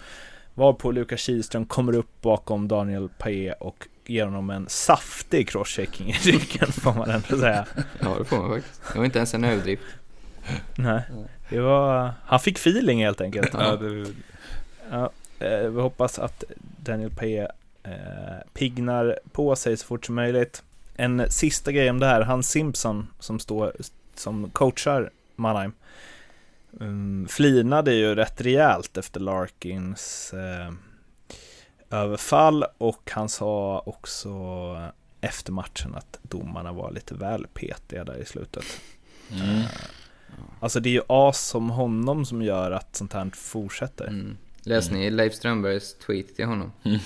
Varpå 0.53 0.91
Lukas 0.91 1.19
Kihlström 1.19 1.65
kommer 1.65 1.95
upp 1.95 2.21
bakom 2.21 2.67
Daniel 2.67 3.09
Paé 3.17 3.53
och 3.53 3.87
ger 4.05 4.25
honom 4.25 4.49
en 4.49 4.69
saftig 4.69 5.49
crosschecking 5.49 6.09
i 6.09 6.13
ryggen 6.13 6.71
får 6.71 6.93
man 6.93 7.09
ändå 7.09 7.37
säga. 7.37 7.65
Ja, 7.99 8.15
det 8.19 8.25
får 8.25 8.37
man 8.37 8.49
faktiskt. 8.49 8.81
Det 8.93 8.97
var 8.97 9.05
inte 9.05 9.17
ens 9.17 9.33
en 9.33 9.43
överdrift. 9.43 9.83
Nej, 10.75 11.01
det 11.49 11.59
var, 11.59 12.13
han 12.25 12.39
fick 12.39 12.57
feeling 12.57 13.03
helt 13.03 13.21
enkelt. 13.21 13.49
Ja. 13.53 13.75
det, 13.75 14.05
Ja, 14.91 15.09
eh, 15.39 15.69
vi 15.69 15.81
hoppas 15.81 16.19
att 16.19 16.43
Daniel 16.77 17.09
Paye 17.09 17.47
eh, 17.83 18.51
pignar 18.53 19.19
på 19.31 19.55
sig 19.55 19.77
så 19.77 19.85
fort 19.85 20.05
som 20.05 20.15
möjligt. 20.15 20.63
En 20.95 21.31
sista 21.31 21.71
grej 21.71 21.89
om 21.89 21.99
det 21.99 22.05
här, 22.05 22.21
han 22.21 22.43
Simpson 22.43 23.07
som 23.19 23.39
står 23.39 23.73
som 24.15 24.49
coachar 24.49 25.09
Mannheim 25.35 25.73
um, 26.71 27.27
flinade 27.29 27.93
ju 27.93 28.15
rätt 28.15 28.41
rejält 28.41 28.97
efter 28.97 29.19
Larkins 29.19 30.33
eh, 30.33 30.73
överfall 31.89 32.65
och 32.77 33.11
han 33.13 33.29
sa 33.29 33.83
också 33.85 34.31
efter 35.21 35.51
matchen 35.51 35.95
att 35.95 36.19
domarna 36.21 36.71
var 36.71 36.91
lite 36.91 37.15
väl 37.15 37.47
petiga 37.53 38.03
där 38.03 38.17
i 38.17 38.25
slutet. 38.25 38.65
mm. 39.31 39.63
Alltså 40.59 40.79
det 40.79 40.89
är 40.89 40.93
ju 40.93 41.01
as 41.07 41.47
som 41.47 41.69
honom 41.69 42.25
som 42.25 42.41
gör 42.41 42.71
att 42.71 42.95
sånt 42.95 43.13
här 43.13 43.31
fortsätter. 43.33 44.07
Mm. 44.07 44.37
Läste 44.65 44.93
ni 44.93 45.09
Leif 45.09 45.33
Strömbergs 45.33 45.93
tweet 45.93 46.35
till 46.35 46.45
honom? 46.45 46.71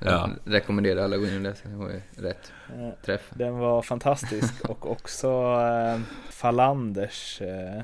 Ja. 0.00 0.30
Rekommenderar 0.44 1.04
alla 1.04 1.16
att 1.16 1.22
gå 1.22 1.28
in 1.28 1.36
och 1.36 1.40
läsa, 1.42 1.68
det 1.68 1.76
var 1.76 1.90
ju 1.90 2.00
rätt 2.16 2.52
Eh, 2.74 2.90
träff. 3.04 3.30
Den 3.34 3.58
var 3.58 3.82
fantastisk 3.82 4.64
och 4.68 4.90
också 4.90 5.28
eh, 5.60 6.00
Falanders 6.30 7.40
eh, 7.40 7.78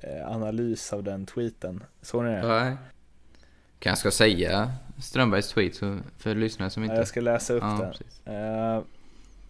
eh, 0.00 0.28
analys 0.32 0.92
av 0.92 1.02
den 1.02 1.26
tweeten. 1.26 1.84
Såg 2.02 2.24
ni 2.24 2.30
det? 2.30 2.48
Nej. 2.48 2.76
Kanske 3.78 4.00
ska 4.00 4.10
säga 4.10 4.72
Strömbergs 4.98 5.48
tweet 5.48 5.74
så, 5.74 5.98
för 6.18 6.34
lyssnare 6.34 6.70
som 6.70 6.82
Ja, 6.82 6.86
inte... 6.86 6.96
jag 7.00 7.08
ska 7.08 7.20
läsa 7.20 7.52
upp 7.54 7.62
Ja, 7.62 7.92
den. 8.24 8.34
Eh, 8.76 8.82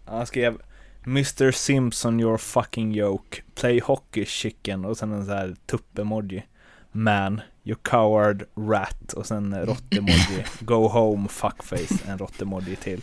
han 0.05 0.25
skrev 0.25 0.61
Mr 1.05 1.51
Simpson 1.51 2.19
your 2.19 2.37
fucking 2.37 2.91
joke. 2.93 3.41
Play 3.55 3.79
hockey 3.83 4.25
chicken 4.25 4.85
och 4.85 4.97
sen 4.97 5.11
en 5.11 5.25
sån 5.25 5.33
här 5.35 5.55
tupp-emoji. 5.65 6.43
Man, 6.91 7.41
you 7.63 7.77
coward 7.81 8.43
rat 8.55 9.13
och 9.13 9.25
sen 9.25 9.65
rått-emoji. 9.65 10.45
Go 10.59 10.87
home 10.87 11.27
fuckface, 11.29 11.95
en 12.07 12.17
rått-emoji 12.17 12.75
till. 12.75 13.01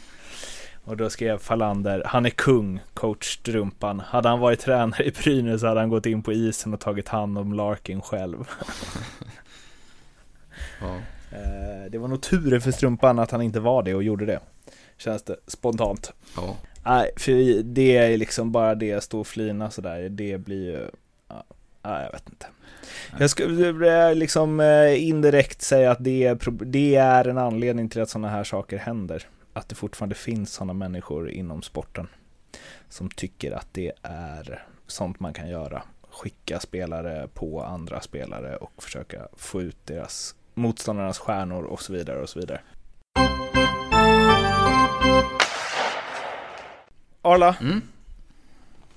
Och 0.85 0.97
då 0.97 1.11
skrev 1.11 1.39
Falander, 1.39 2.03
han 2.07 2.27
är 2.27 2.31
kung, 2.31 2.81
coach 2.95 3.35
Strumpan. 3.35 4.01
Hade 4.01 4.29
han 4.29 4.41
varit 4.41 4.61
tränare 4.61 5.05
i 5.05 5.11
Brynäs 5.11 5.63
hade 5.63 5.81
han 5.81 5.89
gått 5.89 6.07
in 6.07 6.23
på 6.23 6.33
isen 6.33 6.75
och 6.75 6.81
tagit 6.81 7.09
hand 7.09 7.39
om 7.39 7.53
Larkin 7.53 8.01
själv. 8.01 8.49
Ja. 10.81 10.97
Eh, 11.33 11.91
det 11.91 11.99
var 11.99 12.09
nog 12.09 12.23
tur 12.23 12.61
för 12.61 12.71
Strumpan 12.71 13.19
att 13.19 13.31
han 13.31 13.43
inte 13.43 13.61
var 13.61 13.83
det 13.83 13.95
och 13.95 14.03
gjorde 14.03 14.27
det. 14.27 14.41
Känns 14.99 15.23
det 15.23 15.37
spontant. 15.47 16.13
ja. 16.37 16.57
Nej, 16.85 17.11
för 17.17 17.63
det 17.63 17.97
är 17.97 18.17
liksom 18.17 18.53
bara 18.53 18.75
det, 18.75 19.05
stå 19.05 19.21
och 19.21 19.27
flina 19.27 19.71
sådär, 19.71 20.09
det 20.09 20.39
blir 20.39 20.65
ju... 20.65 20.91
Ja, 21.83 22.03
jag 22.03 22.13
vet 22.13 22.29
inte. 22.29 22.47
Jag 23.19 23.31
skulle 23.31 24.15
liksom 24.15 24.61
eh, 24.61 25.09
indirekt 25.09 25.63
säga 25.63 25.91
att 25.91 26.05
det 26.05 26.25
är, 26.25 26.65
det 26.65 26.97
är 26.97 27.29
en 27.29 27.39
anledning 27.39 27.89
till 27.89 28.03
att 28.03 28.11
sådana 28.11 28.29
här 28.29 28.45
saker 28.45 28.79
händer. 28.79 29.27
Att 29.53 29.69
det 29.69 29.75
fortfarande 29.75 30.15
finns 30.15 30.53
sådana 30.53 30.73
människor 30.73 31.31
inom 31.31 31.63
sporten 31.63 32.09
som 32.89 33.11
tycker 33.11 33.53
att 33.53 33.67
det 33.73 33.93
är 34.03 34.63
sånt 34.87 35.21
man 35.21 35.33
kan 35.33 35.49
göra. 35.49 35.83
Skicka 36.11 36.61
spelare 36.61 37.29
på 37.35 37.63
andra 37.63 38.01
spelare 38.01 38.57
och 38.57 38.83
försöka 38.83 39.29
få 39.37 39.63
ut 39.63 39.77
deras 39.87 40.35
motståndarnas 40.55 41.19
stjärnor 41.19 41.63
och 41.65 41.83
så 41.83 41.93
vidare 41.93 42.21
och 42.23 42.29
så 42.29 42.39
vidare. 42.41 42.61
Arla, 47.23 47.57
Mm. 47.61 47.83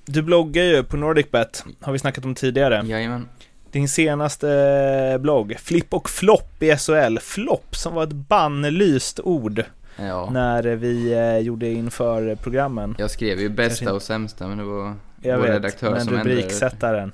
du 0.05 0.21
bloggar 0.21 0.63
ju 0.63 0.83
på 0.83 0.97
NordicBet, 0.97 1.63
har 1.81 1.93
vi 1.93 1.99
snackat 1.99 2.25
om 2.25 2.35
tidigare. 2.35 2.83
Jajamän. 2.85 3.29
Din 3.73 3.87
senaste 3.89 5.17
blogg, 5.21 5.55
Flipp 5.59 5.93
och 5.93 6.09
flopp 6.09 6.63
i 6.63 6.75
SHL. 6.77 7.17
Flopp 7.19 7.75
som 7.75 7.93
var 7.95 8.03
ett 8.03 8.13
bannlyst 8.13 9.19
ord 9.19 9.63
Ja. 9.95 10.29
när 10.31 10.63
vi 10.63 11.13
eh, 11.13 11.37
gjorde 11.37 11.69
inför 11.69 12.35
programmen. 12.35 12.95
Jag 12.99 13.11
skrev 13.11 13.39
ju 13.39 13.49
bästa 13.49 13.93
och 13.93 14.01
sämsta 14.01 14.47
men 14.47 14.57
det 14.57 14.63
var 14.63 14.95
Jag 15.21 15.37
vår 15.37 15.43
vet, 15.43 15.53
redaktör 15.53 15.91
men 15.91 16.05
som 16.05 16.13
rubriksättaren. 16.13 17.11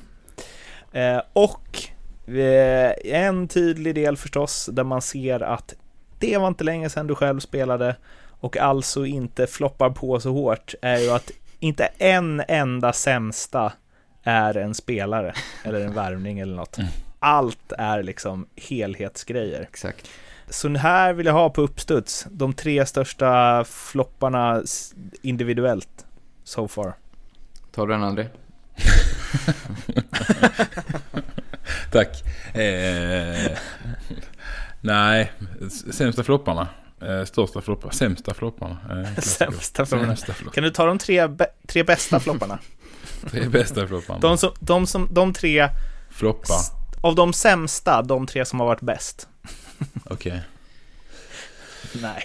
Eh, 0.91 1.21
och 1.33 1.83
eh, 2.27 2.91
en 3.03 3.47
tydlig 3.47 3.95
del 3.95 4.17
förstås 4.17 4.69
där 4.71 4.83
man 4.83 5.01
ser 5.01 5.39
att 5.43 5.73
det 6.19 6.37
var 6.37 6.47
inte 6.47 6.63
länge 6.63 6.89
sedan 6.89 7.07
du 7.07 7.15
själv 7.15 7.39
spelade 7.39 7.95
och 8.39 8.57
alltså 8.57 9.05
inte 9.05 9.47
floppar 9.47 9.89
på 9.89 10.19
så 10.19 10.31
hårt 10.31 10.75
är 10.81 10.97
ju 10.97 11.09
att 11.11 11.31
inte 11.59 11.89
en 11.97 12.43
enda 12.47 12.93
sämsta 12.93 13.71
är 14.23 14.57
en 14.57 14.73
spelare 14.73 15.33
eller 15.63 15.79
en 15.79 15.93
värvning 15.93 16.39
eller 16.39 16.55
något. 16.55 16.77
Allt 17.19 17.71
är 17.77 18.03
liksom 18.03 18.47
helhetsgrejer. 18.55 19.61
Exakt. 19.61 20.09
Så 20.49 20.69
här 20.69 21.13
vill 21.13 21.25
jag 21.25 21.33
ha 21.33 21.49
på 21.49 21.61
uppstuds 21.61 22.27
de 22.31 22.53
tre 22.53 22.85
största 22.85 23.63
flopparna 23.63 24.63
individuellt 25.21 26.05
so 26.43 26.67
far. 26.67 26.93
Tar 27.71 27.87
du 27.87 27.93
den 27.93 28.03
André? 28.03 28.27
Tack. 31.91 32.23
Eh, 32.55 33.57
nej, 34.81 35.31
sämsta 35.91 36.23
flopparna. 36.23 36.67
Eh, 37.01 37.25
största 37.25 37.61
floppar. 37.61 37.89
Sämsta 37.89 38.33
flopparna. 38.33 38.77
Eh. 38.89 39.15
Sämsta 39.21 39.85
flopparna. 39.85 40.15
Flopparna. 40.15 40.51
Kan 40.51 40.63
du 40.63 40.69
ta 40.69 40.85
de 40.85 40.97
tre, 40.97 41.29
tre 41.67 41.83
bästa 41.83 42.19
flopparna? 42.19 42.59
Tre 43.27 43.47
bästa 43.49 43.87
flopparna. 43.87 44.19
De, 44.19 44.37
som, 44.37 44.51
de, 44.59 44.87
som, 44.87 45.07
de 45.11 45.33
tre, 45.33 45.69
Floppa. 46.09 46.53
s- 46.53 46.71
av 47.01 47.15
de 47.15 47.33
sämsta, 47.33 48.01
de 48.01 48.27
tre 48.27 48.45
som 48.45 48.59
har 48.59 48.67
varit 48.67 48.81
bäst. 48.81 49.27
Okej. 50.05 50.41
Nej. 52.01 52.23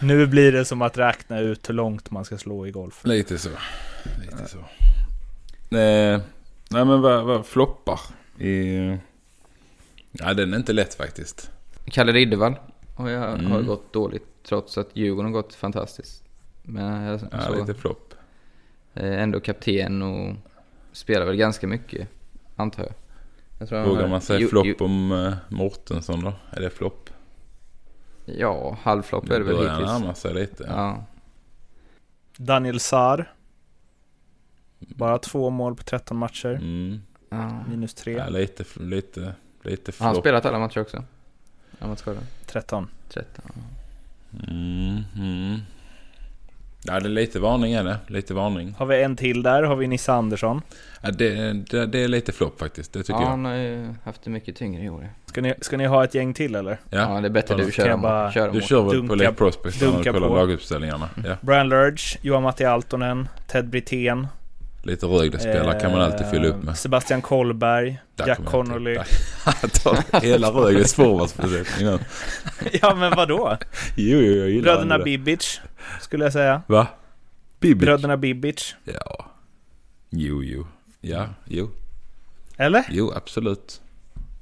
Nu 0.00 0.26
blir 0.26 0.52
det 0.52 0.64
som 0.64 0.82
att 0.82 0.98
räkna 0.98 1.38
ut 1.40 1.68
hur 1.68 1.74
långt 1.74 2.10
man 2.10 2.24
ska 2.24 2.38
slå 2.38 2.66
i 2.66 2.70
golf. 2.70 3.00
Lite 3.04 3.38
så. 3.38 3.48
Lite 4.20 4.48
så. 4.48 4.58
Eh, 5.76 6.20
nej 6.70 6.84
men 6.84 7.00
vad, 7.00 7.24
vad 7.24 7.46
floppar? 7.46 8.00
I... 8.38 8.78
Ja 10.12 10.34
den 10.34 10.52
är 10.54 10.56
inte 10.58 10.72
lätt 10.72 10.94
faktiskt. 10.94 11.50
Kalle 11.84 12.12
Riddervall 12.12 12.54
har, 12.96 13.08
jag, 13.08 13.32
Mm. 13.34 13.50
har 13.50 13.62
gått 13.62 13.92
dåligt 13.92 14.26
trots 14.48 14.78
att 14.78 14.88
Djurgården 14.92 15.32
har 15.32 15.42
gått 15.42 15.54
fantastiskt. 15.54 16.22
Men 16.62 17.02
jag 17.02 17.20
Ja, 17.32 17.42
så, 17.46 17.54
lite 17.60 17.74
flopp. 17.80 18.14
Eh, 18.94 19.22
ändå 19.22 19.40
kapten 19.40 20.02
och 20.02 20.34
spelar 20.92 21.26
väl 21.26 21.36
ganska 21.36 21.66
mycket, 21.66 22.08
antar 22.56 22.82
jag. 22.82 22.92
jag 23.58 23.68
tror 23.68 23.84
Vågar 23.84 24.02
har- 24.02 24.08
man 24.08 24.20
säga 24.20 24.48
flopp 24.48 24.80
om 24.80 25.12
uh, 25.12 25.34
Mortensson 25.48 26.24
då? 26.24 26.32
Är 26.50 26.60
det 26.60 26.70
flopp? 26.70 27.10
Ja, 28.24 28.78
halvflopp 28.82 29.24
är 29.30 29.38
det 29.38 29.44
väl 29.44 29.56
börjar 29.56 29.70
hittills. 29.72 30.00
närma 30.00 30.14
sig 30.14 30.34
lite. 30.34 30.64
Ja. 30.68 31.04
Daniel 32.36 32.80
Saar. 32.80 33.32
Bara 34.78 35.18
två 35.18 35.50
mål 35.50 35.74
på 35.76 35.82
13 35.82 36.16
matcher. 36.16 36.48
Mm. 36.54 37.00
ja. 37.30 37.64
Minus 37.68 37.94
tre. 37.94 38.12
Ja, 38.12 38.28
lite, 38.28 38.64
lite, 38.80 39.34
lite 39.62 39.92
Har 39.98 40.04
han 40.06 40.14
flopp. 40.14 40.22
spelat 40.22 40.44
alla 40.46 40.58
matcher 40.58 40.80
också? 40.80 41.04
Amatörskadad? 41.78 42.22
13. 42.46 42.88
13. 43.08 43.44
ja. 43.54 43.62
Mm, 44.48 45.02
mm. 45.16 45.58
Ja, 46.84 47.00
det 47.00 47.06
är 47.06 47.10
lite 47.10 47.40
varning 47.40 47.72
är 47.72 47.84
det. 47.84 47.96
Lite 48.06 48.34
varning. 48.34 48.74
Har 48.78 48.86
vi 48.86 49.02
en 49.02 49.16
till 49.16 49.42
där, 49.42 49.62
har 49.62 49.76
vi 49.76 49.86
Nisse 49.86 50.12
Andersson. 50.12 50.62
Ja, 51.02 51.10
det, 51.10 51.52
det, 51.52 51.86
det 51.86 51.98
är 52.04 52.08
lite 52.08 52.32
flopp 52.32 52.58
faktiskt, 52.60 52.92
det 52.92 52.98
tycker 53.02 53.12
Ja, 53.14 53.20
jag. 53.22 53.26
han 53.28 53.44
har 53.44 53.54
ju 53.54 53.94
haft 54.04 54.22
det 54.24 54.30
mycket 54.30 54.56
tyngre 54.56 54.82
i 54.84 54.88
år. 54.90 55.08
Ska 55.26 55.40
ni, 55.40 55.54
ska 55.60 55.76
ni 55.76 55.86
ha 55.86 56.04
ett 56.04 56.14
gäng 56.14 56.34
till 56.34 56.54
eller? 56.54 56.78
Ja, 56.90 57.20
det 57.20 57.28
är 57.28 57.30
bättre 57.30 57.56
du 57.56 57.72
kör 57.72 57.96
bara- 57.96 58.32
Kör 58.32 58.52
Du 58.52 58.60
kör 58.60 58.82
väl 58.82 58.96
Dunka- 58.96 59.08
på 59.08 59.14
Lake 59.14 59.32
Prospect 59.32 59.80
när 59.82 59.98
du 59.98 60.12
kollar 60.12 60.28
på. 60.28 60.34
laguppställningarna? 60.36 61.08
Ja. 61.24 61.36
Brian 61.40 61.68
Lurge, 61.68 62.18
Johan-Matti 62.22 62.64
Altonen, 62.64 63.28
Ted 63.46 63.68
Brithén. 63.68 64.26
Lite 64.82 65.06
Rögle-spelare 65.06 65.80
kan 65.80 65.92
man 65.92 66.00
alltid 66.00 66.26
fylla 66.30 66.48
upp 66.48 66.54
eh, 66.54 66.62
med. 66.62 66.78
Sebastian 66.78 67.22
Kollberg, 67.22 67.98
Där 68.16 68.26
Jack 68.26 68.44
Connolly. 68.44 68.98
hela 70.22 70.50
Rögles 70.50 70.94
forwardsbesättning 70.94 71.86
nu. 71.90 71.98
ja 72.82 72.94
men 72.94 73.10
vadå? 73.16 73.56
Jo, 73.96 74.18
jo, 74.18 74.34
jag 74.36 74.50
gillar 74.50 74.62
Bröderna 74.62 74.98
det. 74.98 75.04
Bibic, 75.04 75.60
skulle 76.00 76.24
jag 76.24 76.32
säga. 76.32 76.62
Va? 76.66 76.86
Bibic? 77.60 77.80
Bröderna 77.86 78.16
Bibic. 78.16 78.74
Ja. 78.84 79.26
Jo, 80.10 80.42
jo. 80.42 80.66
Ja, 81.00 81.26
jo. 81.44 81.70
Eller? 82.56 82.84
Jo, 82.90 83.12
absolut. 83.16 83.80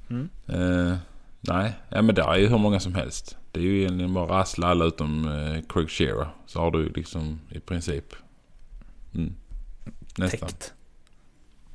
Mm. 0.09 0.29
Eh, 0.47 0.97
nej, 1.41 1.73
ja, 1.89 2.01
men 2.01 2.15
det 2.15 2.21
är 2.21 2.35
ju 2.35 2.47
hur 2.47 2.57
många 2.57 2.79
som 2.79 2.95
helst. 2.95 3.37
Det 3.51 3.59
är 3.59 3.63
ju 3.63 3.79
egentligen 3.79 4.13
bara 4.13 4.39
rassla 4.39 4.67
alla 4.67 4.85
utom 4.85 5.27
eh, 5.27 5.61
Craig 5.69 5.89
Shearer. 5.89 6.27
Så 6.45 6.59
har 6.59 6.71
du 6.71 6.89
liksom 6.89 7.39
i 7.49 7.59
princip... 7.59 8.13
Mm. 9.15 9.33
Nästan. 10.17 10.49
Täckt. 10.49 10.73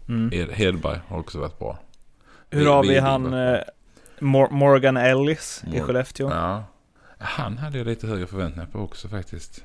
Mm. 0.09 0.31
Hed- 0.31 0.53
Hedberg 0.53 1.01
har 1.09 1.19
också 1.19 1.39
varit 1.39 1.59
bra. 1.59 1.79
Hur 2.51 2.67
har 2.67 2.83
vi 2.83 2.99
han 2.99 3.35
eh, 3.35 3.59
Mor- 4.21 4.51
Morgan 4.51 4.97
Ellis 4.97 5.63
i 5.67 5.71
Mor- 5.79 5.87
Skellefteå? 5.87 6.31
Ja. 6.31 6.65
Han 7.23 7.59
hade 7.59 7.79
jag 7.79 7.87
lite 7.87 8.07
högre 8.07 8.27
förväntningar 8.27 8.67
på 8.73 8.79
också 8.79 9.09
faktiskt. 9.09 9.65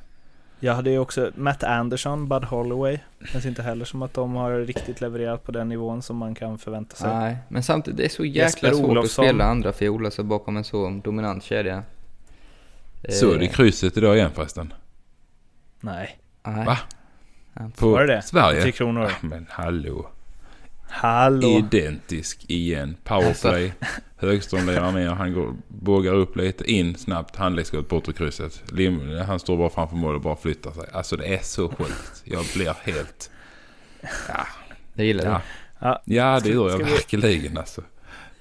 Jag 0.60 0.74
hade 0.76 0.89
ju 0.89 0.99
också 0.99 1.32
Matt 1.36 1.64
Anderson, 1.64 2.28
Bud 2.30 2.43
Holloway. 2.43 2.99
Känns 3.32 3.45
inte 3.45 3.62
heller 3.64 3.86
som 3.86 4.01
att 4.01 4.14
de 4.14 4.36
har 4.36 4.51
riktigt 4.60 5.01
levererat 5.01 5.43
på 5.43 5.51
den 5.51 5.70
nivån 5.70 6.01
som 6.01 6.18
man 6.18 6.36
kan 6.36 6.58
förvänta 6.58 6.95
sig. 6.95 7.14
Nej, 7.14 7.38
men 7.49 7.64
samtidigt 7.64 7.97
det 7.97 8.05
är 8.05 8.10
så 8.10 8.26
jäkla 8.26 8.72
svårt 8.74 8.97
att 8.97 9.12
spela 9.12 9.43
andra 9.45 9.74
fioler 9.74 10.10
så 10.10 10.24
bakom 10.24 10.58
en 10.58 10.64
så 10.64 11.01
dominant 11.03 11.43
kedja. 11.43 11.84
Såg 13.10 13.34
Eh, 13.34 13.39
du 13.39 13.47
krysset 13.47 13.97
idag 13.97 14.16
igen 14.18 14.32
förresten? 14.36 14.74
Nej. 15.80 16.20
Nej. 16.43 16.66
Va? 16.66 16.78
På 17.76 17.89
Var 17.89 18.05
det 18.05 18.16
det? 18.16 18.22
Sverige? 18.22 18.62
Tre 18.62 18.72
kronor. 18.72 19.03
Ah, 19.05 19.12
men 19.22 19.45
hallå. 19.49 20.10
Hallå! 20.89 21.47
Identisk 21.47 22.45
igen. 22.47 22.95
Powerplay. 23.03 23.73
Högström 24.17 24.67
lirar 24.67 24.91
ner. 24.91 25.09
Han 25.09 25.33
går, 25.33 25.53
bågar 25.67 26.13
upp 26.13 26.35
lite. 26.35 26.71
In 26.71 26.95
snabbt. 26.95 27.35
Handledsskott 27.35 27.89
bort 27.89 28.07
ur 28.09 28.13
krysset. 28.13 28.63
Lim, 28.71 29.17
han 29.27 29.39
står 29.39 29.57
bara 29.57 29.69
framför 29.69 29.95
mål 29.95 30.15
och 30.15 30.21
bara 30.21 30.35
flyttar 30.35 30.71
sig. 30.71 30.83
Alltså 30.93 31.17
det 31.17 31.25
är 31.35 31.39
så 31.43 31.69
sjukt. 31.69 32.21
Jag 32.23 32.45
blir 32.55 32.73
helt... 32.91 33.31
Det 34.93 35.05
gillar 35.05 35.23
du. 35.23 35.29
Ja, 35.29 35.41
Ja. 35.79 36.01
ja 36.05 36.39
det 36.43 36.49
gör 36.49 36.69
jag 36.69 36.77
vi- 36.77 36.83
verkligen 36.83 37.57
alltså. 37.57 37.81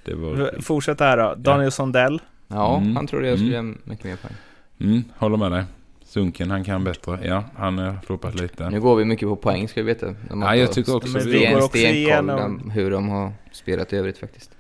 Det 0.05 0.15
var... 0.15 0.55
Fortsätt 0.63 1.01
här 1.01 1.17
då. 1.17 1.35
Daniel 1.39 1.73
Sondell. 1.73 2.21
Ja, 2.49 2.77
Mm. 2.77 2.97
han 2.97 3.07
trodde 3.07 3.29
jag 3.29 3.39
skulle 3.39 3.59
Mm. 3.59 3.69
göra 3.73 3.79
mycket 3.85 4.05
mer 4.05 4.17
poäng. 4.17 4.35
Mm, 4.81 5.05
håller 5.19 5.37
med 5.37 5.53
dig. 5.53 5.65
Sunken, 6.07 6.51
han 6.51 6.65
kan 6.65 6.85
bättre. 6.85 7.19
Ja, 7.23 7.45
han 7.57 7.79
har 7.79 7.97
floppat 8.07 8.35
lite. 8.35 8.71
Nu 8.71 8.81
går 8.81 8.97
vi 8.97 9.05
mycket 9.05 9.29
på 9.29 9.37
poäng 9.37 9.69
ska 9.69 9.83
vi 9.83 9.87
veta. 9.87 10.07
De 10.29 10.43
Ja, 10.43 10.57
jag 10.57 10.73
tycker 10.73 10.97
också 10.97 11.19
vi 11.19 11.25
sten- 11.39 11.53
går 11.55 11.65
också 11.65 11.79
igenom- 11.79 12.41
om 12.41 12.71
hur 12.71 12.91
de 12.91 13.09
har 13.09 13.33
spelat 13.53 13.93
i 13.93 13.97
övrigt 13.97 14.19
faktiskt. 14.19 14.51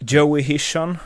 Joey 0.00 0.42
Hishon. 0.42 0.98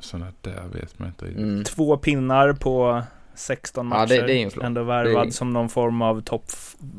Sådana 0.00 0.32
där 0.40 0.62
vet 0.72 0.98
man 0.98 1.08
inte 1.08 1.24
riktigt. 1.24 1.42
Mm. 1.42 1.64
Två 1.64 1.96
pinnar 1.96 2.52
på 2.52 3.02
16 3.34 3.86
matcher. 3.86 4.14
Ja, 4.14 4.20
det- 4.20 4.26
det 4.26 4.42
är 4.42 4.56
en. 4.56 4.62
Ändå 4.62 4.82
värvad 4.82 5.26
är- 5.26 5.30
som 5.30 5.52
någon 5.52 5.68
form 5.68 6.02
av 6.02 6.22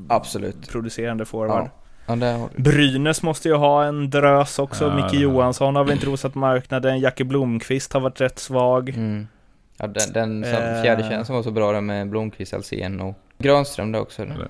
Absolut. 0.10 0.56
toppproducerande 0.64 1.26
forward. 1.26 1.70
Ja. 2.08 2.16
Ja. 2.16 2.50
Brynäs 2.58 3.24
måste 3.24 3.50
ju 3.50 3.56
ha 3.56 3.84
en 3.86 4.10
drös 4.10 4.60
också. 4.60 4.86
Ja, 4.86 4.96
Micke 4.96 5.22
Johansson 5.22 5.76
har 5.76 5.84
väl 5.84 5.94
inte 5.94 6.06
rosat 6.06 6.36
marknaden. 6.36 7.00
Jacke 7.00 7.24
Blomqvist 7.24 7.94
har 7.94 8.00
varit 8.02 8.22
rätt 8.22 8.40
svag. 8.40 8.90
Mm. 8.90 9.28
Ja, 9.78 9.88
den, 9.88 10.14
den 10.14 10.44
som 10.44 10.64
Eh. 10.64 10.82
fjärde 10.82 11.02
tjänsten 11.04 11.26
som 11.26 11.36
var 11.36 11.44
så 11.44 11.52
bra 11.52 11.72
där 11.72 11.82
med 11.82 12.10
Blomqvist, 12.10 12.54
Alsen 12.54 13.02
och 13.02 13.16
Granström 13.38 13.92
där 13.92 14.00
också. 14.02 14.22
Eller? 14.22 14.48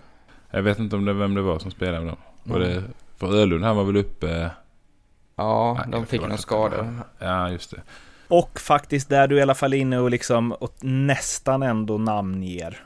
Jag 0.52 0.62
vet 0.62 0.80
inte 0.80 0.96
om 0.96 1.06
det 1.06 1.14
vem 1.14 1.36
det 1.36 1.42
var 1.42 1.60
som 1.60 1.72
spelade 1.72 2.00
med 2.00 2.08
dem. 2.08 2.18
Var 2.44 2.58
Mm. 2.62 2.70
det, 2.70 2.84
för 3.18 3.36
Ölund 3.36 3.64
han 3.64 3.76
var 3.76 3.84
väl 3.84 3.98
uppe... 3.98 4.50
Ja, 5.36 5.74
Nej, 5.80 5.88
de 5.92 6.06
fick 6.06 6.22
någon 6.22 6.38
skada. 6.38 6.94
Ja, 7.20 7.50
just 7.50 7.72
det. 7.72 7.82
Och 8.28 8.60
faktiskt 8.60 9.10
där 9.10 9.28
du 9.28 9.38
i 9.38 9.42
alla 9.42 9.56
fall 9.56 9.74
är 9.74 9.78
inne 9.78 9.98
och 10.00 10.12
liksom 10.12 10.52
och 10.52 10.76
nästan 10.82 11.64
ändå 11.64 11.98
namnger 11.98 12.84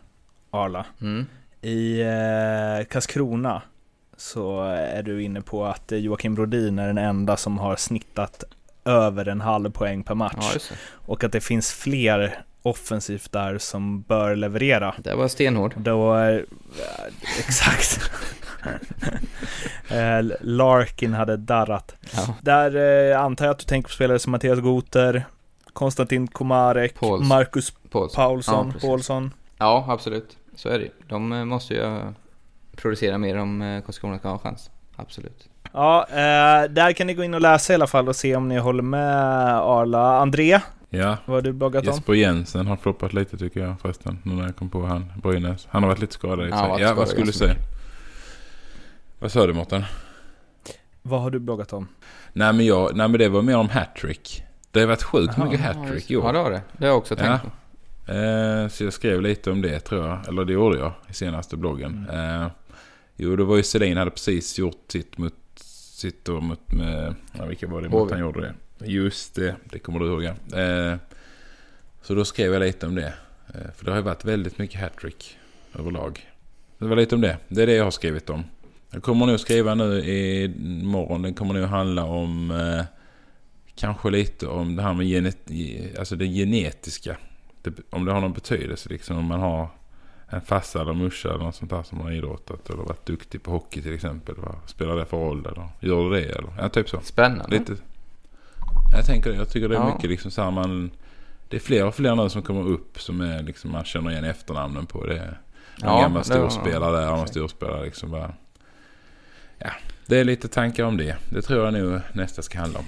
Arla. 0.52 0.86
Mm. 1.02 1.26
I 1.62 2.02
eh, 2.02 2.86
Karlskrona 2.90 3.62
så 4.18 4.62
är 4.72 5.04
du 5.04 5.24
inne 5.24 5.42
på 5.42 5.66
att 5.66 5.92
eh, 5.92 5.98
Joakim 5.98 6.36
Brodin 6.36 6.80
är 6.80 6.88
den 6.88 6.98
enda 6.98 7.38
som 7.38 7.58
har 7.58 7.76
snittat 7.76 8.44
över 8.86 9.28
en 9.28 9.42
halv 9.42 9.72
poäng 9.72 10.04
per 10.04 10.16
match. 10.16 10.36
Ja, 10.70 10.76
och 10.94 11.24
att 11.24 11.32
det 11.32 11.42
finns 11.42 11.74
fler 11.74 12.42
offensivt 12.62 13.32
där 13.32 13.58
som 13.58 14.02
bör 14.02 14.36
leverera. 14.36 14.96
Det 14.98 15.16
var 15.16 15.28
stenhård. 15.28 15.74
Då 15.78 16.14
är... 16.14 16.46
Exakt. 17.40 18.12
Eh, 19.90 20.22
Larkin 20.42 21.14
hade 21.14 21.38
darrat. 21.38 21.96
Ja. 22.16 22.36
Där 22.42 22.76
eh, 23.12 23.22
antar 23.22 23.46
jag 23.46 23.52
att 23.52 23.60
du 23.60 23.66
tänker 23.66 23.90
på 23.90 23.94
spelare 23.94 24.20
som 24.20 24.32
Mattias 24.32 24.60
Goter, 24.60 25.26
Konstantin 25.74 26.28
Komarek, 26.28 27.00
Pauls. 27.00 27.28
Marcus 27.28 27.74
Paulsson. 27.90 28.16
Paulsson, 28.16 28.72
Ja. 28.76 28.80
Paulsson. 28.88 29.34
Ja, 29.58 29.86
absolut. 29.90 30.38
Så 30.56 30.70
är 30.70 30.80
det. 30.80 30.90
De 31.08 31.32
eh, 31.32 31.46
måste 31.46 31.74
ju 31.74 31.82
eh, 31.82 32.10
producera 32.76 33.18
mer 33.18 33.38
om 33.38 33.62
eh, 33.62 33.82
Karlskrona 33.84 34.20
ska 34.20 34.28
ha 34.28 34.36
en 34.36 34.40
chans. 34.40 34.70
Absolut. 34.96 35.50
Ja, 35.72 36.07
eh, 36.09 36.70
där 36.70 36.91
kan 36.93 37.07
ni 37.07 37.13
gå 37.13 37.24
in 37.24 37.34
och 37.34 37.41
läsa 37.41 37.74
i 37.74 37.76
alla 37.76 37.88
fall 37.88 38.07
och 38.07 38.15
se 38.15 38.36
om 38.36 38.47
ni 38.47 38.57
håller 38.57 38.84
med 38.84 39.17
Arla. 39.57 40.20
André, 40.20 40.59
Ja, 40.89 41.17
vad 41.26 41.36
har 41.38 41.41
du 41.41 41.53
bloggat 41.53 41.88
om? 41.88 41.93
Jesper 41.93 42.13
Jensen 42.13 42.67
har 42.67 42.78
floppat 42.78 43.13
lite 43.13 43.38
tycker 43.38 43.59
jag 43.59 43.80
förresten. 43.82 44.20
Nu 44.24 44.34
när 44.34 44.43
jag 44.43 44.55
kom 44.55 44.70
på 44.70 44.86
han. 44.86 45.11
Brynäs. 45.24 45.67
Han 45.72 45.84
har 45.84 45.89
varit 45.89 45.99
lite 45.99 46.13
skadad 46.13 46.47
i 46.47 46.49
Ja, 46.49 46.57
sig. 46.57 46.67
Ja, 46.70 46.76
skadad 46.78 46.95
vad 46.97 47.07
skulle 47.07 47.26
du 47.26 47.32
säga? 47.32 47.55
Vad 49.20 49.32
sa 49.32 49.47
du 49.47 49.53
Mårten? 49.53 49.84
Vad 51.01 51.22
har 51.22 51.32
du 51.32 51.39
bloggat 51.39 51.74
om? 51.74 51.88
Nej 52.34 52.53
men, 52.53 52.65
jag, 52.65 52.95
nej 52.95 53.07
men 53.07 53.20
det 53.20 53.30
var 53.30 53.41
mer 53.41 53.57
om 53.57 53.70
hattrick. 53.70 54.43
Det 54.72 54.80
har 54.80 54.88
varit 54.88 55.03
sjukt 55.03 55.34
Jaha. 55.38 55.45
mycket 55.45 55.65
Ja, 55.65 55.74
hattrick 55.74 56.11
i 56.11 56.15
år. 56.17 56.26
Ja, 56.26 56.32
det 56.32 56.39
har 56.39 56.51
det. 56.51 56.61
Det 56.78 56.84
har 56.86 56.88
jag 56.88 56.97
också 56.97 57.15
tänkt 57.15 57.30
Ja. 57.43 57.49
på. 58.05 58.11
Eh, 58.13 58.67
så 58.67 58.84
jag 58.84 58.93
skrev 58.93 59.22
lite 59.22 59.51
om 59.51 59.61
det 59.61 59.80
tror 59.80 60.07
jag. 60.07 60.28
Eller 60.28 60.45
det 60.45 60.53
gjorde 60.53 60.78
jag 60.80 60.91
i 61.07 61.13
senaste 61.13 61.57
bloggen. 61.57 62.07
Mm. 62.11 62.41
Eh, 62.41 62.47
jo, 63.15 63.36
det 63.36 63.43
var 63.43 63.55
ju 63.57 63.63
Selin 63.63 63.97
hade 63.97 64.11
precis 64.11 64.59
gjort 64.59 64.84
sitt 64.88 65.17
mot 65.17 65.34
sitt 66.00 66.26
då 66.26 66.41
mot 66.41 66.72
med, 66.72 67.16
ja, 67.38 67.45
vilka 67.45 67.68
var 67.68 67.82
det 67.82 67.89
mot 67.89 68.12
han 68.12 68.20
gjorde 68.20 68.41
det? 68.41 68.54
Just 68.86 69.36
det, 69.36 69.56
det 69.64 69.80
kommer 69.80 70.00
du 70.00 70.06
ihåg 70.06 70.24
ja. 70.24 70.60
Eh, 70.62 70.97
så 72.02 72.16
då 72.16 72.26
skrev 72.26 72.54
jag 72.54 72.60
lite 72.60 72.88
om 72.88 72.95
det. 72.95 73.14
Eh, 73.47 73.72
för 73.76 73.86
det 73.86 73.91
har 73.91 73.97
ju 73.97 74.04
varit 74.04 74.26
väldigt 74.26 74.58
mycket 74.58 74.82
hattrick 74.82 75.38
överlag. 75.80 76.30
Det 76.78 76.86
var 76.86 76.95
lite 76.95 77.16
om 77.16 77.22
det. 77.22 77.38
Det 77.47 77.62
är 77.62 77.68
det 77.68 77.74
jag 77.74 77.84
har 77.84 77.91
skrivit 77.91 78.30
om. 78.30 78.43
Jag 78.91 79.04
kommer 79.04 79.26
nog 79.26 79.39
skriva 79.39 79.76
nu 79.76 80.00
i 80.00 80.54
morgon. 80.84 81.22
Den 81.22 81.34
kommer 81.34 81.54
nog 81.54 81.64
handla 81.64 82.04
om 82.04 82.52
eh, 82.52 82.86
kanske 83.76 84.10
lite 84.10 84.47
om 84.47 84.76
det 84.76 84.82
här 84.82 84.93
med 84.93 85.08
genet, 85.08 85.38
alltså 86.00 86.16
det 86.16 86.28
genetiska. 86.28 87.18
Det, 87.62 87.74
om 87.89 88.06
det 88.06 88.12
har 88.12 88.22
någon 88.22 88.34
betydelse 88.34 88.89
liksom 88.89 89.18
om 89.18 89.26
man 89.26 89.39
har 89.39 89.68
en 90.30 90.42
farsa 90.42 90.82
eller 90.82 90.94
morsa 90.94 91.30
eller 91.30 91.44
något 91.44 91.56
sånt 91.56 91.72
där 91.72 91.84
som 91.84 92.00
har 92.02 92.12
idrottat 92.12 92.70
eller 92.70 92.84
varit 92.84 93.06
duktig 93.06 93.44
på 93.44 93.52
hockey 93.52 93.82
till 93.82 93.94
exempel. 93.94 94.36
Vad 94.38 94.56
spelar 94.66 94.96
det 94.96 95.06
för 95.06 95.18
roll 95.18 95.46
eller 95.46 95.68
gör 95.80 96.10
det 96.10 96.20
det 96.20 96.26
eller? 96.26 96.50
Ja, 96.58 96.70
typ 96.70 96.90
så. 96.90 97.00
Spännande. 97.02 97.58
Lite. 97.58 97.76
Jag 98.96 99.06
tänker. 99.06 99.34
Jag 99.34 99.50
tycker 99.50 99.70
det 99.70 99.76
är 99.76 99.80
Ja. 99.80 99.94
mycket 99.94 100.10
liksom 100.10 100.32
så 100.32 100.42
här 100.42 100.52
man... 100.52 100.92
Det 101.50 101.56
är 101.56 101.62
fler 101.62 101.86
och 101.86 101.96
fler 101.96 102.16
nu 102.16 102.30
som 102.30 102.42
kommer 102.42 102.68
upp 102.68 103.02
som 103.02 103.22
är 103.22 103.44
liksom 103.44 103.72
man 103.72 103.84
känner 103.84 104.12
igen 104.12 104.24
efternamnen 104.24 104.86
på. 104.86 105.06
Det 105.06 105.18
är 105.18 105.26
en 105.28 105.36
Ja, 105.82 106.02
gammal 106.02 106.24
storspelare 106.24 107.02
där 107.02 107.12
och 107.14 107.20
en 107.20 107.28
storspelare 107.28 107.86
liksom 107.86 108.12
bara... 108.12 108.34
Ja, 109.58 109.70
det 110.06 110.18
är 110.20 110.24
lite 110.24 110.48
tankar 110.48 110.84
om 110.84 110.98
det. 110.98 111.18
Det 111.30 111.42
tror 111.42 111.66
jag 111.66 111.74
nog 111.74 112.02
nästa 112.14 112.42
ska 112.42 112.60
handla 112.60 112.80
om. 112.80 112.86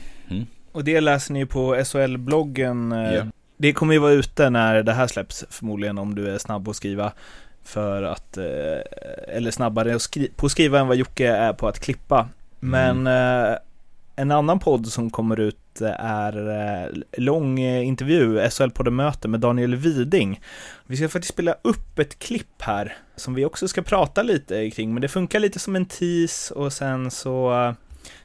Och 0.72 0.84
det 0.84 1.02
läser 1.02 1.34
ni 1.34 1.46
på 1.46 1.76
SHL-bloggen. 1.76 2.92
Ja. 2.92 3.24
Det 3.62 3.74
kommer 3.74 3.94
ju 3.94 4.00
vara 4.00 4.12
ute 4.12 4.50
när 4.50 4.84
det 4.84 4.94
här 4.94 5.08
släpps 5.08 5.46
förmodligen 5.50 5.98
om 5.98 6.16
du 6.16 6.30
är 6.30 6.38
snabb 6.38 6.68
att 6.70 6.76
skriva. 6.76 7.12
För 7.64 8.04
att, 8.04 8.38
eh, 8.38 8.46
eller 9.28 9.52
snabbare 9.52 9.96
att 9.96 10.02
skri- 10.02 10.32
på 10.36 10.46
att 10.46 10.52
skriva 10.52 10.80
än 10.80 10.88
vad 10.88 10.98
Jocke 10.98 11.28
är 11.28 11.54
på 11.54 11.68
att 11.68 11.80
klippa. 11.80 12.30
Men 12.60 13.08
eh, 13.08 13.58
en 14.16 14.32
annan 14.32 14.60
podd 14.60 14.88
som 14.88 15.10
kommer 15.10 15.40
ut 15.40 15.82
eh, 15.82 16.06
är 16.06 16.50
eh, 16.84 16.90
lång 17.18 17.60
eh, 17.60 17.88
intervju, 17.88 18.38
SHL-podden 18.40 18.90
Möte 18.90 19.28
med 19.28 19.40
Daniel 19.40 19.76
Widing. 19.76 20.42
Vi 20.88 20.98
ska 20.98 21.10
faktiskt 21.10 21.34
spela 21.34 21.56
upp 21.62 22.00
ett 22.00 22.20
klipp 22.20 22.62
här 22.62 22.98
som 23.16 23.34
vi 23.34 23.46
också 23.46 23.68
ska 23.68 23.82
prata 23.82 24.24
lite 24.24 24.70
kring, 24.70 24.94
men 24.94 25.02
det 25.02 25.08
funkar 25.08 25.40
lite 25.40 25.60
som 25.60 25.76
en 25.76 25.86
tease 25.86 26.54
och 26.54 26.74
sen 26.74 27.12
så 27.12 27.54
eh, 27.66 27.74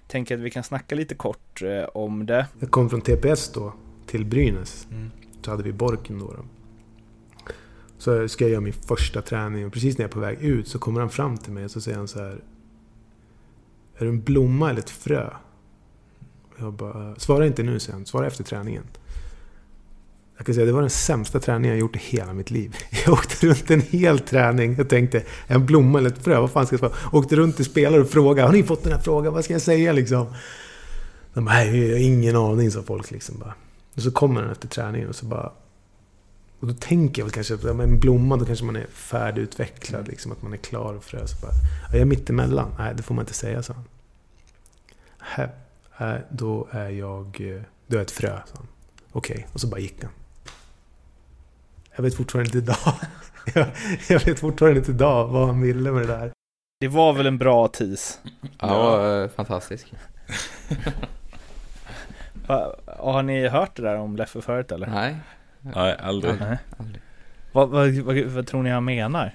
tänker 0.09 0.35
jag 0.35 0.41
att 0.41 0.45
vi 0.47 0.51
kan 0.51 0.65
snacka 0.65 0.95
lite 0.95 1.15
kort 1.15 1.63
eh, 1.63 1.85
om 1.95 2.27
det. 2.27 2.47
Jag 2.61 2.71
kom 2.71 2.91
från 2.91 3.01
TPS 3.01 3.53
då 3.53 3.73
till 4.07 4.25
Brynäs. 4.25 4.87
Mm. 4.91 5.11
Så 5.47 5.51
hade 5.51 5.63
vi 5.63 5.73
Borken 5.73 6.19
då. 6.19 6.27
då. 6.27 6.45
Så 7.99 8.29
ska 8.29 8.45
jag 8.45 8.51
göra 8.51 8.61
min 8.61 8.73
första 8.73 9.23
träning 9.23 9.67
och 9.67 9.73
precis 9.73 9.99
när 9.99 10.05
jag 10.05 10.11
är 10.11 10.13
på 10.13 10.21
väg 10.21 10.43
ut 10.43 10.69
så 10.69 10.79
kommer 10.79 11.01
han 11.01 11.11
fram 11.11 11.39
till 11.39 11.53
mig 11.53 11.65
och 11.65 11.71
så 11.71 11.81
säger 11.81 11.99
han 11.99 12.09
så 12.09 12.19
här. 12.19 12.41
Är 13.97 14.05
du 14.05 14.09
en 14.09 14.23
blomma 14.23 14.71
eller 14.71 14.81
ett 14.81 14.91
frö? 14.91 15.31
Jag 16.59 16.73
bara, 16.73 17.09
eh, 17.09 17.17
svara 17.17 17.47
inte 17.47 17.63
nu 17.63 17.79
sen, 17.79 18.07
svara 18.07 18.27
efter 18.27 18.45
träningen. 18.45 18.83
Jag 20.37 20.47
kan 20.47 20.55
säga 20.55 20.67
det 20.67 20.73
var 20.73 20.81
den 20.81 20.91
sämsta 20.91 21.41
träningen 21.41 21.71
jag 21.71 21.81
gjort 21.81 21.97
i 21.97 21.99
hela 21.99 22.33
mitt 22.33 22.51
liv. 22.51 22.77
Jag 23.05 23.13
åkte 23.13 23.47
runt 23.47 23.71
en 23.71 23.81
hel 23.81 24.19
träning 24.19 24.81
och 24.81 24.89
tänkte, 24.89 25.23
en 25.47 25.67
blomma 25.67 25.99
eller 25.99 26.11
ett 26.11 26.25
frö, 26.25 26.41
vad 26.41 26.51
fan 26.51 26.67
ska 26.67 26.75
jag 26.75 26.81
svara? 26.81 26.93
Åkte 27.13 27.37
runt 27.37 27.57
till 27.57 27.65
spelare 27.65 28.01
och 28.01 28.11
frågade, 28.11 28.49
har 28.49 28.55
ni 28.55 28.63
fått 28.63 28.83
den 28.83 28.93
här 28.93 29.01
frågan? 29.01 29.35
Vad 29.35 29.45
ska 29.45 29.53
jag 29.53 29.63
säga 29.63 29.93
liksom? 29.93 30.35
De 31.35 31.45
bara, 31.45 31.65
jag 31.65 31.93
har 31.93 32.03
ingen 32.03 32.37
aning, 32.37 32.71
sa 32.71 32.83
folk 32.83 33.11
liksom 33.11 33.39
bara. 33.39 33.55
Och 33.97 34.03
så 34.03 34.11
kommer 34.11 34.43
den 34.43 34.51
efter 34.51 34.69
träningen 34.69 35.09
och 35.09 35.17
så 35.17 35.27
bara... 35.27 35.53
Och 36.61 36.67
då 36.67 36.75
tänker 36.75 37.23
jag 37.23 37.27
väl 37.27 37.33
kanske, 37.33 37.55
att 37.55 37.65
en 37.65 38.01
blomma, 38.01 38.37
då 38.37 38.45
kanske 38.45 38.65
man 38.65 38.77
är 38.77 38.87
färdigutvecklad, 38.87 40.09
liksom, 40.09 40.33
att 40.33 40.43
man 40.43 40.53
är 40.53 40.57
klar 40.57 40.95
och 40.95 41.05
frö. 41.05 41.27
Så 41.27 41.37
bara, 41.47 41.53
jag 41.93 42.01
är 42.01 42.05
mittemellan. 42.05 42.75
Nej, 42.79 42.95
det 42.97 43.03
får 43.03 43.15
man 43.15 43.23
inte 43.23 43.35
säga, 43.35 43.63
sa 43.63 43.75
han. 43.75 43.85
Nej, 45.99 46.23
då 46.31 46.69
är 46.71 46.89
jag... 46.91 47.41
Då 47.87 47.99
är 47.99 48.03
ett 48.03 48.11
frö, 48.11 48.41
sa 48.47 48.55
han. 48.55 48.67
Okej, 49.13 49.35
okay. 49.35 49.45
och 49.53 49.61
så 49.61 49.67
bara 49.67 49.81
gick 49.81 50.03
han. 50.03 50.13
Jag 51.97 52.03
vet 52.03 52.15
fortfarande 52.15 52.47
inte 52.47 52.59
idag. 52.59 52.95
jag 54.09 54.25
vet 54.25 54.41
fortfarande 54.41 54.79
inte 54.79 54.91
idag 54.91 55.29
vad 55.29 55.47
han 55.47 55.61
ville 55.61 55.93
med 55.93 56.03
det 56.03 56.07
där. 56.07 56.33
Det 56.81 56.89
var 56.89 57.13
väl 57.13 57.27
en 57.27 57.39
bra 57.39 57.69
tis? 57.69 58.21
Ja, 58.59 58.69
var 58.69 59.23
eh, 59.23 59.29
fantastisk. 59.29 59.93
Har 62.87 63.23
ni 63.23 63.49
hört 63.49 63.77
det 63.77 63.83
där 63.83 63.97
om 63.97 64.17
Leffe 64.17 64.41
förut 64.41 64.73
eller? 64.73 64.87
Nej. 64.87 65.17
Nej, 65.61 65.97
aldrig. 66.01 66.35
Nej. 66.41 66.59
aldrig. 66.79 67.03
Vad, 67.53 67.69
vad, 67.69 67.95
vad, 67.95 68.17
vad, 68.17 68.47
tror 68.47 68.63
ni 68.63 68.71
han 68.71 68.85
menar? 68.85 69.35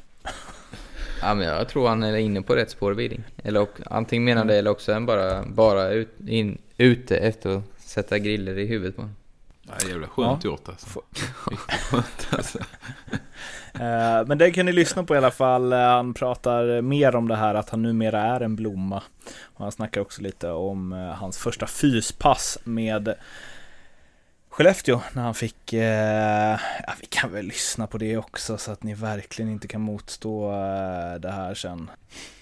Ja, 1.22 1.34
men 1.34 1.48
jag 1.48 1.70
tror 1.70 1.88
han 1.88 2.04
är 2.04 2.16
inne 2.16 2.42
på 2.42 2.56
rätt 2.56 2.72
spår, 2.72 2.92
Widing. 2.94 3.24
Eller 3.44 3.68
antingen 3.86 4.24
menar 4.24 4.46
det 4.46 4.56
eller 4.56 4.72
också 4.72 4.92
är 4.92 4.94
han 4.94 5.06
bara, 5.06 5.46
bara 5.46 5.90
ut, 5.90 6.10
in, 6.28 6.58
ute 6.78 7.18
efter 7.18 7.58
att 7.58 7.64
sätta 7.78 8.20
griller 8.20 8.58
i 8.58 8.66
huvudet 8.66 8.96
på 8.96 9.02
honom. 9.02 9.16
Ja, 9.62 9.90
jävla 9.90 10.08
skönt 10.08 10.44
ja. 10.44 10.50
gjort 10.50 10.70
alltså. 10.70 11.02
skönt 11.12 12.28
alltså. 12.30 12.60
Eh, 13.74 14.28
men 14.28 14.38
det 14.38 14.52
kan 14.52 14.66
ni 14.66 14.72
lyssna 14.72 15.04
på 15.04 15.16
i 15.16 15.18
alla 15.18 15.32
fall. 15.32 15.74
Eh, 15.74 15.80
han 15.80 16.14
pratar 16.14 16.82
mer 16.82 17.16
om 17.16 17.28
det 17.28 17.36
här 17.36 17.56
att 17.56 17.70
han 17.70 17.82
numera 17.82 18.22
är 18.22 18.42
en 18.42 18.56
blomma. 18.56 19.04
Och 19.44 19.64
han 19.64 19.72
snackar 19.72 20.02
också 20.02 20.22
lite 20.22 20.52
om 20.52 20.94
eh, 20.94 21.00
hans 21.00 21.38
första 21.38 21.68
fyspass 21.68 22.58
med 22.64 23.16
Skellefteå 24.50 25.02
när 25.14 25.24
han 25.24 25.34
fick, 25.34 25.74
ja 25.74 26.94
vi 27.00 27.06
kan 27.10 27.34
väl 27.34 27.46
lyssna 27.46 27.88
på 27.88 27.98
det 27.98 28.18
också 28.18 28.58
så 28.58 28.72
att 28.72 28.84
ni 28.84 28.94
verkligen 28.94 29.52
inte 29.52 29.68
kan 29.68 29.82
motstå 29.82 30.52
det 31.20 31.32
här 31.32 31.54
sen. 31.54 31.92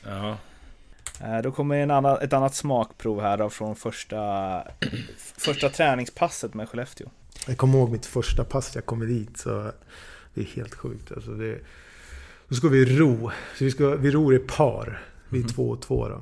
Ja. 0.06 0.38
Då 1.44 1.52
kommer 1.52 1.76
en 1.76 1.92
annan, 1.92 2.22
ett 2.22 2.34
annat 2.34 2.56
smakprov 2.56 3.22
här 3.22 3.38
då 3.38 3.50
från 3.50 3.76
första, 3.76 4.64
första 5.38 5.70
träningspasset 5.70 6.54
med 6.54 6.70
Skellefteå. 6.70 7.08
Jag 7.48 7.58
kommer 7.58 7.78
ihåg 7.78 7.90
mitt 7.90 8.06
första 8.06 8.44
pass 8.44 8.76
jag 8.76 8.86
kommer 8.86 9.06
dit. 9.06 9.38
Så 9.38 9.72
det 10.34 10.42
är 10.42 10.46
helt 10.46 10.76
sjukt. 10.76 11.12
Alltså 11.12 11.32
det, 11.32 11.60
då 12.48 12.56
ska 12.56 12.68
vi 12.68 12.98
ro. 12.98 13.32
Så 13.58 13.64
vi, 13.64 13.72
ska, 13.72 13.96
vi 13.96 14.12
ror 14.12 14.36
i 14.36 14.40
par. 14.40 15.04
Vi 15.30 15.38
är 15.38 15.42
mm. 15.42 15.54
två 15.54 15.70
och 15.70 15.82
två 15.82 16.08
då. 16.08 16.22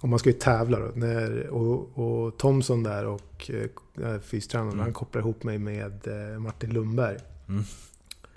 Och 0.00 0.08
man 0.08 0.18
ska 0.18 0.30
ju 0.30 0.38
tävla 0.38 0.78
då. 0.78 0.92
När, 0.94 1.46
och, 1.46 1.98
och 1.98 2.38
Thomson 2.38 2.82
där 2.82 3.06
och 3.06 3.50
äh, 4.02 4.20
fystränaren, 4.20 4.72
mm. 4.72 4.82
han 4.82 4.92
kopplar 4.92 5.22
ihop 5.22 5.42
mig 5.42 5.58
med 5.58 6.06
äh, 6.06 6.38
Martin 6.38 6.70
Lundberg. 6.70 7.16
Mm. 7.48 7.64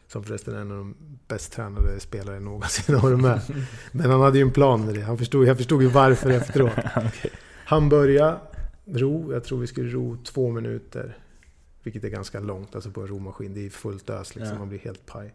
Som 0.07 0.23
förresten 0.23 0.55
är 0.55 0.59
en 0.59 0.71
av 0.71 0.77
de 0.77 0.95
bäst 1.27 1.53
tränade 1.53 1.99
spelare 1.99 2.39
någonsin 2.39 2.95
har 2.95 3.15
med. 3.15 3.41
Men 3.91 4.11
han 4.11 4.21
hade 4.21 4.37
ju 4.37 4.41
en 4.41 4.51
plan 4.51 4.85
med 4.85 4.95
det. 4.95 5.01
Han 5.01 5.17
förstod, 5.17 5.47
jag 5.47 5.57
förstod 5.57 5.81
ju 5.81 5.87
varför 5.87 6.29
efteråt. 6.41 6.77
okay. 6.95 7.31
Han 7.65 7.89
började 7.89 8.37
ro. 8.85 9.33
Jag 9.33 9.43
tror 9.43 9.59
vi 9.59 9.67
skulle 9.67 9.89
ro 9.89 10.17
två 10.23 10.51
minuter. 10.51 11.17
Vilket 11.83 12.03
är 12.03 12.09
ganska 12.09 12.39
långt 12.39 12.75
alltså 12.75 12.91
på 12.91 13.01
en 13.01 13.07
romaskin. 13.07 13.53
Det 13.53 13.65
är 13.65 13.69
fullt 13.69 14.09
ös 14.09 14.35
liksom. 14.35 14.53
Ja. 14.53 14.59
Man 14.59 14.69
blir 14.69 14.79
helt 14.79 15.05
paj. 15.05 15.33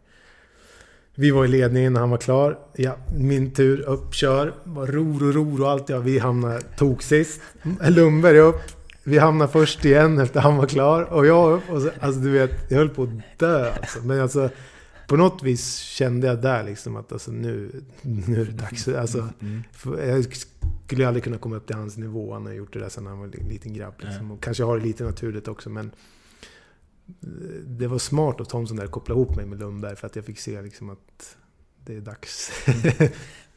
Vi 1.15 1.31
var 1.31 1.45
i 1.45 1.49
ledningen 1.49 1.93
när 1.93 2.01
han 2.01 2.11
var 2.11 2.19
klar. 2.19 2.59
Ja, 2.75 2.97
min 3.19 3.51
tur. 3.51 3.81
Upp, 3.81 4.15
kör. 4.15 4.55
Ror 4.65 5.29
och 5.29 5.35
ror 5.35 5.63
och 5.63 5.71
allt. 5.71 5.89
Ja, 5.89 5.99
vi 5.99 6.19
hamnade 6.19 6.61
tok 6.61 7.03
sist. 7.03 7.41
Lundberg 7.89 8.39
upp. 8.39 8.61
Vi 9.05 9.19
hamnade 9.19 9.53
först 9.53 9.85
igen 9.85 10.19
efter 10.19 10.41
han 10.41 10.57
var 10.57 10.67
klar. 10.67 11.03
Och 11.03 11.27
jag 11.27 11.53
upp. 11.53 11.71
Och 11.71 11.83
så, 11.83 11.91
alltså 12.01 12.21
du 12.21 12.31
vet, 12.31 12.51
jag 12.69 12.79
höll 12.79 12.89
på 12.89 13.03
att 13.03 13.39
dö 13.39 13.73
alltså. 13.73 13.99
Men 14.03 14.21
alltså 14.21 14.51
på 15.09 15.17
något 15.17 15.43
vis 15.43 15.77
kände 15.77 16.27
jag 16.27 16.43
där 16.43 16.65
liksom 16.65 16.97
att 16.97 17.13
alltså, 17.13 17.31
nu, 17.31 17.71
nu 18.03 18.41
är 18.41 18.45
det 18.45 18.53
dags. 18.53 18.89
Alltså, 18.89 19.29
mm. 19.41 19.63
Jag 20.09 20.27
skulle 20.87 21.09
aldrig 21.09 21.25
kunna 21.25 21.39
komma 21.39 21.57
upp 21.57 21.67
till 21.67 21.77
hans 21.77 21.97
nivå. 21.97 22.33
Han 22.33 22.47
har 22.47 22.53
gjort 22.53 22.73
det 22.73 22.79
där 22.79 22.89
sedan 22.89 23.07
han 23.07 23.19
var 23.19 23.25
en 23.25 23.49
liten 23.49 23.75
grabb. 23.75 23.95
Liksom. 23.99 24.31
Och 24.31 24.43
kanske 24.43 24.65
har 24.65 24.79
det 24.79 24.85
lite 24.85 25.05
naturligt 25.05 25.49
också. 25.49 25.71
Men 25.71 25.91
det 27.65 27.87
var 27.87 27.99
smart 27.99 28.41
av 28.41 28.45
Thomson 28.45 28.77
där 28.77 28.85
att 28.85 28.91
koppla 28.91 29.15
ihop 29.15 29.37
mig 29.37 29.47
med 29.47 29.59
Lundberg 29.59 29.97
för 29.97 30.07
att 30.07 30.17
jag 30.17 30.25
fick 30.25 30.39
se 30.39 30.63
liksom 30.63 30.91
att 30.91 31.37
det 31.85 31.97
är 31.97 32.01
dags. 32.01 32.51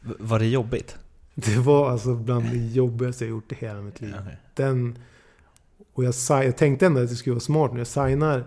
Var 0.00 0.38
det 0.38 0.46
jobbigt? 0.46 0.96
Det 1.34 1.56
var 1.56 1.90
alltså 1.90 2.14
bland 2.14 2.50
det 2.50 2.56
jobbigaste 2.56 3.24
jag 3.24 3.30
gjort 3.30 3.52
i 3.52 3.54
hela 3.54 3.80
mitt 3.80 4.00
liv. 4.00 4.14
Okay. 4.14 4.34
Den, 4.54 4.98
och 5.92 6.04
jag, 6.04 6.14
jag 6.28 6.56
tänkte 6.56 6.86
ändå 6.86 7.00
att 7.00 7.08
det 7.08 7.16
skulle 7.16 7.34
vara 7.34 7.40
smart 7.40 7.72
när 7.72 7.78
jag 7.78 7.86
signar 7.86 8.44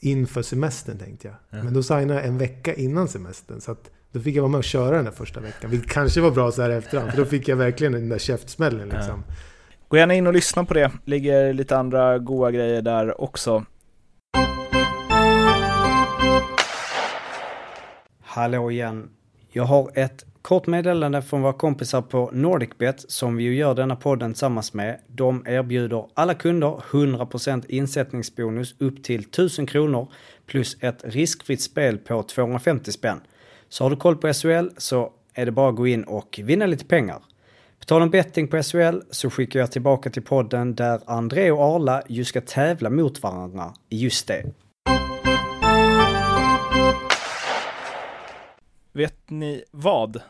inför 0.00 0.42
semestern 0.42 0.98
tänkte 0.98 1.28
jag. 1.28 1.36
Ja. 1.50 1.64
Men 1.64 1.74
då 1.74 1.82
signade 1.82 2.14
jag 2.14 2.24
en 2.24 2.38
vecka 2.38 2.74
innan 2.74 3.08
semestern. 3.08 3.60
Så 3.60 3.72
att 3.72 3.90
då 4.12 4.20
fick 4.20 4.36
jag 4.36 4.42
vara 4.42 4.50
med 4.50 4.58
och 4.58 4.64
köra 4.64 4.96
den 4.96 5.04
där 5.04 5.12
första 5.12 5.40
veckan. 5.40 5.70
Vilket 5.70 5.90
kanske 5.90 6.20
var 6.20 6.30
bra 6.30 6.52
så 6.52 6.62
här 6.62 6.70
efterhand. 6.70 7.10
För 7.10 7.18
då 7.18 7.24
fick 7.24 7.48
jag 7.48 7.56
verkligen 7.56 7.92
den 7.92 8.08
där 8.08 8.18
käftsmällen 8.18 8.88
liksom. 8.88 9.24
Ja. 9.28 9.34
Gå 9.88 9.96
gärna 9.96 10.14
in 10.14 10.26
och 10.26 10.32
lyssna 10.32 10.64
på 10.64 10.74
det. 10.74 10.90
Ligger 11.04 11.52
lite 11.52 11.76
andra 11.76 12.18
goa 12.18 12.50
grejer 12.50 12.82
där 12.82 13.20
också. 13.20 13.64
Hallå 18.20 18.70
igen. 18.70 19.10
Jag 19.52 19.64
har 19.64 19.90
ett 19.94 20.24
kort 20.42 20.66
meddelande 20.66 21.22
från 21.22 21.42
våra 21.42 21.52
kompisar 21.52 22.02
på 22.02 22.30
NordicBet 22.32 23.10
som 23.10 23.36
vi 23.36 23.44
ju 23.44 23.54
gör 23.54 23.74
denna 23.74 23.96
podden 23.96 24.32
tillsammans 24.32 24.74
med. 24.74 25.00
De 25.06 25.44
erbjuder 25.46 26.06
alla 26.14 26.34
kunder 26.34 26.82
100% 26.90 27.64
insättningsbonus 27.68 28.74
upp 28.78 29.04
till 29.04 29.20
1000 29.20 29.66
kronor 29.66 30.12
plus 30.46 30.76
ett 30.80 31.04
riskfritt 31.04 31.62
spel 31.62 31.98
på 31.98 32.22
250 32.22 32.92
spänn. 32.92 33.20
Så 33.68 33.84
har 33.84 33.90
du 33.90 33.96
koll 33.96 34.16
på 34.16 34.32
SHL 34.32 34.68
så 34.76 35.12
är 35.34 35.46
det 35.46 35.52
bara 35.52 35.68
att 35.68 35.76
gå 35.76 35.86
in 35.86 36.04
och 36.04 36.40
vinna 36.42 36.66
lite 36.66 36.84
pengar. 36.84 37.18
Tal 37.88 38.02
om 38.02 38.10
betting 38.10 38.48
på 38.48 38.62
SHL 38.62 39.00
så 39.10 39.30
skickar 39.30 39.60
jag 39.60 39.72
tillbaka 39.72 40.10
till 40.10 40.22
podden 40.22 40.74
där 40.74 41.00
André 41.06 41.50
och 41.50 41.64
Arla 41.64 42.02
ju 42.08 42.24
ska 42.24 42.40
tävla 42.40 42.90
mot 42.90 43.22
varandra 43.22 43.74
i 43.88 43.98
just 43.98 44.26
det. 44.26 44.44
Vet 48.92 49.30
ni 49.30 49.64
vad? 49.70 50.20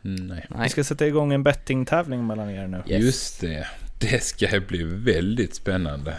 Nej. 0.00 0.46
Vi 0.62 0.68
ska 0.68 0.84
sätta 0.84 1.06
igång 1.06 1.32
en 1.32 1.42
bettingtävling 1.42 2.26
mellan 2.26 2.50
er 2.50 2.66
nu. 2.66 2.82
Yes. 2.86 3.04
Just 3.04 3.40
det. 3.40 3.66
Det 4.00 4.22
ska 4.22 4.60
bli 4.68 4.82
väldigt 4.82 5.54
spännande. 5.54 6.14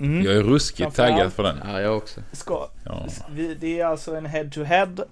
Mm. 0.00 0.24
Jag 0.24 0.34
är 0.34 0.42
ruskigt 0.42 0.96
taggad 0.96 1.32
för 1.32 1.42
den. 1.42 1.60
Ja, 1.64 1.80
jag 1.80 1.96
också. 1.96 2.20
Ska, 2.32 2.68
ja. 2.84 3.08
det 3.60 3.80
är 3.80 3.86
alltså 3.86 4.14
en 4.16 4.26
head-to-head. 4.26 4.86
-head 4.86 5.04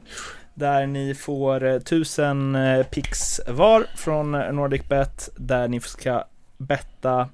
där 0.60 0.86
ni 0.86 1.14
får 1.14 1.64
1000 1.64 2.54
eh, 2.54 2.74
eh, 2.74 2.86
pix 2.86 3.40
var 3.46 3.86
från 3.96 4.30
NordicBet 4.32 5.28
där 5.36 5.68
ni 5.68 5.80
ska 5.80 6.24
betta 6.58 7.28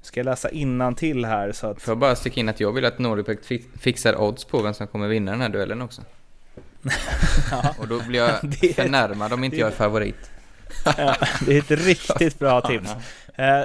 nu 0.00 0.04
ska 0.04 0.20
jag 0.20 0.24
läsa 0.24 0.50
innan 0.50 0.94
till 0.94 1.24
här 1.24 1.52
så 1.52 1.66
att... 1.66 1.82
Får 1.82 1.92
jag 1.92 1.98
bara 1.98 2.16
sticka 2.16 2.40
in 2.40 2.48
att 2.48 2.60
jag 2.60 2.72
vill 2.72 2.84
att 2.84 2.98
NordicBet 2.98 3.46
fixar 3.80 4.20
odds 4.20 4.44
på 4.44 4.62
vem 4.62 4.74
som 4.74 4.86
kommer 4.86 5.08
vinna 5.08 5.30
den 5.30 5.40
här 5.40 5.48
duellen 5.48 5.82
också. 5.82 6.02
ja. 7.50 7.74
Och 7.78 7.88
då 7.88 8.02
blir 8.02 8.20
jag 8.20 8.30
det 8.42 8.74
förnärmad 8.74 9.32
om 9.32 9.44
inte 9.44 9.56
jag 9.56 9.68
är 9.68 9.72
favorit. 9.72 10.30
ja, 10.84 11.16
det 11.46 11.56
är 11.56 11.58
ett 11.58 11.70
riktigt 11.70 12.38
bra 12.38 12.60
tips. 12.68 12.90
Eh, 13.34 13.62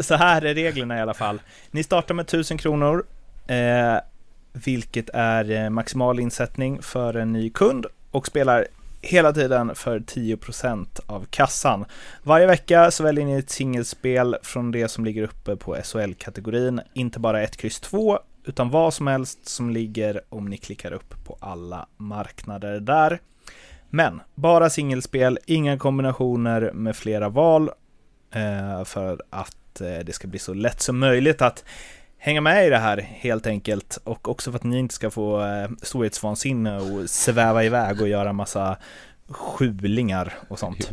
så 0.00 0.14
här 0.14 0.44
är 0.44 0.54
reglerna 0.54 0.98
i 0.98 1.00
alla 1.00 1.14
fall. 1.14 1.40
Ni 1.70 1.82
startar 1.82 2.14
med 2.14 2.22
1000 2.22 2.58
kronor, 2.58 3.04
vilket 4.52 5.10
är 5.14 5.70
maximal 5.70 6.20
insättning 6.20 6.82
för 6.82 7.14
en 7.14 7.32
ny 7.32 7.50
kund 7.50 7.86
och 8.10 8.26
spelar 8.26 8.66
hela 9.02 9.32
tiden 9.32 9.74
för 9.74 9.98
10% 9.98 10.86
av 11.06 11.26
kassan. 11.30 11.84
Varje 12.22 12.46
vecka 12.46 12.90
så 12.90 13.02
väljer 13.02 13.24
ni 13.24 13.38
ett 13.38 13.50
singelspel 13.50 14.36
från 14.42 14.70
det 14.70 14.88
som 14.88 15.04
ligger 15.04 15.22
uppe 15.22 15.56
på 15.56 15.76
SHL-kategorin, 15.76 16.80
inte 16.92 17.20
bara 17.20 17.42
1, 17.42 17.64
X, 17.64 17.80
2, 17.80 18.18
utan 18.44 18.70
vad 18.70 18.94
som 18.94 19.06
helst 19.06 19.48
som 19.48 19.70
ligger 19.70 20.20
om 20.28 20.48
ni 20.48 20.56
klickar 20.56 20.92
upp 20.92 21.24
på 21.24 21.36
alla 21.40 21.86
marknader 21.96 22.80
där. 22.80 23.20
Men 23.90 24.20
bara 24.34 24.70
singelspel, 24.70 25.38
inga 25.46 25.78
kombinationer 25.78 26.70
med 26.74 26.96
flera 26.96 27.28
val 27.28 27.70
eh, 28.34 28.84
för 28.84 29.22
att 29.30 29.80
eh, 29.80 29.98
det 30.04 30.12
ska 30.12 30.28
bli 30.28 30.38
så 30.38 30.54
lätt 30.54 30.80
som 30.80 30.98
möjligt 30.98 31.42
att 31.42 31.64
hänga 32.18 32.40
med 32.40 32.66
i 32.66 32.70
det 32.70 32.78
här 32.78 32.96
helt 32.96 33.46
enkelt 33.46 33.98
och 34.04 34.28
också 34.28 34.50
för 34.50 34.58
att 34.58 34.64
ni 34.64 34.78
inte 34.78 34.94
ska 34.94 35.10
få 35.10 35.40
eh, 35.42 35.68
storhetsvansinne 35.82 36.76
och 36.78 37.10
sväva 37.10 37.64
iväg 37.64 38.00
och 38.00 38.08
göra 38.08 38.32
massa 38.32 38.76
skjulingar 39.28 40.34
och 40.48 40.58
sånt. 40.58 40.90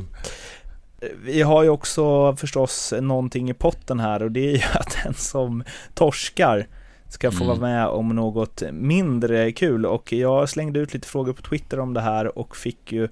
Vi 1.24 1.42
har 1.42 1.64
ju 1.64 1.70
också 1.70 2.36
förstås 2.36 2.94
någonting 3.02 3.50
i 3.50 3.54
potten 3.54 4.00
här 4.00 4.24
och 4.24 4.32
det 4.32 4.40
är 4.40 4.52
ju 4.58 4.64
att 4.80 4.98
den 5.04 5.14
som 5.14 5.64
torskar 5.94 6.68
ska 7.10 7.32
få 7.32 7.44
Mm. 7.44 7.48
vara 7.48 7.70
med 7.72 7.88
om 7.88 8.10
något 8.10 8.64
mindre 8.72 9.52
kul 9.52 9.86
och 9.86 10.14
jag 10.14 10.50
slängde 10.50 10.80
ut 10.80 10.94
lite 10.94 11.08
frågor 11.08 11.34
på 11.34 11.42
Twitter 11.42 11.80
om 11.80 11.94
det 11.94 12.02
här 12.02 12.38
och 12.38 12.58
fick 12.58 12.92
ju 12.92 13.08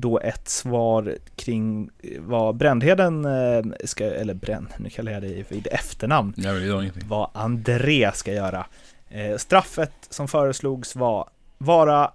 då 0.00 0.18
ett 0.18 0.48
svar 0.48 1.16
kring 1.36 1.90
vad 2.18 2.56
Brändheden 2.56 3.24
eh, 3.24 3.62
ska, 3.84 4.04
eller 4.04 4.34
Bränd, 4.34 4.68
nu 4.78 4.90
kallar 4.90 5.12
jag 5.12 5.22
det 5.22 5.50
vid 5.50 5.68
efternamn, 5.70 6.34
ingenting. 6.82 7.08
vad 7.08 7.30
André 7.32 8.10
ska 8.14 8.32
göra. 8.32 8.66
Eh, 9.08 9.36
straffet 9.36 9.92
som 10.10 10.28
föreslogs 10.28 10.96
var 10.96 11.28
vara 11.58 12.10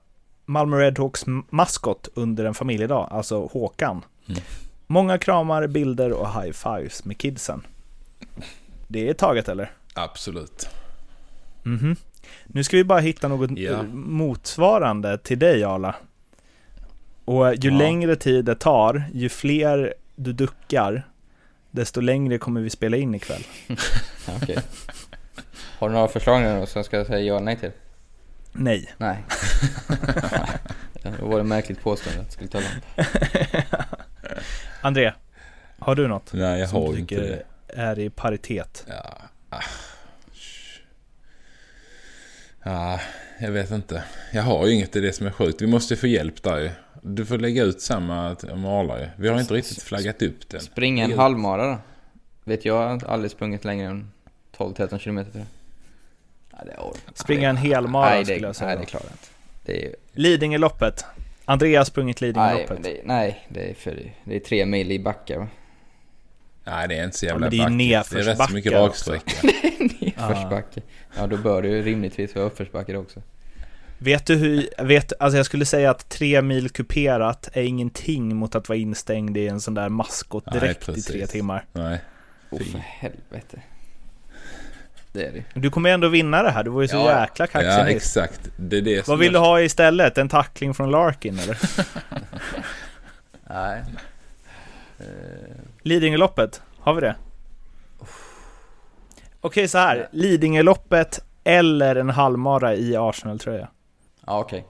Malmö 0.46 0.80
Redhawks 0.80 1.24
maskot 1.50 2.10
under 2.14 2.46
en 2.46 2.54
familjedag, 2.54 3.08
alltså 3.12 3.46
Håkan. 3.46 4.06
Mm. 4.30 4.42
Många 4.88 5.18
kramar, 5.18 5.68
bilder 5.68 6.12
och 6.12 6.42
high 6.42 6.52
fives 6.52 7.06
med 7.06 7.18
kidsen. 7.18 7.66
Det 8.88 9.10
är 9.10 9.14
taget 9.14 9.50
eller? 9.50 9.72
Absolut. 9.94 10.70
Mhm. 11.64 11.96
Nu 12.46 12.64
ska 12.64 12.78
vi 12.78 12.84
bara 12.84 13.00
hitta 13.00 13.28
något 13.28 13.52
eh, 13.58 13.84
motsvarande 13.94 15.18
till 15.18 15.40
dig 15.40 15.64
Arla. 15.64 15.96
Och 17.26 17.55
ju 17.55 17.69
Ja. 17.71 17.78
längre 17.78 18.15
tid 18.15 18.45
det 18.45 18.55
tar, 18.55 19.03
ju 19.13 19.30
fler 19.30 19.93
du 20.15 20.34
duckar, 20.34 21.07
desto 21.71 22.01
längre 22.01 22.38
kommer 22.38 22.61
vi 22.61 22.69
spela 22.69 22.97
in 22.97 23.15
ikväll. 23.15 23.43
Okej. 24.41 24.57
Har 25.80 25.89
du 25.89 25.93
några 25.95 26.07
förslag 26.07 26.41
nu 26.41 26.65
som 26.65 26.80
jag 26.80 26.86
ska 26.86 27.05
säga 27.05 27.19
ja 27.19 27.39
nej 27.39 27.57
till? 27.59 27.71
Nej. 28.51 28.93
Nej. 28.97 29.17
då 31.19 31.26
var 31.26 31.38
det 31.38 31.43
märkligt 31.43 31.82
påstående 31.82 32.21
att 32.21 32.28
det 32.28 32.34
skulle 32.34 32.49
ta 32.49 32.59
långt. 32.59 33.07
André, 34.82 35.13
har 35.80 35.95
du 35.95 36.07
något? 36.07 36.34
Nej, 36.34 36.59
jag 36.59 36.69
som 36.69 36.82
har 36.82 36.93
du 36.93 36.99
inte 36.99 37.15
det. 37.15 37.43
är 37.67 37.99
i 37.99 38.09
paritet? 38.09 38.86
Ja. 38.88 39.17
ah, 39.49 39.61
Ja, 42.63 42.99
jag 43.39 43.51
vet 43.51 43.71
inte. 43.71 44.03
Jag 44.34 44.43
har 44.43 44.65
ju 44.67 44.73
inget, 44.73 44.93
det 44.93 44.99
är 44.99 45.03
det 45.03 45.13
som 45.13 45.28
är 45.28 45.32
sjukt. 45.32 45.61
Vi 45.61 45.67
måste 45.67 45.95
få 45.95 46.07
hjälp 46.07 46.43
där 46.43 46.57
ju. 46.59 46.69
Du 47.08 47.26
får 47.26 47.38
lägga 47.38 47.64
ut 47.64 47.82
samma 47.82 48.36
t- 48.36 48.56
malar 48.56 48.99
ju. 48.99 49.08
Vi 49.18 49.28
har 49.30 49.39
inte 49.39 49.53
riktigt 49.53 49.84
flaggat 49.84 50.22
upp 50.22 50.49
den. 50.49 50.62
Springa 50.62 51.03
en 51.06 51.18
halvmara 51.18 51.68
då? 51.68 51.78
Vet 52.43 52.66
jag 52.66 52.74
har 52.88 53.06
aldrig 53.08 53.32
sprungit 53.32 53.66
längre 53.66 53.88
än 53.88 54.12
12-13 54.58 54.97
kilometer 54.99 55.32
tror 55.32 55.45
jag. 56.51 56.68
Ja, 56.68 56.93
det 57.14 57.18
Springa 57.18 57.49
en 57.49 57.58
hel 57.58 57.88
mara 57.88 58.10
Nej, 58.10 58.20
det- 58.24 58.26
skulle 58.26 58.47
jag 58.47 58.56
säga 58.56 58.70
Nej, 58.70 58.78
det 58.80 58.86
klarar 58.86 59.06
jag 59.06 59.14
inte. 59.14 59.28
Det 59.66 59.86
är, 59.86 59.95
Lidingöloppet. 60.12 61.06
Andreas 61.45 61.88
sprungit 61.88 62.22
nej, 62.22 62.28
Lidingöloppet. 62.28 62.70
men 62.70 62.82
det, 62.82 63.01
nej, 63.03 63.47
det 63.49 63.70
är 63.70 63.74
för... 63.74 64.12
Det 64.24 64.36
är 64.36 64.39
tre 64.39 64.66
mil 64.66 64.91
i 64.91 64.99
backar 64.99 65.38
va? 65.38 65.47
Nej, 66.64 66.88
det 66.88 66.95
är 66.99 67.06
inte 67.06 67.18
så 67.18 67.26
jävla 67.26 67.39
men 67.39 67.49
det 67.49 67.58
är 67.58 67.97
backigt. 67.97 68.12
Det 68.12 68.20
är 68.20 68.24
rätt 68.24 68.38
så 68.49 68.53
mycket 68.53 68.72
nedförsbackar 68.72 68.88
också. 68.88 69.12
raksträcka. 69.14 69.47
Nedförsbacke. 70.06 70.82
Ja, 71.18 71.28
då 71.28 71.38
bör 71.38 71.62
det 71.62 71.68
ju 71.68 71.82
rimligtvis 71.82 72.36
vara 72.36 72.45
uppförsbacke 72.45 72.97
också. 72.97 73.22
Vet 73.98 74.26
du 74.26 74.36
hur, 74.36 74.70
vet, 74.84 75.14
alltså 75.20 75.38
jag 75.38 75.46
skulle 75.46 75.66
säga 75.66 75.91
att 75.91 76.10
tre 76.10 76.41
mil 76.41 76.70
kuperat 76.70 77.50
är 77.54 77.64
ingenting 77.64 78.36
mot 78.36 78.56
att 78.56 78.70
vara 78.70 78.78
instängd 78.80 79.38
i 79.38 79.48
en 79.48 79.62
sån 79.62 79.74
där 79.74 79.89
maskot 79.89 80.43
Nej, 80.46 80.60
direkt 80.60 80.84
i 80.84 80.86
precis. 80.86 81.06
tre 81.06 81.28
timmar. 81.28 81.66
Nej. 81.74 82.02
Åh 82.50 82.60
Fy. 82.60 82.66
för 82.72 82.80
helvete. 82.80 83.62
Det 85.12 85.26
är 85.28 85.32
det 85.32 85.43
Du 85.60 85.70
kommer 85.70 85.89
ändå 85.89 86.08
vinna 86.08 86.43
det 86.43 86.52
här, 86.52 86.64
du 86.64 86.70
var 86.70 86.82
ju 86.82 86.88
så 86.88 86.96
Ja. 86.96 87.22
jäkla 87.22 87.48
kaxig 87.48 87.70
Ja, 87.70 87.88
exakt. 87.89 88.39
Det 88.58 88.78
är 88.78 88.82
det 88.82 89.08
Vad 89.08 89.20
vill 89.20 89.32
du 89.34 89.38
jag- 89.38 89.46
ha 89.46 89.62
istället? 89.62 90.18
En 90.18 90.30
tackling 90.30 90.74
från 90.74 90.91
Larkin 90.91 91.39
eller? 91.39 91.58
Nej. 93.50 93.84
Eh, 95.00 95.06
Lidingöloppet, 95.82 96.62
har 96.80 96.93
vi 96.93 97.02
det? 97.02 97.16
Okej 99.41 99.68
så 99.68 99.78
här, 99.78 100.08
Lidingöloppet 100.12 101.24
eller 101.43 101.96
en 101.96 102.10
halvmara 102.10 102.76
i 102.76 102.96
Arsenal-tröja. 102.98 103.68
Ja, 104.26 104.39
okej. 104.39 104.65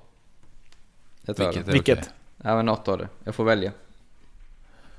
Jag 1.22 1.36
tar 1.38 1.44
Vilket 1.46 1.66
det. 1.66 1.72
är 1.72 1.74
Vilket? 1.74 2.00
okej. 2.00 2.10
Ja, 2.44 2.56
men 2.56 2.66
något 2.66 2.88
av 2.88 2.98
det. 2.98 3.08
Jag 3.24 3.36
får 3.36 3.44
välja. 3.44 3.72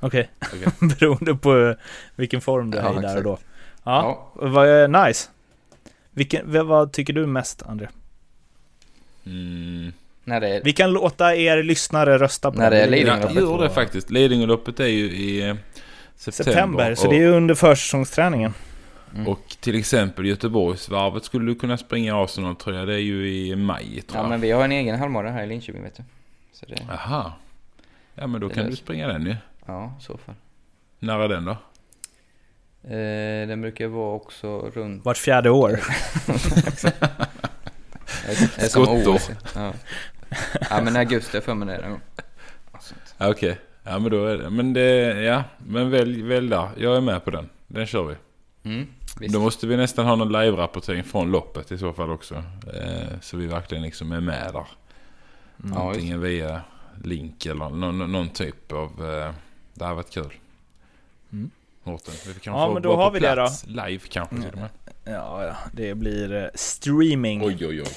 Okej, 0.01 0.31
Okej. 0.41 0.69
beroende 0.99 1.35
på 1.35 1.75
vilken 2.17 2.41
form 2.41 2.71
du 2.71 2.79
är 2.79 2.83
Ja, 2.83 2.99
i 2.99 3.03
där 3.03 3.17
och 3.17 3.23
då. 3.23 3.39
Ja, 3.85 4.31
vad 4.35 4.69
är 4.69 4.89
nice. 5.07 5.29
Vilken, 6.11 6.53
vad- 6.53 6.67
vad 6.67 6.93
tycker 6.93 7.13
du 7.13 7.27
mest, 7.27 7.63
André? 7.63 7.89
Mm. 9.27 9.93
När 10.25 10.41
det 10.41 10.49
är... 10.49 10.63
Vi 10.65 10.73
kan 10.73 10.91
låta 10.93 11.35
er 11.37 11.63
lyssnare 11.63 12.19
rösta 12.19 12.51
på 12.53 12.59
När 12.59 12.71
det 12.71 12.77
är 12.81 12.85
det. 12.85 12.91
Lidingöloppet. 12.91 13.35
Ja, 13.35 13.41
gör 13.41 13.59
det 13.63 13.71
faktiskt. 13.71 14.11
Lidingöloppet 14.11 14.81
är 14.81 14.87
ju 14.87 15.05
i 15.11 15.49
eh, 15.49 15.57
september. 16.17 16.45
September, 16.53 16.95
så 16.95 17.07
och, 17.07 17.13
det 17.13 17.17
är 17.19 17.21
ju 17.21 17.31
under 17.31 17.55
försäsongsträningen. 17.55 18.55
Mm. 19.15 19.29
och 19.29 19.57
till 19.61 19.79
exempel 19.79 20.27
Göteborgsvarvet 20.27 21.25
skulle 21.25 21.47
du 21.47 21.55
kunna 21.55 21.77
springa 21.77 22.25
Arsenal 22.25 22.57
tror 22.57 22.77
jag. 22.77 22.87
Det 22.89 22.95
är 22.95 22.99
ju 22.99 23.29
i 23.31 23.57
maj 23.57 24.03
tror 24.03 24.19
Ja, 24.19 24.23
jag. 24.25 24.29
men 24.31 24.41
vi 24.41 24.51
har 24.51 24.65
en 24.65 24.73
egen 24.73 24.99
halvmara 24.99 25.31
här 25.31 25.45
i 25.45 25.47
Linköping 25.47 25.83
vet 25.83 25.97
du. 25.97 26.03
Så 26.53 26.67
det... 26.67 26.87
Aha. 26.93 27.33
Ja 28.15 28.27
men 28.27 28.41
då 28.41 28.49
Det 28.49 28.55
kan 28.55 28.63
löser. 28.65 28.71
du 28.71 28.77
springa 28.77 29.09
den 29.09 29.27
ju. 29.27 29.37
Ja, 29.67 29.95
i 30.01 30.03
så 30.03 30.19
fall. 30.19 30.35
När 30.99 31.19
är 31.19 31.29
den 31.29 31.45
då? 31.45 31.51
Eh, 32.91 33.49
den 33.49 33.61
brukar 33.61 33.87
vara 33.87 34.15
också 34.15 34.71
runt... 34.75 35.05
Vart 35.05 35.17
fjärde 35.17 35.51
år. 35.51 35.81
Skottår. 38.69 39.21
Ja. 39.55 39.73
ja, 40.71 40.81
men 40.83 40.97
augusti 40.97 41.41
för 41.41 41.55
mig 41.55 41.77
det 41.77 41.83
någon 41.83 41.91
gång. 41.91 42.01
Ja, 43.19 43.31
Okej. 43.31 43.59
Ja 43.85 43.99
men 43.99 44.11
då 44.11 44.27
är 44.27 44.39
det. 44.39 44.51
Men 44.51 44.73
det, 44.73 44.83
ja. 45.23 45.45
Men 45.59 45.91
välj, 45.91 46.23
välj 46.23 46.49
där. 46.51 46.69
Jag 46.77 46.97
är 46.97 47.01
med 47.01 47.25
på 47.25 47.31
den. 47.31 47.49
Den 47.67 47.87
kör 47.87 48.05
vi. 48.05 48.15
Mm, 48.71 48.87
visst. 49.21 49.35
Då 49.35 49.41
måste 49.41 49.67
vi 49.67 49.77
nästan 49.77 50.07
ha 50.07 50.17
någon 50.17 50.33
live-rapportering 50.33 51.03
från 51.03 51.31
loppet 51.31 51.73
i 51.73 51.79
så 51.79 51.93
fall 51.93 52.11
också. 52.11 52.35
Eh, 52.75 53.21
så 53.21 53.37
vi 53.37 53.47
verkligen 53.47 53.83
liksom 53.85 54.13
är 54.13 54.21
med 54.21 54.51
där. 54.53 54.67
Just. 55.65 55.77
Antingen 55.77 56.21
via 56.21 56.61
link 57.05 57.47
eller 57.47 57.69
någon, 57.69 58.13
någon 58.13 58.29
typ 58.29 58.73
av... 58.73 58.91
Eh, 58.91 59.33
det 59.75 59.85
här 59.85 59.89
har 59.89 59.95
varit 59.95 60.11
kul. 60.11 60.33
Mm. 61.33 61.51
Mårten, 61.85 62.15
vi 62.27 62.41
kan 62.41 62.55
Ja, 62.55 62.67
få 62.67 62.73
men 62.73 62.83
då 62.83 62.97
har 62.97 63.11
vi 63.11 63.19
det 63.21 63.33
plats 63.33 63.67
Live 63.67 64.01
kanske 64.09 64.37
till 64.37 64.53
och 64.53 64.59
med. 64.59 64.69
Ja, 65.05 65.45
ja, 65.45 65.57
det 65.73 65.95
blir 65.95 66.35
eh, 66.35 66.49
streaming. 66.55 67.45
Oj 67.45 67.67
oj 67.67 67.83
oj. 67.83 67.89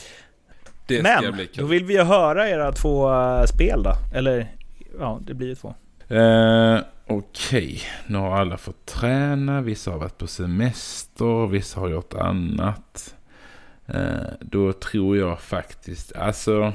Det 0.88 1.04
Men, 1.04 1.48
då 1.56 1.66
vill 1.66 1.86
vi 1.86 1.94
ju 1.94 2.04
höra 2.04 2.50
era 2.50 2.72
två 2.72 3.14
eh, 3.14 3.46
spel 3.46 3.84
då. 3.84 3.94
Eller, 4.14 4.56
ja, 5.00 5.20
det 5.22 5.34
blir 5.34 5.48
ju 5.48 5.56
två. 5.56 5.76
Eh, 6.10 6.80
Okej, 7.12 7.82
nu 8.08 8.18
har 8.18 8.38
alla 8.38 8.58
fått 8.58 8.86
träna. 8.86 9.62
Vissa 9.62 9.92
har 9.92 10.00
varit 10.00 10.18
på 10.18 10.28
semester. 10.28 11.48
Vissa 11.48 11.80
har 11.80 11.90
gjort 11.90 12.14
annat. 12.14 13.16
Eh, 13.86 14.28
då 14.42 14.74
tror 14.74 15.18
jag 15.18 15.42
faktiskt, 15.42 16.16
alltså, 16.16 16.74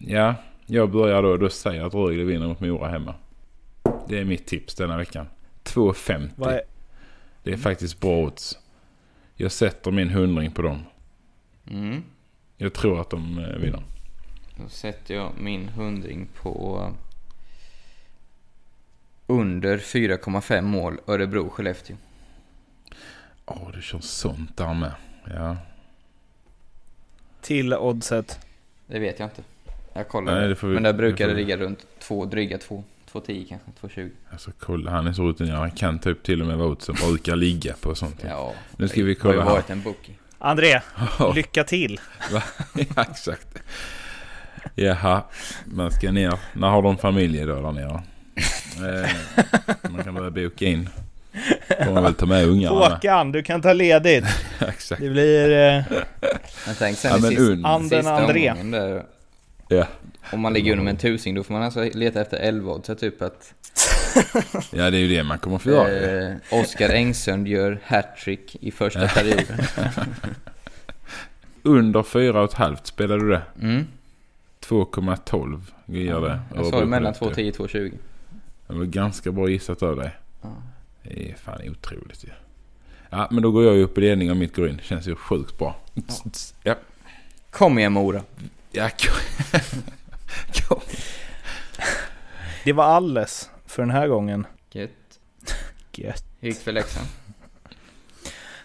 ja, 0.00 0.34
jag 0.66 0.90
börjar 0.90 1.22
då. 1.22 1.36
Då 1.36 1.48
säger 1.48 1.78
jag 1.78 1.86
att 1.86 1.94
Rögle 1.94 2.24
vinner 2.24 2.46
mot 2.46 2.60
Mora 2.60 2.88
hemma. 2.88 3.14
Det 4.08 4.18
är 4.18 4.24
mitt 4.24 4.46
tips 4.46 4.74
denna 4.74 4.96
veckan. 4.96 5.26
2,50. 5.64 6.30
Vad 6.36 6.52
är, 6.52 6.60
Det 7.42 7.52
är 7.52 7.56
faktiskt 7.56 8.00
bra 8.00 8.18
odds. 8.18 8.58
Jag 9.34 9.52
sätter 9.52 9.90
min 9.90 10.10
hundring 10.10 10.50
på 10.50 10.62
dem. 10.62 10.82
Mm. 11.70 12.02
Jag 12.56 12.74
tror 12.74 13.00
att 13.00 13.10
de 13.10 13.38
eh, 13.38 13.56
vinner. 13.56 13.82
Då 14.62 14.68
sätter 14.68 15.14
jag 15.14 15.32
min 15.40 15.68
hundring 15.68 16.28
på 16.42 16.90
under 19.26 19.78
4,5 19.78 20.60
mål 20.62 20.98
Örebro-Skellefteå. 21.06 21.96
Ja, 23.46 23.70
du 23.74 23.82
kör 23.82 23.98
sånt 24.00 24.56
där 24.56 24.74
med. 24.74 24.92
Ja. 25.36 25.56
till 27.40 27.74
oddset. 27.74 28.38
Det 28.86 28.98
vet 28.98 29.18
jag 29.18 29.26
inte. 29.26 29.42
Jag 29.92 30.08
kollar. 30.08 30.34
Nej, 30.40 30.48
det 30.48 30.62
vi- 30.62 30.74
Men 30.74 30.82
där 30.82 30.92
det 30.92 30.96
brukar 30.96 31.28
det 31.28 31.34
vi- 31.34 31.40
ligga 31.40 31.56
runt 31.56 31.86
två, 31.98 32.24
dryga 32.24 32.58
2. 32.58 32.84
2,10 33.12 33.46
kanske, 33.48 33.70
2,20. 33.80 34.10
Alltså 34.30 34.50
kolla, 34.58 34.90
han 34.90 35.06
är 35.06 35.12
så 35.12 35.22
rutinerad. 35.22 35.58
Han 35.58 35.70
kan 35.70 35.98
typ 35.98 36.22
till 36.22 36.40
och 36.40 36.46
med 36.46 36.56
vara 36.58 36.76
som 36.78 36.94
brukar 36.94 37.36
ligga 37.36 37.72
på 37.80 37.94
sånt. 37.94 38.24
Ja. 38.28 38.54
Nu 38.76 38.88
ska 38.88 39.02
vi 39.04 39.14
Det 39.14 39.22
har 39.22 39.30
ju 39.30 39.36
kolla 39.38 39.44
här. 39.44 39.50
varit 39.50 39.70
en 39.70 39.82
bookie. 39.82 40.14
André, 40.38 40.80
Ja, 41.18 41.32
lycka 41.32 41.64
till! 41.64 42.00
ja, 42.32 42.42
exakt. 43.02 43.62
Jaha, 44.74 45.22
man 45.64 45.90
ska 45.90 46.12
ner. 46.12 46.38
När 46.52 46.68
har 46.68 46.82
de 46.82 46.98
familj 46.98 47.40
då 47.40 47.62
där 47.62 47.72
nere? 47.72 48.02
Eh, 48.84 49.10
man 49.90 50.04
kan 50.04 50.14
börja 50.14 50.30
boka 50.30 50.64
in. 50.64 50.88
Får 51.84 51.92
man 51.92 52.02
väl 52.02 52.14
ta 52.14 52.26
med 52.26 52.44
ungarna. 52.46 52.76
Håkan, 52.76 53.32
du 53.32 53.42
kan 53.42 53.62
ta 53.62 53.72
ledigt. 53.72 54.24
Exakt. 54.68 55.00
Det 55.02 55.08
blir... 55.10 55.50
Eh, 55.50 55.82
Men 56.66 56.74
tänk 56.78 56.98
sen 56.98 57.22
Ja, 57.22 57.32
i 57.32 57.38
und. 57.38 57.66
Anden 57.66 58.06
André. 58.06 58.54
där. 58.62 59.02
Ja. 59.68 59.86
Om 60.32 60.40
man 60.40 60.52
ligger 60.52 60.72
under 60.72 60.84
med 60.84 60.90
en 60.90 60.96
tusing 60.96 61.34
då 61.34 61.42
får 61.44 61.54
man 61.54 61.62
alltså 61.62 61.90
leta 61.94 62.20
efter 62.20 62.36
11 62.36 62.72
odds. 62.72 62.86
Så 62.86 62.94
typ 62.94 63.22
att 63.22 63.52
Ja, 64.72 64.90
det 64.90 64.96
är 64.96 65.00
ju 65.00 65.08
det 65.16 65.22
man 65.22 65.38
kommer 65.38 65.58
få 65.58 65.70
göra. 65.70 66.28
eh, 66.28 66.34
Oskar 66.50 66.88
Engsund 66.90 67.48
gör 67.48 67.78
hattrick 67.84 68.56
i 68.60 68.70
första 68.70 69.08
perioden. 69.08 69.58
Under 71.62 72.02
4,5 72.02 72.76
spelar 72.82 73.18
du 73.18 73.30
det. 73.30 73.42
Mm. 73.62 73.86
2,12 74.66 75.60
ger 75.86 76.20
det. 76.20 76.40
Jag 76.54 76.66
sa 76.66 76.84
mellan 76.84 77.12
2,10 77.14 77.58
och 77.60 77.68
2,20. 77.68 77.92
Det 78.66 78.74
var 78.74 78.84
ganska 78.84 79.32
bra 79.32 79.48
gissat 79.48 79.82
av 79.82 79.96
dig. 79.96 80.16
Ja. 80.42 80.62
Det 81.02 81.30
är 81.30 81.34
fan 81.34 81.68
otroligt 81.70 82.24
ju. 82.24 82.28
Ja, 83.10 83.28
men 83.30 83.42
då 83.42 83.50
går 83.50 83.64
jag 83.64 83.76
ju 83.76 83.82
upp 83.82 83.98
i 83.98 84.00
ledning 84.00 84.30
om 84.30 84.38
mitt 84.38 84.56
går 84.56 84.68
in. 84.68 84.80
Känns 84.82 85.06
ju 85.06 85.16
sjukt 85.16 85.58
bra. 85.58 85.76
Ja. 86.62 86.74
Kom 87.50 87.78
igen 87.78 87.92
Mora. 87.92 88.22
Ja, 88.72 88.90
kom. 88.90 89.60
kom. 90.68 90.80
Det 92.64 92.72
var 92.72 92.84
alles 92.84 93.50
för 93.66 93.82
den 93.82 93.90
här 93.90 94.08
gången. 94.08 94.46
Gött. 94.70 94.90
Gött. 95.92 96.24
Hur 96.40 96.48
gick 96.48 96.58
för 96.58 96.72
Leksand? 96.72 97.06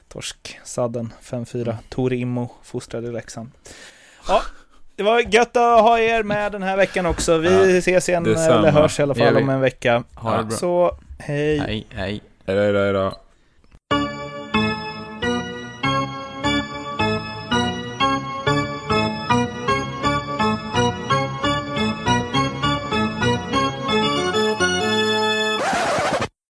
Torsk, 0.08 0.60
Sadden 0.64 1.14
5-4. 1.22 1.76
Tor 1.89 2.14
Immo 2.14 2.49
fostrade 2.64 3.12
Leksand. 3.12 3.52
Ja, 4.28 4.41
det 5.02 5.06
var 5.06 5.20
gött 5.20 5.58
att 5.58 5.82
ha 5.82 5.99
er 5.99 6.24
med 6.24 6.52
den 6.52 6.64
här 6.64 6.78
veckan 6.78 7.06
också. 7.06 7.38
Vi 7.38 7.74
Ja, 7.74 7.78
ses 7.78 8.10
igen, 8.10 8.26
eller 8.26 8.72
hörs 8.72 8.99
i 8.99 9.04
alla 9.04 9.16
fall 9.16 9.38
om 9.38 9.49
en 9.49 9.62
vecka. 9.62 10.04
Ha 10.16 10.38
det 10.38 10.43
bra. 10.43 10.58
Så, 10.58 10.97
hej. 11.20 11.60
Hej, 11.60 11.88
hej. 11.89 12.22
Hej 12.47 12.58
hej 12.58 12.74
då, 12.74 12.80
hej 12.80 12.93
då. 12.93 13.14